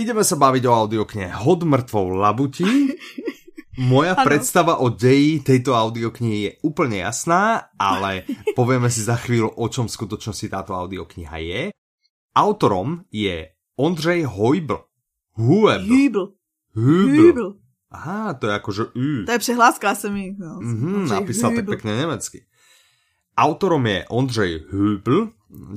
Ideme 0.00 0.24
sa 0.24 0.40
baviť 0.40 0.64
o 0.64 0.72
audioknihe 0.72 1.28
Hod 1.44 1.68
mŕtvou 1.68 2.16
labuti. 2.16 2.96
Moja 3.84 4.16
ano. 4.16 4.24
predstava 4.24 4.80
o 4.80 4.88
deji 4.88 5.44
tejto 5.44 5.76
audioknihy 5.76 6.38
je 6.48 6.52
úplne 6.64 7.04
jasná, 7.04 7.68
ale 7.76 8.24
povieme 8.56 8.88
si 8.88 9.04
za 9.04 9.20
chvíľu, 9.20 9.52
o 9.60 9.68
čom 9.68 9.92
v 9.92 9.96
skutočnosti 10.00 10.48
táto 10.48 10.72
audiokniha 10.72 11.36
je. 11.44 11.62
Autorom 12.32 13.04
je 13.12 13.52
Ondřej 13.76 14.24
Hojbl. 14.24 14.88
Huebl. 15.36 15.84
Hübl. 15.84 16.37
Hübl. 16.74 17.16
Hübl. 17.16 17.48
Aha, 17.90 18.34
to 18.34 18.46
je 18.46 18.54
akože 18.54 18.84
Ü. 18.96 19.24
To 19.24 19.32
je 19.32 19.38
přehláska, 19.38 19.94
jsem 19.94 20.12
mi 20.12 20.36
no, 20.38 20.60
mm-hmm, 20.60 21.08
napísal 21.08 21.50
Hübl. 21.50 21.56
tak 21.56 21.66
pekne 21.66 21.96
nemecky. 21.96 22.44
Autorom 23.38 23.86
je 23.86 24.04
Ondřej 24.08 24.66
Hübl, 24.70 25.30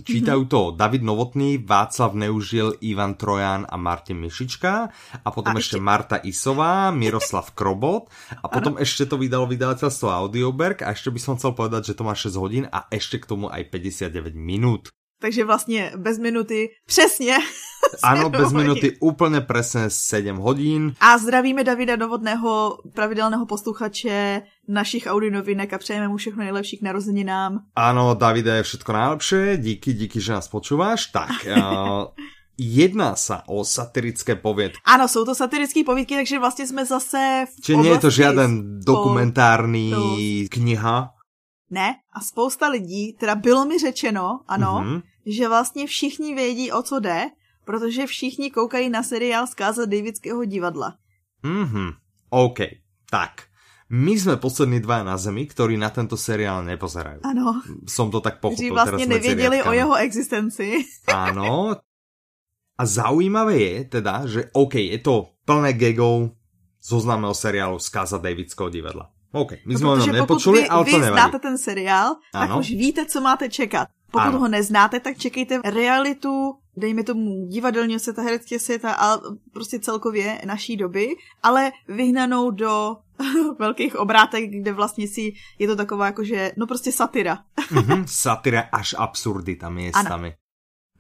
čítajú 0.03 0.51
to 0.51 0.75
David 0.75 1.05
Novotný, 1.05 1.63
Václav 1.63 2.11
Neužil, 2.17 2.75
Ivan 2.83 3.15
Trojan 3.15 3.63
a 3.63 3.75
Martin 3.79 4.19
Mišička 4.19 4.73
a 5.23 5.27
potom 5.31 5.55
a 5.55 5.59
ešte... 5.61 5.77
ešte 5.77 5.79
Marta 5.79 6.17
Isová, 6.19 6.91
Miroslav 6.91 7.55
Krobot 7.55 8.11
a 8.43 8.51
potom 8.51 8.75
ano. 8.75 8.83
ešte 8.83 9.07
to 9.07 9.15
vydalo 9.15 9.47
vydavateľstvo 9.47 10.07
Audioberg 10.11 10.83
a 10.83 10.91
ešte 10.91 11.13
by 11.13 11.19
som 11.23 11.33
chcel 11.39 11.55
povedať, 11.55 11.93
že 11.93 11.95
to 11.95 12.03
má 12.03 12.11
6 12.11 12.35
hodín 12.35 12.65
a 12.67 12.89
ešte 12.91 13.21
k 13.23 13.29
tomu 13.29 13.47
aj 13.47 13.71
59 13.71 14.35
minút. 14.35 14.91
Takže 15.21 15.45
vlastně 15.45 15.91
bez 15.95 16.19
minuty 16.19 16.69
přesně. 16.85 17.37
Ano, 18.03 18.29
bez 18.29 18.53
minuty 18.53 18.97
úplně 18.99 19.41
přesně 19.41 19.89
7 19.89 20.37
hodin. 20.37 20.93
A 20.99 21.17
zdravíme 21.17 21.63
Davida 21.63 21.95
Novotného, 21.95 22.77
pravidelného 22.93 23.45
posluchače 23.45 24.41
našich 24.67 25.07
audionovinek 25.07 25.73
a 25.73 25.77
přejeme 25.77 26.07
mu 26.07 26.17
všechno 26.17 26.43
nejlepší 26.43 26.77
k 26.77 26.81
narozeninám. 26.81 27.59
Ano, 27.75 28.13
Davide, 28.13 28.55
je 28.55 28.63
všetko 28.63 28.93
najlepšie. 28.93 29.57
Díky, 29.57 29.93
díky, 29.93 30.21
že 30.21 30.33
nás 30.33 30.47
počúváš. 30.47 31.05
Tak, 31.05 31.29
uh, 31.57 32.13
jedná 32.57 33.15
sa 33.15 33.43
o 33.47 33.65
satirické 33.65 34.35
povědky. 34.35 34.79
Ano, 34.85 35.07
jsou 35.07 35.25
to 35.25 35.35
satirické 35.35 35.83
povědky, 35.83 36.15
takže 36.15 36.39
vlastně 36.39 36.67
jsme 36.67 36.85
zase 36.85 37.45
v 37.57 37.61
Čiže 37.61 37.89
je 37.89 37.99
to 37.99 38.09
žiaden 38.09 38.79
dokumentární 38.85 40.47
kniha? 40.49 41.09
Ne, 41.69 41.95
a 42.13 42.19
spousta 42.21 42.67
lidí, 42.67 43.13
teda 43.19 43.35
bylo 43.35 43.65
mi 43.65 43.79
řečeno, 43.79 44.39
ano, 44.47 44.83
mm-hmm 44.83 45.10
že 45.25 45.47
vlastně 45.47 45.87
všichni 45.87 46.35
vědí, 46.35 46.71
o 46.71 46.81
co 46.81 46.99
jde, 46.99 47.25
protože 47.65 48.07
všichni 48.07 48.51
koukají 48.51 48.89
na 48.89 49.03
seriál 49.03 49.47
Zkáza 49.47 49.85
Davidského 49.85 50.45
divadla. 50.45 50.95
Mhm, 51.43 51.91
OK, 52.29 52.59
tak. 53.09 53.31
My 53.91 54.11
jsme 54.19 54.37
poslední 54.37 54.79
dva 54.79 55.03
na 55.03 55.17
zemi, 55.17 55.43
ktorí 55.43 55.75
na 55.75 55.91
tento 55.91 56.15
seriál 56.15 56.63
nepozerají. 56.63 57.27
Ano. 57.27 57.59
Som 57.91 58.07
to 58.07 58.23
tak 58.23 58.39
pochopil. 58.39 58.55
Kteří 58.55 58.71
vlastně 58.71 59.05
nevěděli 59.05 59.63
o 59.63 59.71
jeho 59.71 59.95
existenci. 59.95 60.85
Ano. 61.11 61.75
A 62.77 62.85
zaujímavé 62.85 63.57
je 63.57 63.83
teda, 63.83 64.25
že 64.25 64.49
OK, 64.53 64.75
je 64.75 64.97
to 64.97 65.35
plné 65.45 65.73
gagov 65.73 66.31
zo 66.81 66.97
známeho 67.03 67.35
seriálu 67.35 67.79
Zkáza 67.79 68.17
Davidského 68.17 68.69
divadla. 68.69 69.11
OK, 69.31 69.51
my 69.67 69.77
jsme 69.77 69.87
no, 69.87 69.97
ho 69.97 70.05
nepočuli, 70.05 70.61
vy, 70.61 70.67
ale 70.67 70.85
to 70.85 70.91
nevadí. 70.91 71.11
vy 71.11 71.13
znáte 71.13 71.39
ten 71.39 71.57
seriál, 71.57 72.15
tak 72.31 72.49
ano. 72.49 72.59
už 72.59 72.69
víte, 72.71 73.05
co 73.05 73.21
máte 73.21 73.49
čekat. 73.49 73.87
Pokud 74.11 74.35
ano. 74.35 74.39
ho 74.39 74.47
neznáte, 74.47 74.99
tak 74.99 75.17
čekejte 75.17 75.59
realitu, 75.63 76.59
dejme 76.77 77.03
tomu 77.03 77.47
divadelního 77.47 77.99
světa, 77.99 78.21
hereckého 78.21 78.59
světa 78.59 78.91
a 78.93 79.19
prostě 79.53 79.79
celkově 79.79 80.41
naší 80.45 80.77
doby, 80.77 81.15
ale 81.43 81.71
vyhnanou 81.87 82.51
do 82.51 82.97
velkých 83.59 83.95
obrátek, 83.95 84.49
kde 84.49 84.73
vlastně 84.73 85.07
si 85.07 85.33
je 85.59 85.67
to 85.67 85.75
taková 85.75 86.05
jakože, 86.05 86.51
no 86.57 86.67
prostě 86.67 86.91
satira. 86.91 87.37
mm-hmm, 87.71 88.03
satira 88.07 88.61
až 88.71 88.95
absurdita 88.97 89.69
miestami. 89.69 90.27
Ano. 90.27 90.37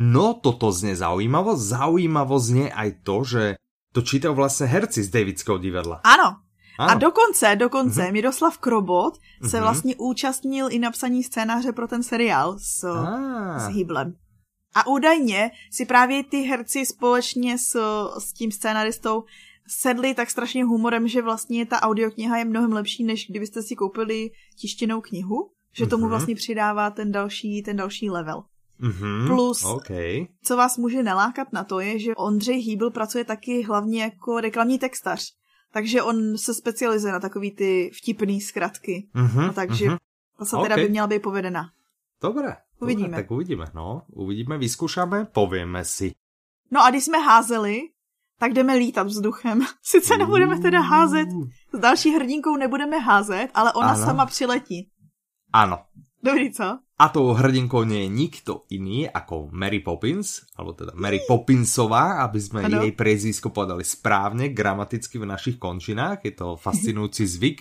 No, 0.01 0.33
toto 0.33 0.73
zne 0.73 0.97
zaujímavo. 0.97 1.53
Zaujímavo 1.53 2.41
zne 2.41 2.73
aj 2.73 3.05
to, 3.05 3.21
že 3.21 3.43
to 3.93 4.01
čítajú 4.01 4.33
vlastne 4.33 4.65
herci 4.65 5.05
z 5.05 5.13
Davidského 5.13 5.61
divadla. 5.61 6.01
Ano, 6.01 6.41
ano. 6.81 6.91
A 6.91 6.93
dokonce, 6.93 7.55
dokonce 7.55 8.01
mm-hmm. 8.01 8.11
Miroslav 8.11 8.57
Krobot 8.57 9.17
se 9.17 9.47
mm-hmm. 9.47 9.61
vlastně 9.61 9.95
účastnil 9.95 10.67
i 10.71 10.79
napsaní 10.79 11.23
scénáře 11.23 11.71
pro 11.71 11.87
ten 11.87 12.03
seriál 12.03 12.59
s, 12.59 12.83
ah. 12.83 13.59
s 13.59 13.67
Hyblem. 13.67 14.13
A 14.75 14.87
údajně 14.87 15.51
si 15.71 15.85
právě 15.85 16.23
ty 16.23 16.41
herci 16.41 16.85
společně 16.85 17.57
s, 17.57 17.79
s 18.19 18.33
tím 18.33 18.51
scénaristou 18.51 19.23
sedli 19.67 20.13
tak 20.13 20.29
strašně 20.29 20.63
humorem, 20.63 21.07
že 21.07 21.21
vlastně 21.21 21.65
ta 21.65 21.81
audiokniha 21.81 22.37
je 22.37 22.45
mnohem 22.45 22.73
lepší, 22.73 23.03
než 23.03 23.27
kdybyste 23.29 23.63
si 23.63 23.75
koupili 23.75 24.29
tištěnou 24.59 25.01
knihu, 25.01 25.51
že 25.73 25.87
tomu 25.87 26.05
mm-hmm. 26.05 26.09
vlastně 26.09 26.35
přidává 26.35 26.89
ten 26.89 27.11
další, 27.11 27.63
ten 27.63 27.77
další 27.77 28.09
level. 28.09 28.43
Mm-hmm, 28.81 29.27
Plus, 29.27 29.63
okay. 29.63 30.27
co 30.43 30.57
vás 30.57 30.77
může 30.77 31.03
nalákat 31.03 31.53
na 31.53 31.63
to, 31.63 31.79
je, 31.79 31.99
že 31.99 32.15
Ondřej 32.15 32.59
Hýbl 32.59 32.89
pracuje 32.89 33.23
taky 33.25 33.61
hlavně 33.63 34.03
jako 34.03 34.39
reklamní 34.39 34.79
textař. 34.79 35.33
Takže 35.71 36.01
on 36.01 36.37
se 36.37 36.53
specializuje 36.53 37.13
na 37.13 37.19
takový 37.19 37.51
ty 37.51 37.91
vtipný 37.93 38.41
zkratky. 38.41 39.09
Mm-hmm, 39.15 39.47
no, 39.47 39.53
takže 39.53 39.85
mm-hmm. 39.85 39.97
ta 40.39 40.45
satira 40.45 40.75
okay. 40.75 40.85
by 40.85 40.89
měla 40.89 41.07
být 41.07 41.21
povedena. 41.21 41.71
Dobré. 42.21 42.55
Uvidíme. 42.79 43.07
Dobré, 43.07 43.23
tak 43.23 43.31
uvidíme, 43.31 43.65
no. 43.73 44.01
Uvidíme, 44.07 44.57
vyzkoušíme, 44.57 45.25
povíme 45.25 45.85
si. 45.85 46.11
No 46.71 46.83
a 46.83 46.89
když 46.89 47.05
jsme 47.05 47.17
házeli, 47.17 47.81
tak 48.39 48.53
jdeme 48.53 48.75
lítat 48.75 49.07
vzduchem. 49.07 49.61
Sice 49.81 50.17
nebudeme 50.17 50.59
teda 50.59 50.81
házet, 50.81 51.29
s 51.73 51.79
další 51.79 52.09
hrdinkou 52.09 52.57
nebudeme 52.57 52.99
házet, 52.99 53.47
ale 53.53 53.73
ona 53.73 53.89
ano. 53.89 54.05
sama 54.05 54.25
přiletí. 54.25 54.89
Ano. 55.53 55.79
Dobrý, 56.23 56.53
co? 56.53 56.79
A 57.01 57.09
tou 57.09 57.33
hrdinkou 57.33 57.81
nie 57.81 58.05
je 58.05 58.13
nikto 58.13 58.51
iný 58.69 59.09
ako 59.09 59.49
Mary 59.49 59.81
Poppins, 59.81 60.45
alebo 60.53 60.77
teda 60.77 60.93
Mary 60.93 61.25
Poppinsová, 61.25 62.21
aby 62.21 62.37
sme 62.37 62.69
ano. 62.69 62.85
jej 62.85 62.93
prezvisko 62.93 63.49
podali 63.49 63.81
správne, 63.81 64.53
gramaticky 64.53 65.17
v 65.17 65.25
našich 65.25 65.57
končinách. 65.57 66.21
Je 66.21 66.37
to 66.37 66.61
fascinujúci 66.61 67.25
zvyk 67.25 67.57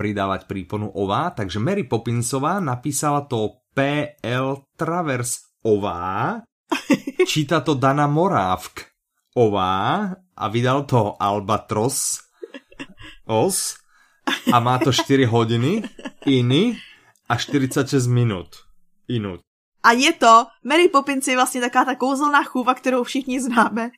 pridávať 0.00 0.48
príponu 0.48 0.88
ová. 0.96 1.28
Takže 1.36 1.60
Mary 1.60 1.84
Poppinsová 1.84 2.56
napísala 2.56 3.28
to 3.28 3.60
PL 3.76 4.64
Travers 4.80 5.60
ová, 5.60 6.40
číta 7.28 7.60
to 7.60 7.76
Dana 7.76 8.08
Morávk 8.08 8.96
ová 9.36 10.08
a 10.16 10.44
vydal 10.48 10.88
to 10.88 11.20
Albatros 11.20 12.24
os 13.28 13.76
a 14.48 14.56
má 14.56 14.80
to 14.80 14.88
4 14.88 15.28
hodiny 15.28 15.84
iný 16.24 16.80
a 17.28 17.36
46 17.36 18.08
minut. 18.08 18.69
Inut. 19.14 19.40
A 19.82 19.92
je 19.92 20.12
to, 20.12 20.46
Mary 20.64 20.88
Poppins 20.88 21.28
je 21.28 21.34
vlastně 21.34 21.60
taková 21.60 21.84
ta 21.84 21.94
kouzelná 21.94 22.44
chůva, 22.44 22.74
kterou 22.74 23.04
všichni 23.04 23.40
známe. 23.40 23.90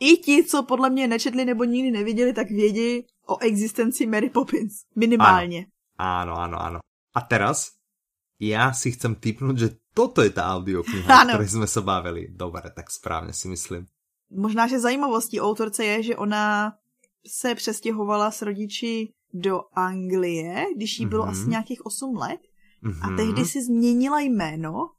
I 0.00 0.16
ti, 0.16 0.44
co 0.44 0.62
podle 0.62 0.90
mě 0.90 1.08
nečetli 1.08 1.44
nebo 1.44 1.64
nikdy 1.64 1.90
neviděli, 1.90 2.32
tak 2.32 2.50
vědí 2.50 3.06
o 3.26 3.38
existenci 3.38 4.06
Mary 4.06 4.30
Poppins. 4.30 4.72
Minimálně. 4.96 5.66
Ano, 5.98 6.34
ano, 6.34 6.62
ano. 6.62 6.80
A 7.14 7.20
teraz 7.20 7.70
já 8.40 8.72
si 8.72 8.92
chcem 8.92 9.14
typnout, 9.14 9.58
že 9.58 9.68
toto 9.94 10.22
je 10.22 10.30
ta 10.30 10.56
audiokniha, 10.56 11.22
o 11.22 11.26
které 11.28 11.48
jsme 11.48 11.66
se 11.66 11.80
bavili. 11.80 12.28
Dobré, 12.30 12.70
tak 12.70 12.90
správně 12.90 13.32
si 13.32 13.48
myslím. 13.48 13.86
Možná, 14.30 14.66
že 14.66 14.80
zajímavostí 14.80 15.40
autorce 15.40 15.84
je, 15.84 16.02
že 16.02 16.16
ona 16.16 16.72
se 17.26 17.54
přestěhovala 17.54 18.30
s 18.30 18.42
rodiči 18.42 19.12
do 19.34 19.60
Anglie, 19.74 20.66
když 20.76 21.00
jí 21.00 21.06
bylo 21.06 21.24
mm-hmm. 21.24 21.30
asi 21.30 21.50
nějakých 21.50 21.86
8 21.86 22.16
let 22.16 22.40
Mm-hmm. 22.84 23.02
A 23.02 23.06
mhm. 23.06 23.16
tehdy 23.16 23.44
si 23.44 23.62
změnila 23.62 24.20
jméno 24.20 24.90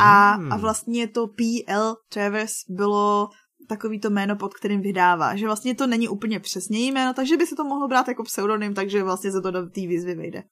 a, 0.00 0.36
mm. 0.36 0.52
a 0.52 0.56
vlastně 0.56 1.08
to 1.08 1.26
P.L. 1.26 1.96
Travers 2.08 2.52
bylo 2.68 3.28
takový 3.68 4.00
to 4.00 4.10
jméno, 4.10 4.36
pod 4.36 4.54
kterým 4.54 4.80
vydává. 4.80 5.36
Že 5.36 5.46
vlastně 5.46 5.74
to 5.74 5.86
není 5.86 6.08
úplně 6.08 6.40
přesně 6.40 6.78
jméno, 6.78 7.14
takže 7.14 7.36
by 7.36 7.46
se 7.46 7.56
to 7.56 7.64
mohlo 7.64 7.88
brát 7.88 8.08
jako 8.08 8.24
pseudonym, 8.24 8.74
takže 8.74 9.02
vlastně 9.02 9.32
se 9.32 9.40
to 9.40 9.50
do 9.50 9.62
té 9.66 9.80
výzvy 9.80 10.14
vejde. 10.14 10.42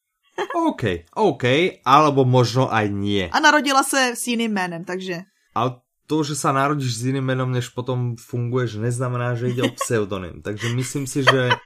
OK, 0.55 1.11
OK, 1.19 1.45
alebo 1.83 2.23
možno 2.23 2.71
aj 2.71 2.87
nie. 2.95 3.27
A 3.27 3.43
narodila 3.43 3.83
se 3.83 4.15
s 4.15 4.23
jiným 4.27 4.55
jménem, 4.55 4.85
takže... 4.85 5.27
Ale 5.51 5.83
to, 6.07 6.23
že 6.23 6.39
sa 6.39 6.55
narodíš 6.55 6.95
s 6.95 7.11
jiným 7.11 7.27
jménem, 7.27 7.51
než 7.51 7.75
potom 7.75 8.15
funguješ, 8.15 8.79
neznamená, 8.79 9.35
že 9.35 9.51
ide 9.51 9.67
o 9.67 9.75
pseudonym. 9.75 10.39
Takže 10.39 10.71
myslím 10.79 11.11
si, 11.11 11.27
že 11.27 11.59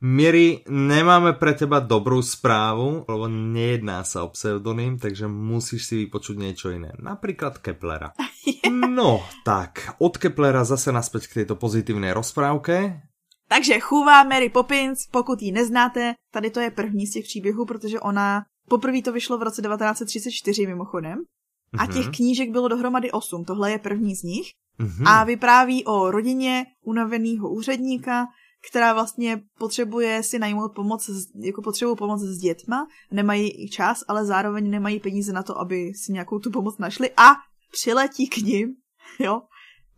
Miri, 0.00 0.64
nemáme 0.64 1.36
pre 1.36 1.52
teba 1.52 1.76
dobrú 1.76 2.24
správu, 2.24 3.04
lebo 3.04 3.28
nejedná 3.28 4.00
sa 4.00 4.24
o 4.24 4.32
pseudonym, 4.32 4.96
takže 4.96 5.28
musíš 5.28 5.92
si 5.92 5.94
vypočuť 6.08 6.36
niečo 6.40 6.72
iné. 6.72 6.96
Napríklad 6.96 7.60
Keplera. 7.60 8.16
No, 8.70 9.20
tak, 9.44 9.94
od 10.00 10.18
Keplera 10.18 10.64
zase 10.64 10.90
naspäť 10.90 11.28
k 11.28 11.34
tejto 11.42 11.54
pozitívnej 11.54 12.10
rozprávke. 12.16 13.02
Takže 13.48 13.80
chůvá 13.80 14.24
Mary 14.24 14.48
Poppins, 14.48 15.06
pokud 15.10 15.42
ji 15.42 15.52
neznáte, 15.52 16.14
tady 16.32 16.50
to 16.50 16.60
je 16.60 16.70
první 16.70 17.06
z 17.06 17.12
těch 17.12 17.24
příběhů, 17.24 17.66
protože 17.66 18.00
ona, 18.00 18.44
poprvé 18.68 19.02
to 19.02 19.12
vyšlo 19.12 19.38
v 19.38 19.42
roce 19.42 19.62
1934 19.62 20.66
mimochodem, 20.66 21.18
a 21.78 21.86
těch 21.86 22.06
mm-hmm. 22.06 22.16
knížek 22.16 22.50
bylo 22.50 22.68
dohromady 22.68 23.10
osm, 23.10 23.44
tohle 23.44 23.70
je 23.70 23.78
první 23.78 24.16
z 24.16 24.22
nich. 24.22 24.46
Mm-hmm. 24.80 25.06
A 25.06 25.24
vypráví 25.24 25.84
o 25.84 26.10
rodině 26.10 26.64
unaveného 26.84 27.50
úředníka, 27.50 28.26
která 28.68 28.92
vlastně 28.92 29.42
potřebuje 29.58 30.22
si 30.22 30.38
najmout 30.38 30.74
pomoc, 30.74 31.10
jako 31.34 31.62
potřebují 31.62 31.96
pomoc 31.96 32.20
s 32.20 32.38
dětma, 32.38 32.86
nemají 33.10 33.68
čas, 33.68 34.04
ale 34.08 34.24
zároveň 34.24 34.70
nemají 34.70 35.00
peníze 35.00 35.32
na 35.32 35.42
to, 35.42 35.58
aby 35.58 35.92
si 35.94 36.12
nějakou 36.12 36.38
tu 36.38 36.50
pomoc 36.50 36.78
našli 36.78 37.10
a 37.16 37.32
přiletí 37.72 38.28
k 38.28 38.36
ním, 38.36 38.68
jo, 39.18 39.42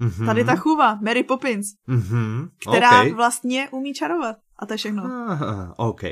mm-hmm. 0.00 0.26
tady 0.26 0.44
ta 0.44 0.56
chůva, 0.56 0.94
Mary 0.94 1.22
Poppins, 1.22 1.66
mm-hmm. 1.88 2.48
která 2.68 3.00
okay. 3.00 3.12
vlastně 3.12 3.68
umí 3.70 3.94
čarovat. 3.94 4.36
A 4.58 4.66
to 4.66 4.74
je 4.74 4.76
všechno. 4.76 5.02
Ah, 5.04 5.74
OK. 5.76 6.02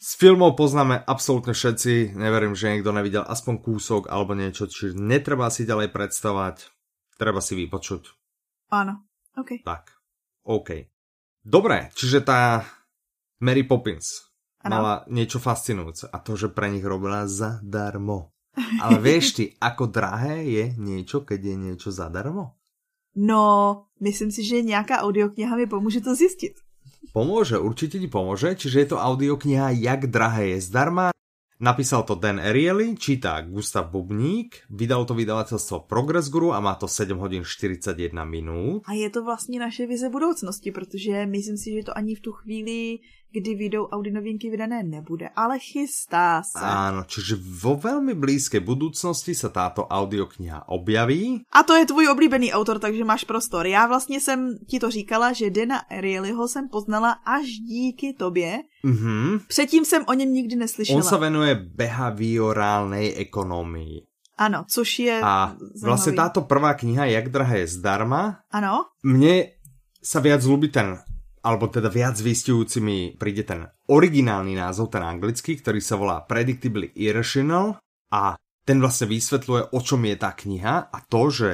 Z 0.00 0.16
filmov 0.16 0.56
poznáme 0.56 1.04
absolútne 1.04 1.52
všetci, 1.52 2.16
neverím, 2.16 2.56
že 2.56 2.72
niekto 2.72 2.88
nevidel 2.88 3.20
aspoň 3.20 3.60
kúsok 3.60 4.08
alebo 4.08 4.32
niečo, 4.32 4.64
čiže 4.64 4.96
netreba 4.96 5.52
si 5.52 5.68
ďalej 5.68 5.92
predstavať, 5.92 6.72
treba 7.20 7.44
si 7.44 7.52
vypočuť. 7.52 8.08
Áno, 8.72 9.04
OK. 9.36 9.60
Tak, 9.60 9.92
OK. 10.48 10.89
Dobre, 11.40 11.88
čiže 11.96 12.20
tá 12.20 12.68
Mary 13.40 13.64
Poppins 13.64 14.28
ano. 14.60 14.72
mala 14.76 14.94
niečo 15.08 15.40
fascinujúce 15.40 16.08
a 16.12 16.20
to, 16.20 16.36
že 16.36 16.52
pre 16.52 16.68
nich 16.68 16.84
robila 16.84 17.24
zadarmo. 17.24 18.36
Ale 18.82 19.00
vieš 19.06 19.40
ty, 19.40 19.44
ako 19.56 19.88
drahé 19.88 20.44
je 20.44 20.64
niečo, 20.76 21.24
keď 21.24 21.40
je 21.40 21.56
niečo 21.56 21.88
zadarmo? 21.88 22.60
No, 23.16 23.42
myslím 23.98 24.30
si, 24.30 24.46
že 24.46 24.62
nejaká 24.62 25.02
audiokniha 25.02 25.56
mi 25.58 25.66
pomôže 25.66 26.04
to 26.04 26.14
zistiť. 26.14 26.54
Pomôže, 27.10 27.58
určite 27.58 27.98
ti 27.98 28.06
pomôže, 28.06 28.54
čiže 28.54 28.76
je 28.86 28.88
to 28.94 28.98
audiokniha 29.02 29.74
Jak 29.74 30.12
drahé 30.12 30.54
je 30.54 30.58
zdarma. 30.62 31.10
Napísal 31.60 32.08
to 32.08 32.16
Dan 32.16 32.40
Ariely, 32.40 32.96
čítá 32.96 33.44
Gustav 33.44 33.92
Bubník, 33.92 34.64
vydal 34.72 35.04
to 35.04 35.12
vydavateľstvo 35.12 35.84
Progress 35.84 36.32
Guru 36.32 36.56
a 36.56 36.60
má 36.64 36.72
to 36.72 36.88
7 36.88 37.12
hodin 37.20 37.44
41 37.44 38.24
minút. 38.24 38.82
A 38.88 38.96
je 38.96 39.10
to 39.10 39.24
vlastně 39.24 39.60
naše 39.60 39.86
vize 39.86 40.08
budoucnosti, 40.08 40.72
protože 40.72 41.26
myslím 41.26 41.56
si, 41.56 41.72
že 41.72 41.82
to 41.82 41.96
ani 41.96 42.14
v 42.14 42.20
tu 42.20 42.32
chvíli 42.32 42.98
kdy 43.32 43.54
vyjdou 43.54 43.86
Audi 43.86 44.10
novinky 44.10 44.50
vydané 44.50 44.82
nebude, 44.82 45.28
ale 45.36 45.58
chystá 45.58 46.42
se. 46.42 46.58
Áno, 46.58 47.04
čiže 47.06 47.36
vo 47.38 47.76
veľmi 47.78 48.14
blízkej 48.14 48.60
budúcnosti 48.60 49.34
sa 49.34 49.48
táto 49.48 49.86
audiokniha 49.86 50.68
objaví. 50.68 51.46
A 51.52 51.62
to 51.62 51.76
je 51.76 51.86
tvůj 51.86 52.08
oblíbený 52.08 52.52
autor, 52.52 52.78
takže 52.78 53.04
máš 53.04 53.24
prostor. 53.24 53.66
Já 53.66 53.86
vlastně 53.86 54.20
jsem 54.20 54.58
ti 54.66 54.78
to 54.78 54.90
říkala, 54.90 55.32
že 55.32 55.50
Dana 55.50 55.78
Arielyho 55.78 56.48
jsem 56.48 56.68
poznala 56.68 57.10
až 57.26 57.46
díky 57.46 58.12
tobě. 58.18 58.62
Mm-hmm. 58.84 59.40
Předtím 59.48 59.84
jsem 59.84 60.04
o 60.06 60.12
něm 60.12 60.32
nikdy 60.32 60.56
neslyšela. 60.56 60.96
On 60.96 61.02
se 61.02 61.16
venuje 61.16 61.54
behaviorálnej 61.74 63.14
ekonomii. 63.16 64.02
Ano, 64.38 64.64
což 64.68 64.98
je 64.98 65.20
A 65.22 65.46
zajímavý. 65.46 65.84
vlastně 65.84 66.12
táto 66.12 66.40
prvá 66.40 66.74
kniha, 66.74 67.04
Jak 67.04 67.28
drahé 67.28 67.58
je 67.58 67.66
zdarma, 67.66 68.40
ano? 68.50 68.84
mne 69.04 69.52
sa 70.00 70.16
viac 70.24 70.40
ľúbi 70.48 70.72
ten 70.72 70.96
alebo 71.40 71.72
teda 71.72 71.88
viac 71.88 72.20
vystihujúci 72.20 72.78
mi 72.84 72.98
príde 73.16 73.48
ten 73.48 73.64
originálny 73.88 74.56
názov, 74.56 74.92
ten 74.92 75.04
anglický, 75.04 75.56
ktorý 75.56 75.80
sa 75.80 75.96
volá 75.96 76.20
Predictably 76.24 76.92
Irrational 76.96 77.80
a 78.12 78.36
ten 78.64 78.78
vlastne 78.78 79.08
vysvetľuje, 79.08 79.72
o 79.72 79.80
čom 79.80 80.00
je 80.04 80.16
tá 80.20 80.36
kniha 80.36 80.92
a 80.92 80.98
to, 81.08 81.22
že 81.32 81.50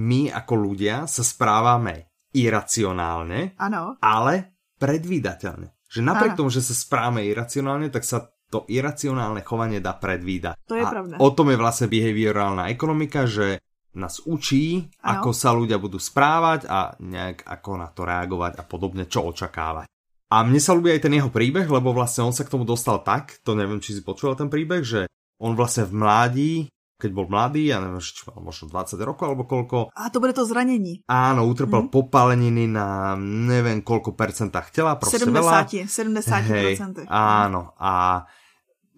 my 0.00 0.32
ako 0.32 0.54
ľudia 0.56 1.04
sa 1.04 1.20
správame 1.20 2.08
iracionálne, 2.32 3.56
ano. 3.60 4.00
ale 4.00 4.58
predvídateľne. 4.80 5.74
Že 5.88 6.00
napriek 6.04 6.32
ano. 6.36 6.38
tomu, 6.44 6.50
že 6.52 6.64
sa 6.64 6.74
správame 6.76 7.24
iracionálne, 7.28 7.88
tak 7.88 8.04
sa 8.04 8.28
to 8.48 8.64
iracionálne 8.68 9.44
chovanie 9.44 9.80
dá 9.84 9.92
predvídať. 9.96 10.56
To 10.68 10.76
je 10.76 10.84
a 10.84 10.88
pravda. 10.88 11.14
O 11.20 11.28
tom 11.36 11.52
je 11.52 11.60
vlastne 11.60 11.86
behaviorálna 11.92 12.72
ekonomika, 12.72 13.28
že 13.28 13.60
nás 13.98 14.22
učí, 14.24 14.86
ano. 15.02 15.20
ako 15.20 15.30
sa 15.34 15.50
ľudia 15.52 15.76
budú 15.82 15.98
správať 15.98 16.70
a 16.70 16.94
nejak 17.02 17.42
ako 17.44 17.70
na 17.76 17.88
to 17.90 18.06
reagovať 18.06 18.56
a 18.56 18.62
podobne, 18.62 19.04
čo 19.10 19.26
očakávať. 19.26 19.90
A 20.28 20.44
mne 20.44 20.60
sa 20.60 20.76
ľúbi 20.76 20.92
aj 20.92 21.08
ten 21.08 21.16
jeho 21.16 21.32
príbeh, 21.32 21.64
lebo 21.66 21.96
vlastne 21.96 22.22
on 22.28 22.36
sa 22.36 22.44
k 22.44 22.52
tomu 22.52 22.68
dostal 22.68 23.00
tak, 23.00 23.40
to 23.42 23.56
neviem, 23.56 23.80
či 23.80 23.96
si 23.96 24.04
počul 24.04 24.36
ten 24.36 24.52
príbeh, 24.52 24.84
že 24.84 25.00
on 25.40 25.56
vlastne 25.56 25.88
v 25.88 25.94
mládí, 26.04 26.52
keď 26.98 27.10
bol 27.14 27.30
mladý, 27.30 27.70
ja 27.70 27.78
neviem, 27.78 28.02
či 28.02 28.26
mal 28.26 28.42
možno 28.42 28.68
20 28.68 28.98
rokov 29.06 29.24
alebo 29.30 29.46
koľko. 29.46 29.94
A 29.94 30.10
to 30.10 30.18
bude 30.18 30.34
to 30.34 30.42
zranení. 30.42 31.06
Áno, 31.06 31.46
utrpel 31.46 31.86
hmm. 31.86 31.94
popáleniny 31.94 32.66
na 32.66 33.14
neviem 33.22 33.80
koľko 33.80 34.18
percentách 34.18 34.74
tela, 34.74 34.98
proste 34.98 35.22
70, 35.22 35.32
veľa. 35.32 35.58
70 35.86 36.52
Hej, 36.52 36.74
áno, 37.08 37.72
a 37.78 38.26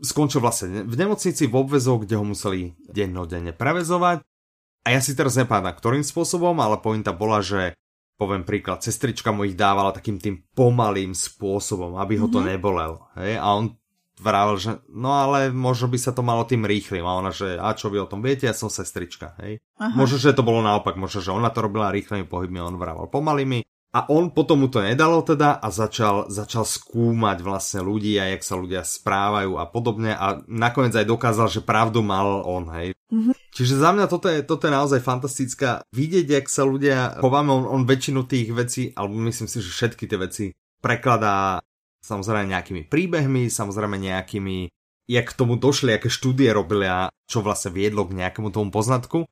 skončil 0.01 0.41
vlastne 0.41 0.89
v 0.89 0.95
nemocnici 0.97 1.45
v 1.45 1.55
obvezoch, 1.55 2.09
kde 2.09 2.17
ho 2.17 2.25
museli 2.25 2.73
dennodenne 2.89 3.53
prevezovať 3.53 4.25
a 4.81 4.89
ja 4.97 5.01
si 5.05 5.13
teraz 5.13 5.37
nepamätám, 5.37 5.77
ktorým 5.77 6.05
spôsobom, 6.05 6.57
ale 6.57 6.81
pointa 6.81 7.13
bola, 7.13 7.45
že 7.45 7.77
poviem 8.21 8.45
príklad, 8.45 8.85
sestrička 8.85 9.33
mu 9.33 9.49
ich 9.49 9.57
dávala 9.57 9.97
takým 9.97 10.21
tým 10.21 10.45
pomalým 10.53 11.17
spôsobom, 11.17 11.97
aby 11.97 12.21
ho 12.21 12.29
to 12.29 12.41
mm 12.41 12.45
-hmm. 12.45 12.53
nebolel. 12.53 12.93
Hej? 13.17 13.33
A 13.41 13.47
on 13.57 13.81
vravel, 14.21 14.61
že 14.61 14.77
no 14.93 15.17
ale 15.17 15.49
možno 15.49 15.89
by 15.89 15.97
sa 15.97 16.13
to 16.13 16.21
malo 16.21 16.45
tým 16.45 16.69
rýchlým. 16.69 17.03
A 17.09 17.17
ona, 17.17 17.33
že 17.33 17.57
a 17.57 17.73
čo 17.73 17.89
vy 17.89 18.05
o 18.05 18.11
tom 18.11 18.21
viete, 18.21 18.45
ja 18.45 18.53
som 18.53 18.69
sestrička. 18.69 19.33
Hej? 19.41 19.65
Aha. 19.81 19.97
Možno, 19.97 20.21
že 20.21 20.37
to 20.37 20.45
bolo 20.45 20.61
naopak, 20.61 21.01
možno, 21.01 21.25
že 21.25 21.33
ona 21.33 21.49
to 21.49 21.65
robila 21.65 21.89
rýchlymi 21.89 22.29
pohybmi, 22.29 22.61
on 22.61 22.77
vravel 22.77 23.09
pomalými. 23.09 23.65
A 23.91 24.07
on 24.07 24.31
potom 24.31 24.63
mu 24.63 24.69
to 24.71 24.79
nedalo 24.79 25.19
teda 25.27 25.59
a 25.59 25.67
začal, 25.75 26.31
začal 26.31 26.63
skúmať 26.63 27.43
vlastne 27.43 27.83
ľudí 27.83 28.15
a 28.23 28.31
jak 28.31 28.47
sa 28.47 28.55
ľudia 28.55 28.87
správajú 28.87 29.59
a 29.59 29.67
podobne 29.67 30.15
a 30.15 30.39
nakoniec 30.47 30.95
aj 30.95 31.11
dokázal, 31.11 31.51
že 31.51 31.67
pravdu 31.67 31.99
mal 31.99 32.47
on, 32.47 32.71
hej. 32.79 32.95
Mm-hmm. 33.11 33.35
Čiže 33.51 33.75
za 33.83 33.91
mňa 33.91 34.07
toto 34.07 34.31
je, 34.31 34.47
toto 34.47 34.71
je 34.71 34.77
naozaj 34.79 35.03
fantastická. 35.03 35.83
Vidieť, 35.91 36.27
jak 36.39 36.47
sa 36.47 36.63
ľudia 36.63 37.19
chováme, 37.19 37.51
on, 37.51 37.67
on 37.67 37.83
väčšinu 37.83 38.31
tých 38.31 38.55
vecí, 38.55 38.95
alebo 38.95 39.19
myslím 39.27 39.51
si, 39.51 39.59
že 39.59 39.75
všetky 39.75 40.07
tie 40.07 40.19
veci 40.23 40.45
prekladá 40.79 41.59
samozrejme 42.07 42.47
nejakými 42.47 42.83
príbehmi, 42.87 43.51
samozrejme 43.51 43.99
nejakými, 43.99 44.71
jak 45.11 45.27
k 45.27 45.37
tomu 45.37 45.59
došli, 45.59 45.99
aké 45.99 46.07
štúdie 46.07 46.55
robili 46.55 46.87
a 46.87 47.11
čo 47.27 47.43
vlastne 47.43 47.75
viedlo 47.75 48.07
k 48.07 48.23
nejakému 48.23 48.55
tomu 48.55 48.71
poznatku. 48.71 49.27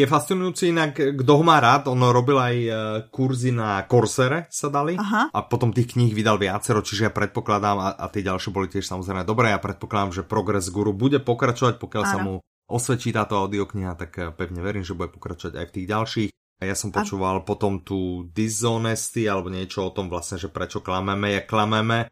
Je 0.00 0.08
fascinujúci 0.08 0.72
inak, 0.72 0.96
kto 0.96 1.32
ho 1.36 1.44
má 1.44 1.60
rád, 1.60 1.92
on 1.92 2.00
robil 2.08 2.40
aj 2.40 2.56
e, 2.56 2.70
kurzy 3.12 3.52
na 3.52 3.84
Coursere 3.84 4.48
sa 4.48 4.72
dali 4.72 4.96
Aha. 4.96 5.28
a 5.28 5.38
potom 5.44 5.76
tých 5.76 5.92
kníh 5.92 6.16
vydal 6.16 6.40
viacero, 6.40 6.80
čiže 6.80 7.04
ja 7.04 7.12
predpokladám, 7.12 7.76
a, 7.76 7.88
a 8.00 8.08
tie 8.08 8.24
ďalšie 8.24 8.48
boli 8.48 8.72
tiež 8.72 8.88
samozrejme 8.88 9.28
dobré, 9.28 9.52
ja 9.52 9.60
predpokladám, 9.60 10.16
že 10.16 10.22
Progress 10.24 10.72
Guru 10.72 10.96
bude 10.96 11.20
pokračovať, 11.20 11.76
pokiaľ 11.76 12.04
Áno. 12.08 12.12
sa 12.16 12.18
mu 12.24 12.34
osvedčí 12.72 13.12
táto 13.12 13.36
audiokniha, 13.36 13.92
tak 14.00 14.10
e, 14.16 14.32
pevne 14.32 14.64
verím, 14.64 14.88
že 14.88 14.96
bude 14.96 15.12
pokračovať 15.12 15.60
aj 15.60 15.66
v 15.68 15.74
tých 15.76 15.86
ďalších. 15.92 16.30
A 16.60 16.62
ja 16.64 16.76
som 16.76 16.88
počúval 16.88 17.40
a... 17.40 17.44
potom 17.44 17.84
tu 17.84 18.24
Dishonesty 18.32 19.28
alebo 19.28 19.52
niečo 19.52 19.84
o 19.84 19.92
tom 19.92 20.08
vlastne, 20.08 20.40
že 20.40 20.48
prečo 20.48 20.80
klameme, 20.80 21.36
jak 21.36 21.44
klameme 21.44 22.08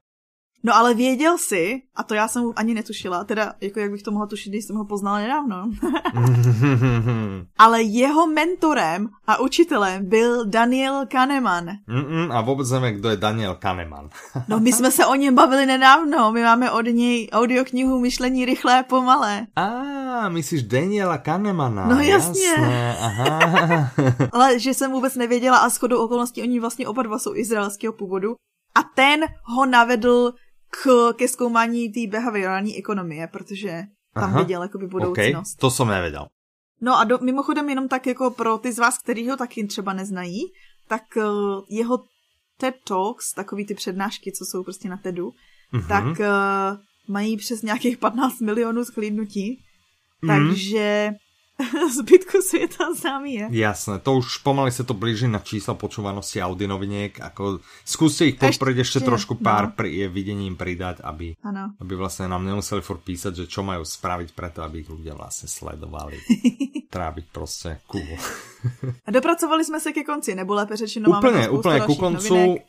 No 0.63 0.77
ale 0.77 0.95
věděl 0.95 1.39
si, 1.39 1.83
a 1.97 2.03
to 2.03 2.15
já 2.15 2.29
jsem 2.29 2.53
ani 2.57 2.75
netušila, 2.75 3.25
teda 3.25 3.53
jako 3.61 3.81
jak 3.81 3.91
bych 3.91 4.03
to 4.03 4.11
mohla 4.11 4.27
tušit, 4.27 4.51
když 4.51 4.65
jsem 4.65 4.77
ho 4.77 4.85
poznala 4.85 5.19
nedávno, 5.19 5.71
ale 7.59 7.83
jeho 7.83 8.27
mentorem 8.27 9.09
a 9.27 9.41
učitelem 9.41 10.09
byl 10.09 10.47
Daniel 10.47 11.07
Kahneman. 11.09 11.67
Mm-mm, 11.89 12.33
a 12.33 12.41
vůbec 12.41 12.71
nevím, 12.71 12.99
kdo 12.99 13.09
je 13.09 13.17
Daniel 13.17 13.55
Kahneman. 13.55 14.09
no 14.49 14.61
my 14.61 14.73
jsme 14.73 14.91
se 14.91 15.07
o 15.07 15.15
něm 15.15 15.35
bavili 15.35 15.67
nedávno, 15.67 16.33
my 16.33 16.43
máme 16.43 16.71
od 16.71 16.87
něj 16.87 17.29
audioknihu 17.33 18.01
Myšlení 18.01 18.45
rychlé 18.45 18.83
pomalé. 18.83 19.47
A, 19.57 19.65
ah, 19.65 20.29
myslíš 20.29 20.63
Daniela 20.63 21.19
Kahnemana. 21.19 21.87
No 21.87 22.01
jasně. 22.01 22.47
jasně 22.47 22.97
aha. 23.01 23.91
ale 24.33 24.59
že 24.59 24.75
jsem 24.75 24.91
vůbec 24.91 25.15
nevěděla 25.15 25.59
a 25.59 25.69
shodou 25.69 26.05
okolností 26.05 26.43
oni 26.43 26.61
vlastně 26.61 26.89
oba 26.89 27.03
dva 27.03 27.19
jsou 27.19 27.35
izraelského 27.35 27.93
původu. 27.93 28.35
A 28.75 28.83
ten 28.95 29.21
ho 29.43 29.67
navedl 29.67 30.33
k, 30.71 31.12
ke 31.12 31.29
zkoumání 31.29 31.93
té 31.93 32.01
behaviorální 32.11 32.79
ekonomie, 32.79 33.27
protože 33.27 33.83
tam 34.14 34.25
Aha, 34.25 34.43
viděl 34.43 34.62
jakoby 34.62 34.87
budoucnost. 34.87 35.16
Okay, 35.16 35.43
to 35.61 35.71
jsem 35.71 35.89
nevěděl. 35.89 36.27
No 36.81 36.99
a 36.99 37.05
do, 37.05 37.19
mimochodem 37.19 37.69
jenom 37.69 37.89
tak 37.89 38.07
jako 38.07 38.31
pro 38.31 38.59
ty 38.59 38.73
z 38.73 38.79
vás, 38.79 38.99
kteří 38.99 39.29
ho 39.29 39.37
taky 39.37 39.66
třeba 39.66 39.93
neznají, 39.93 40.41
tak 40.89 41.03
uh, 41.16 41.25
jeho 41.69 41.99
TED 42.57 42.75
Talks, 42.89 43.33
takový 43.33 43.66
ty 43.66 43.75
přednášky, 43.75 44.33
co 44.33 44.45
jsou 44.45 44.64
prostě 44.64 44.89
na 44.89 44.97
TEDu, 44.97 45.33
mm-hmm. 45.73 45.89
tak 45.89 46.05
uh, 46.05 46.81
mají 47.09 47.37
přes 47.37 47.62
nějakých 47.62 47.99
15 47.99 48.41
milionů 48.41 48.85
sklídnutí, 48.85 49.64
mm-hmm. 50.23 50.27
takže 50.27 51.11
zbytku 51.99 52.43
světa 52.43 52.95
známý 52.95 53.35
je. 53.35 53.47
Jasné, 53.51 53.99
to 53.99 54.15
už 54.15 54.37
pomaly 54.37 54.73
se 54.73 54.85
to 54.85 54.95
blíží 54.95 55.29
na 55.29 55.39
čísla 55.39 55.75
počúvanosti 55.75 56.43
Audi 56.43 56.67
noviniek, 56.67 57.21
ako 57.21 57.59
skúste 57.85 58.31
ich 58.31 58.39
podporiť 58.39 58.77
ešte, 58.79 58.99
ešte 59.03 59.09
trošku 59.11 59.35
pár 59.43 59.65
no. 59.65 59.73
pri, 59.75 60.07
videním 60.07 60.55
pridať, 60.57 61.03
aby, 61.03 61.35
ano. 61.43 61.75
aby 61.81 61.93
vlastne 61.99 62.31
nám 62.31 62.47
nemuseli 62.47 62.81
furt 62.81 63.03
písať, 63.03 63.33
že 63.35 63.51
čo 63.51 63.67
majú 63.67 63.83
spraviť 63.83 64.29
preto, 64.33 64.63
aby 64.63 64.87
ich 64.87 64.91
ľudia 64.91 65.19
vlastne 65.19 65.51
sledovali. 65.51 66.17
Tráviť 66.91 67.25
prostě 67.33 67.79
cool. 67.87 68.17
A 69.07 69.11
dopracovali 69.11 69.65
jsme 69.65 69.81
se 69.81 69.93
ke 69.93 70.05
konci, 70.05 70.35
nebo 70.35 70.55
lépe 70.55 70.77
řečeno 70.77 71.11
úplně, 71.19 71.33
máme 71.33 71.49
úplně 71.49 71.81
ku 71.81 71.95
koncu. 71.95 72.35
Novinek. 72.35 72.63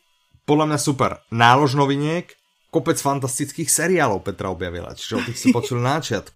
Podľa 0.50 0.66
mňa 0.66 0.80
super. 0.82 1.12
Nálož 1.30 1.78
noviniek, 1.78 2.34
kopec 2.74 2.98
fantastických 2.98 3.70
seriálov 3.70 4.26
Petra 4.26 4.50
objavila, 4.50 4.98
čiže 4.98 5.16
o 5.16 5.22
tých 5.22 5.38
si 5.38 5.48
počuli 5.54 5.78
náčiat. 5.78 6.34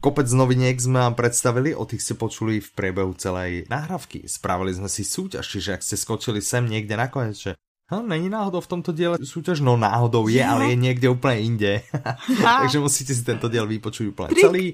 Kopec 0.00 0.32
noviniek 0.32 0.80
sme 0.80 0.96
vám 0.96 1.12
predstavili, 1.12 1.76
o 1.76 1.84
tých 1.84 2.00
si 2.00 2.16
počuli 2.16 2.56
v 2.64 2.72
priebehu 2.72 3.12
celej 3.20 3.68
nahrávky. 3.68 4.24
Spravili 4.24 4.72
sme 4.72 4.88
si 4.88 5.04
súťaž, 5.04 5.44
čiže 5.44 5.76
ak 5.76 5.84
ste 5.84 6.00
skočili 6.00 6.40
sem 6.40 6.64
niekde 6.64 6.96
nakoniec, 6.96 7.36
že 7.36 7.52
No, 7.90 8.06
není 8.06 8.30
náhodou 8.30 8.62
v 8.62 8.70
tomto 8.70 8.94
diele 8.94 9.18
súťaž? 9.18 9.66
No 9.66 9.74
náhodou 9.74 10.30
je, 10.30 10.38
ale 10.38 10.72
je 10.72 10.78
niekde 10.78 11.10
úplne 11.10 11.42
inde. 11.42 11.72
Takže 12.64 12.78
musíte 12.80 13.12
si 13.12 13.20
tento 13.26 13.50
diel 13.50 13.66
vypočuť 13.66 14.14
úplne 14.14 14.30
Trik. 14.30 14.44
celý. 14.46 14.66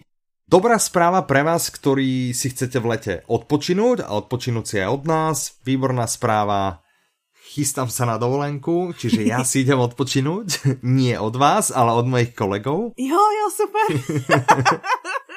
Dobrá 0.47 0.79
správa 0.79 1.27
pre 1.27 1.43
vás, 1.43 1.73
ktorí 1.75 2.31
si 2.31 2.55
chcete 2.55 2.79
v 2.79 2.87
lete 2.87 3.15
odpočinúť 3.27 4.07
a 4.07 4.15
odpočinúť 4.15 4.65
si 4.69 4.77
aj 4.79 4.89
od 4.95 5.03
nás. 5.11 5.37
Výborná 5.67 6.07
správa, 6.07 6.86
chystám 7.57 7.89
sa 7.89 8.05
na 8.05 8.21
dovolenku, 8.21 8.93
čiže 8.93 9.25
ja 9.25 9.41
si 9.41 9.65
idem 9.65 9.81
odpočinúť, 9.81 10.61
nie 11.01 11.17
od 11.17 11.33
vás, 11.41 11.73
ale 11.73 11.97
od 11.97 12.05
mojich 12.05 12.37
kolegov. 12.37 12.93
Jo, 13.01 13.23
jo, 13.25 13.47
super. 13.49 13.87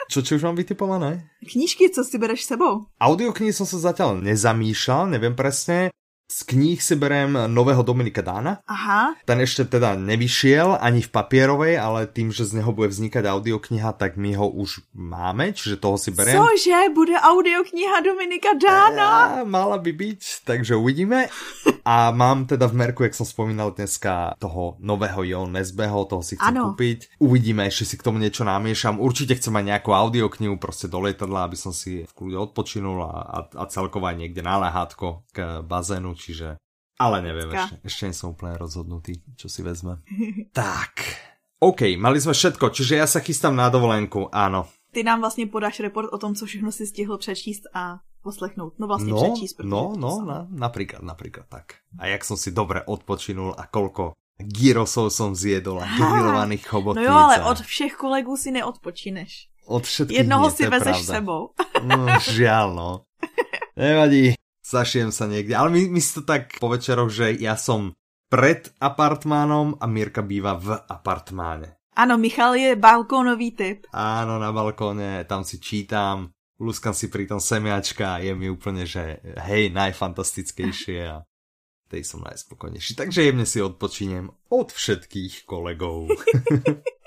Čo, 0.10 0.26
čo 0.26 0.42
už 0.42 0.50
mám 0.50 0.58
vytipované? 0.58 1.30
Knížky, 1.46 1.86
co 1.94 2.02
si 2.02 2.18
bereš 2.18 2.50
sebou? 2.50 2.90
Audioknihy 2.98 3.54
som 3.54 3.70
sa 3.70 3.78
zatiaľ 3.78 4.18
nezamýšľal, 4.26 5.06
neviem 5.06 5.38
presne. 5.38 5.94
Z 6.26 6.50
kníh 6.50 6.82
si 6.82 6.98
berem 6.98 7.34
nového 7.50 7.86
Dominika 7.86 8.26
Dána. 8.26 8.62
Aha. 8.66 9.18
Ten 9.26 9.38
ešte 9.42 9.66
teda 9.66 9.94
nevyšiel 9.98 10.82
ani 10.82 11.06
v 11.06 11.10
papierovej, 11.10 11.78
ale 11.78 12.10
tým, 12.10 12.34
že 12.34 12.46
z 12.46 12.62
neho 12.62 12.70
bude 12.74 12.90
vznikať 12.90 13.26
audiokniha, 13.26 13.94
tak 13.98 14.18
my 14.18 14.38
ho 14.38 14.50
už 14.50 14.82
máme, 14.94 15.54
čiže 15.58 15.82
toho 15.82 15.98
si 15.98 16.10
berem. 16.14 16.38
Cože, 16.38 16.90
bude 16.94 17.18
audiokniha 17.18 18.02
Dominika 18.02 18.58
Dána? 18.58 19.42
Ja, 19.42 19.46
mala 19.46 19.82
by 19.82 19.90
byť, 19.90 20.46
takže 20.46 20.74
uvidíme. 20.74 21.30
A 21.86 22.12
mám 22.12 22.46
teda 22.46 22.68
v 22.68 22.76
merku, 22.76 23.04
jak 23.04 23.16
som 23.16 23.28
spomínal 23.28 23.72
dneska, 23.72 24.36
toho 24.40 24.80
nového 24.80 25.24
Jon 25.24 25.52
Nesbeho, 25.52 26.06
toho 26.06 26.24
si 26.24 26.36
chcem 26.36 26.56
ano. 26.56 26.74
kúpiť. 26.74 27.20
Uvidíme, 27.20 27.68
ešte 27.68 27.86
si 27.86 27.96
k 27.98 28.06
tomu 28.06 28.18
niečo 28.18 28.48
namiešam. 28.48 29.00
Určite 29.00 29.36
chcem 29.36 29.54
mať 29.54 29.66
nejakú 29.76 29.92
audioknihu 29.94 30.56
proste 30.60 30.92
do 30.92 31.00
lietadla, 31.04 31.48
aby 31.48 31.58
som 31.60 31.76
si 31.76 32.04
v 32.04 32.14
kľude 32.16 32.38
odpočinul 32.52 33.04
a, 33.04 33.12
a, 33.24 33.40
a 33.60 33.64
celkovo 33.68 34.08
aj 34.10 34.18
niekde 34.20 34.42
na 34.44 34.60
lehátko 34.60 35.28
k 35.32 35.64
bazénu 35.64 36.16
čiže... 36.16 36.60
Ale 37.00 37.24
neviem, 37.24 37.48
ešte, 37.56 37.76
ešte 37.80 38.02
nie 38.12 38.16
som 38.16 38.36
úplne 38.36 38.60
rozhodnutý, 38.60 39.24
čo 39.40 39.48
si 39.48 39.64
vezme. 39.64 40.04
tak, 40.52 41.00
OK, 41.60 42.00
mali 42.00 42.24
sme 42.24 42.32
všetko, 42.32 42.72
čiže 42.72 43.00
ja 43.00 43.08
sa 43.08 43.20
chystám 43.20 43.52
na 43.52 43.68
dovolenku, 43.68 44.32
áno. 44.32 44.68
Ty 44.92 45.04
nám 45.04 45.20
vlastně 45.20 45.48
podáš 45.48 45.80
report 45.80 46.10
o 46.14 46.18
tom, 46.18 46.36
co 46.36 46.46
všechno 46.46 46.72
si 46.72 46.88
stihl 46.88 47.18
přečíst 47.18 47.64
a 47.74 48.00
poslechnout. 48.24 48.74
No 48.80 48.88
vlastně 48.88 49.14
no, 49.14 49.24
přečíst. 49.24 49.56
No, 49.64 49.94
no, 49.98 50.22
na, 50.26 50.48
napríklad, 50.50 51.02
napríklad 51.02 51.46
tak. 51.50 51.80
A 52.00 52.06
jak 52.06 52.26
som 52.26 52.38
si 52.38 52.52
dobre 52.52 52.84
odpočinul 52.86 53.56
a 53.58 53.68
kolko 53.68 54.14
gyrosov 54.40 55.12
som 55.12 55.36
zjedol 55.36 55.84
a 55.84 55.86
grillovaných 55.86 56.64
chobotníc. 56.68 57.08
No 57.08 57.12
jo, 57.12 57.18
ale 57.18 57.44
od 57.44 57.60
všech 57.60 57.96
kolegů 57.96 58.38
si 58.38 58.52
neodpočineš. 58.52 59.32
Od 59.68 59.84
všetkých 59.84 60.18
Jednoho 60.18 60.50
si 60.50 60.68
vezeš 60.68 61.06
sebou. 61.06 61.52
no, 61.84 62.08
žiaľ, 62.20 62.68
no. 62.74 62.92
Nevadí 63.76 64.40
zašijem 64.70 65.10
sa 65.10 65.26
niekde. 65.26 65.58
Ale 65.58 65.74
my, 65.74 65.82
my 65.90 66.02
si 66.02 66.22
to 66.22 66.22
tak 66.22 66.62
po 66.62 66.70
večeroch, 66.70 67.10
že 67.10 67.34
ja 67.42 67.58
som 67.58 67.98
pred 68.30 68.70
apartmánom 68.78 69.82
a 69.82 69.86
Mirka 69.90 70.22
býva 70.22 70.54
v 70.62 70.78
apartmáne. 70.78 71.82
Ano, 71.98 72.22
Michal 72.22 72.56
je 72.56 72.78
balkónový 72.78 73.58
typ. 73.58 73.90
Áno, 73.92 74.38
na 74.38 74.54
balkóne, 74.54 75.26
tam 75.26 75.42
si 75.42 75.58
čítam, 75.58 76.30
luskam 76.60 76.94
si 76.94 77.08
pri 77.08 77.26
tom 77.26 77.40
semiačka 77.40 78.20
a 78.20 78.22
je 78.22 78.36
mi 78.36 78.52
úplne, 78.52 78.84
že 78.84 79.24
hej, 79.48 79.72
najfantastickejšie 79.72 81.00
a 81.08 81.24
tej 81.90 82.06
som 82.06 82.22
najspokojnejší. 82.22 82.94
Takže 83.00 83.26
jemne 83.26 83.48
si 83.50 83.64
odpočinem 83.64 84.30
od 84.54 84.70
všetkých 84.70 85.50
kolegov. 85.50 86.14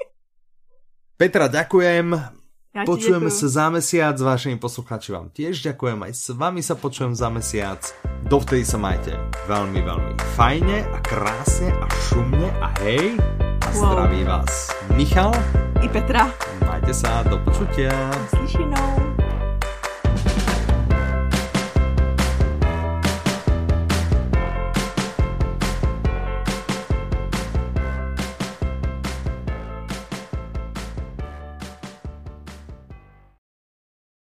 Petra, 1.20 1.46
ďakujem. 1.46 2.40
Ja 2.72 2.88
Počujeme 2.88 3.28
sa 3.28 3.46
za 3.52 3.66
mesiac, 3.68 4.16
vážení 4.16 4.56
posluchači 4.56 5.12
vám 5.12 5.28
tiež 5.28 5.60
ďakujem, 5.60 6.08
aj 6.08 6.12
s 6.16 6.32
vami 6.32 6.64
sa 6.64 6.72
počujem 6.72 7.12
za 7.12 7.28
mesiac. 7.28 7.84
Dovtedy 8.24 8.64
sa 8.64 8.80
majte 8.80 9.12
veľmi, 9.44 9.84
veľmi 9.84 10.12
fajne 10.40 10.88
a 10.88 10.98
krásne 11.04 11.68
a 11.68 11.86
šumne 12.08 12.48
a 12.64 12.72
hej, 12.80 13.20
a 13.60 13.68
wow. 13.76 13.92
zdraví 13.92 14.24
vás 14.24 14.72
Michal 14.96 15.36
i 15.84 15.86
Petra. 15.92 16.32
Majte 16.64 16.96
sa, 16.96 17.20
do 17.28 17.36
počutia. 17.44 17.92
Slyšenou. 18.32 19.21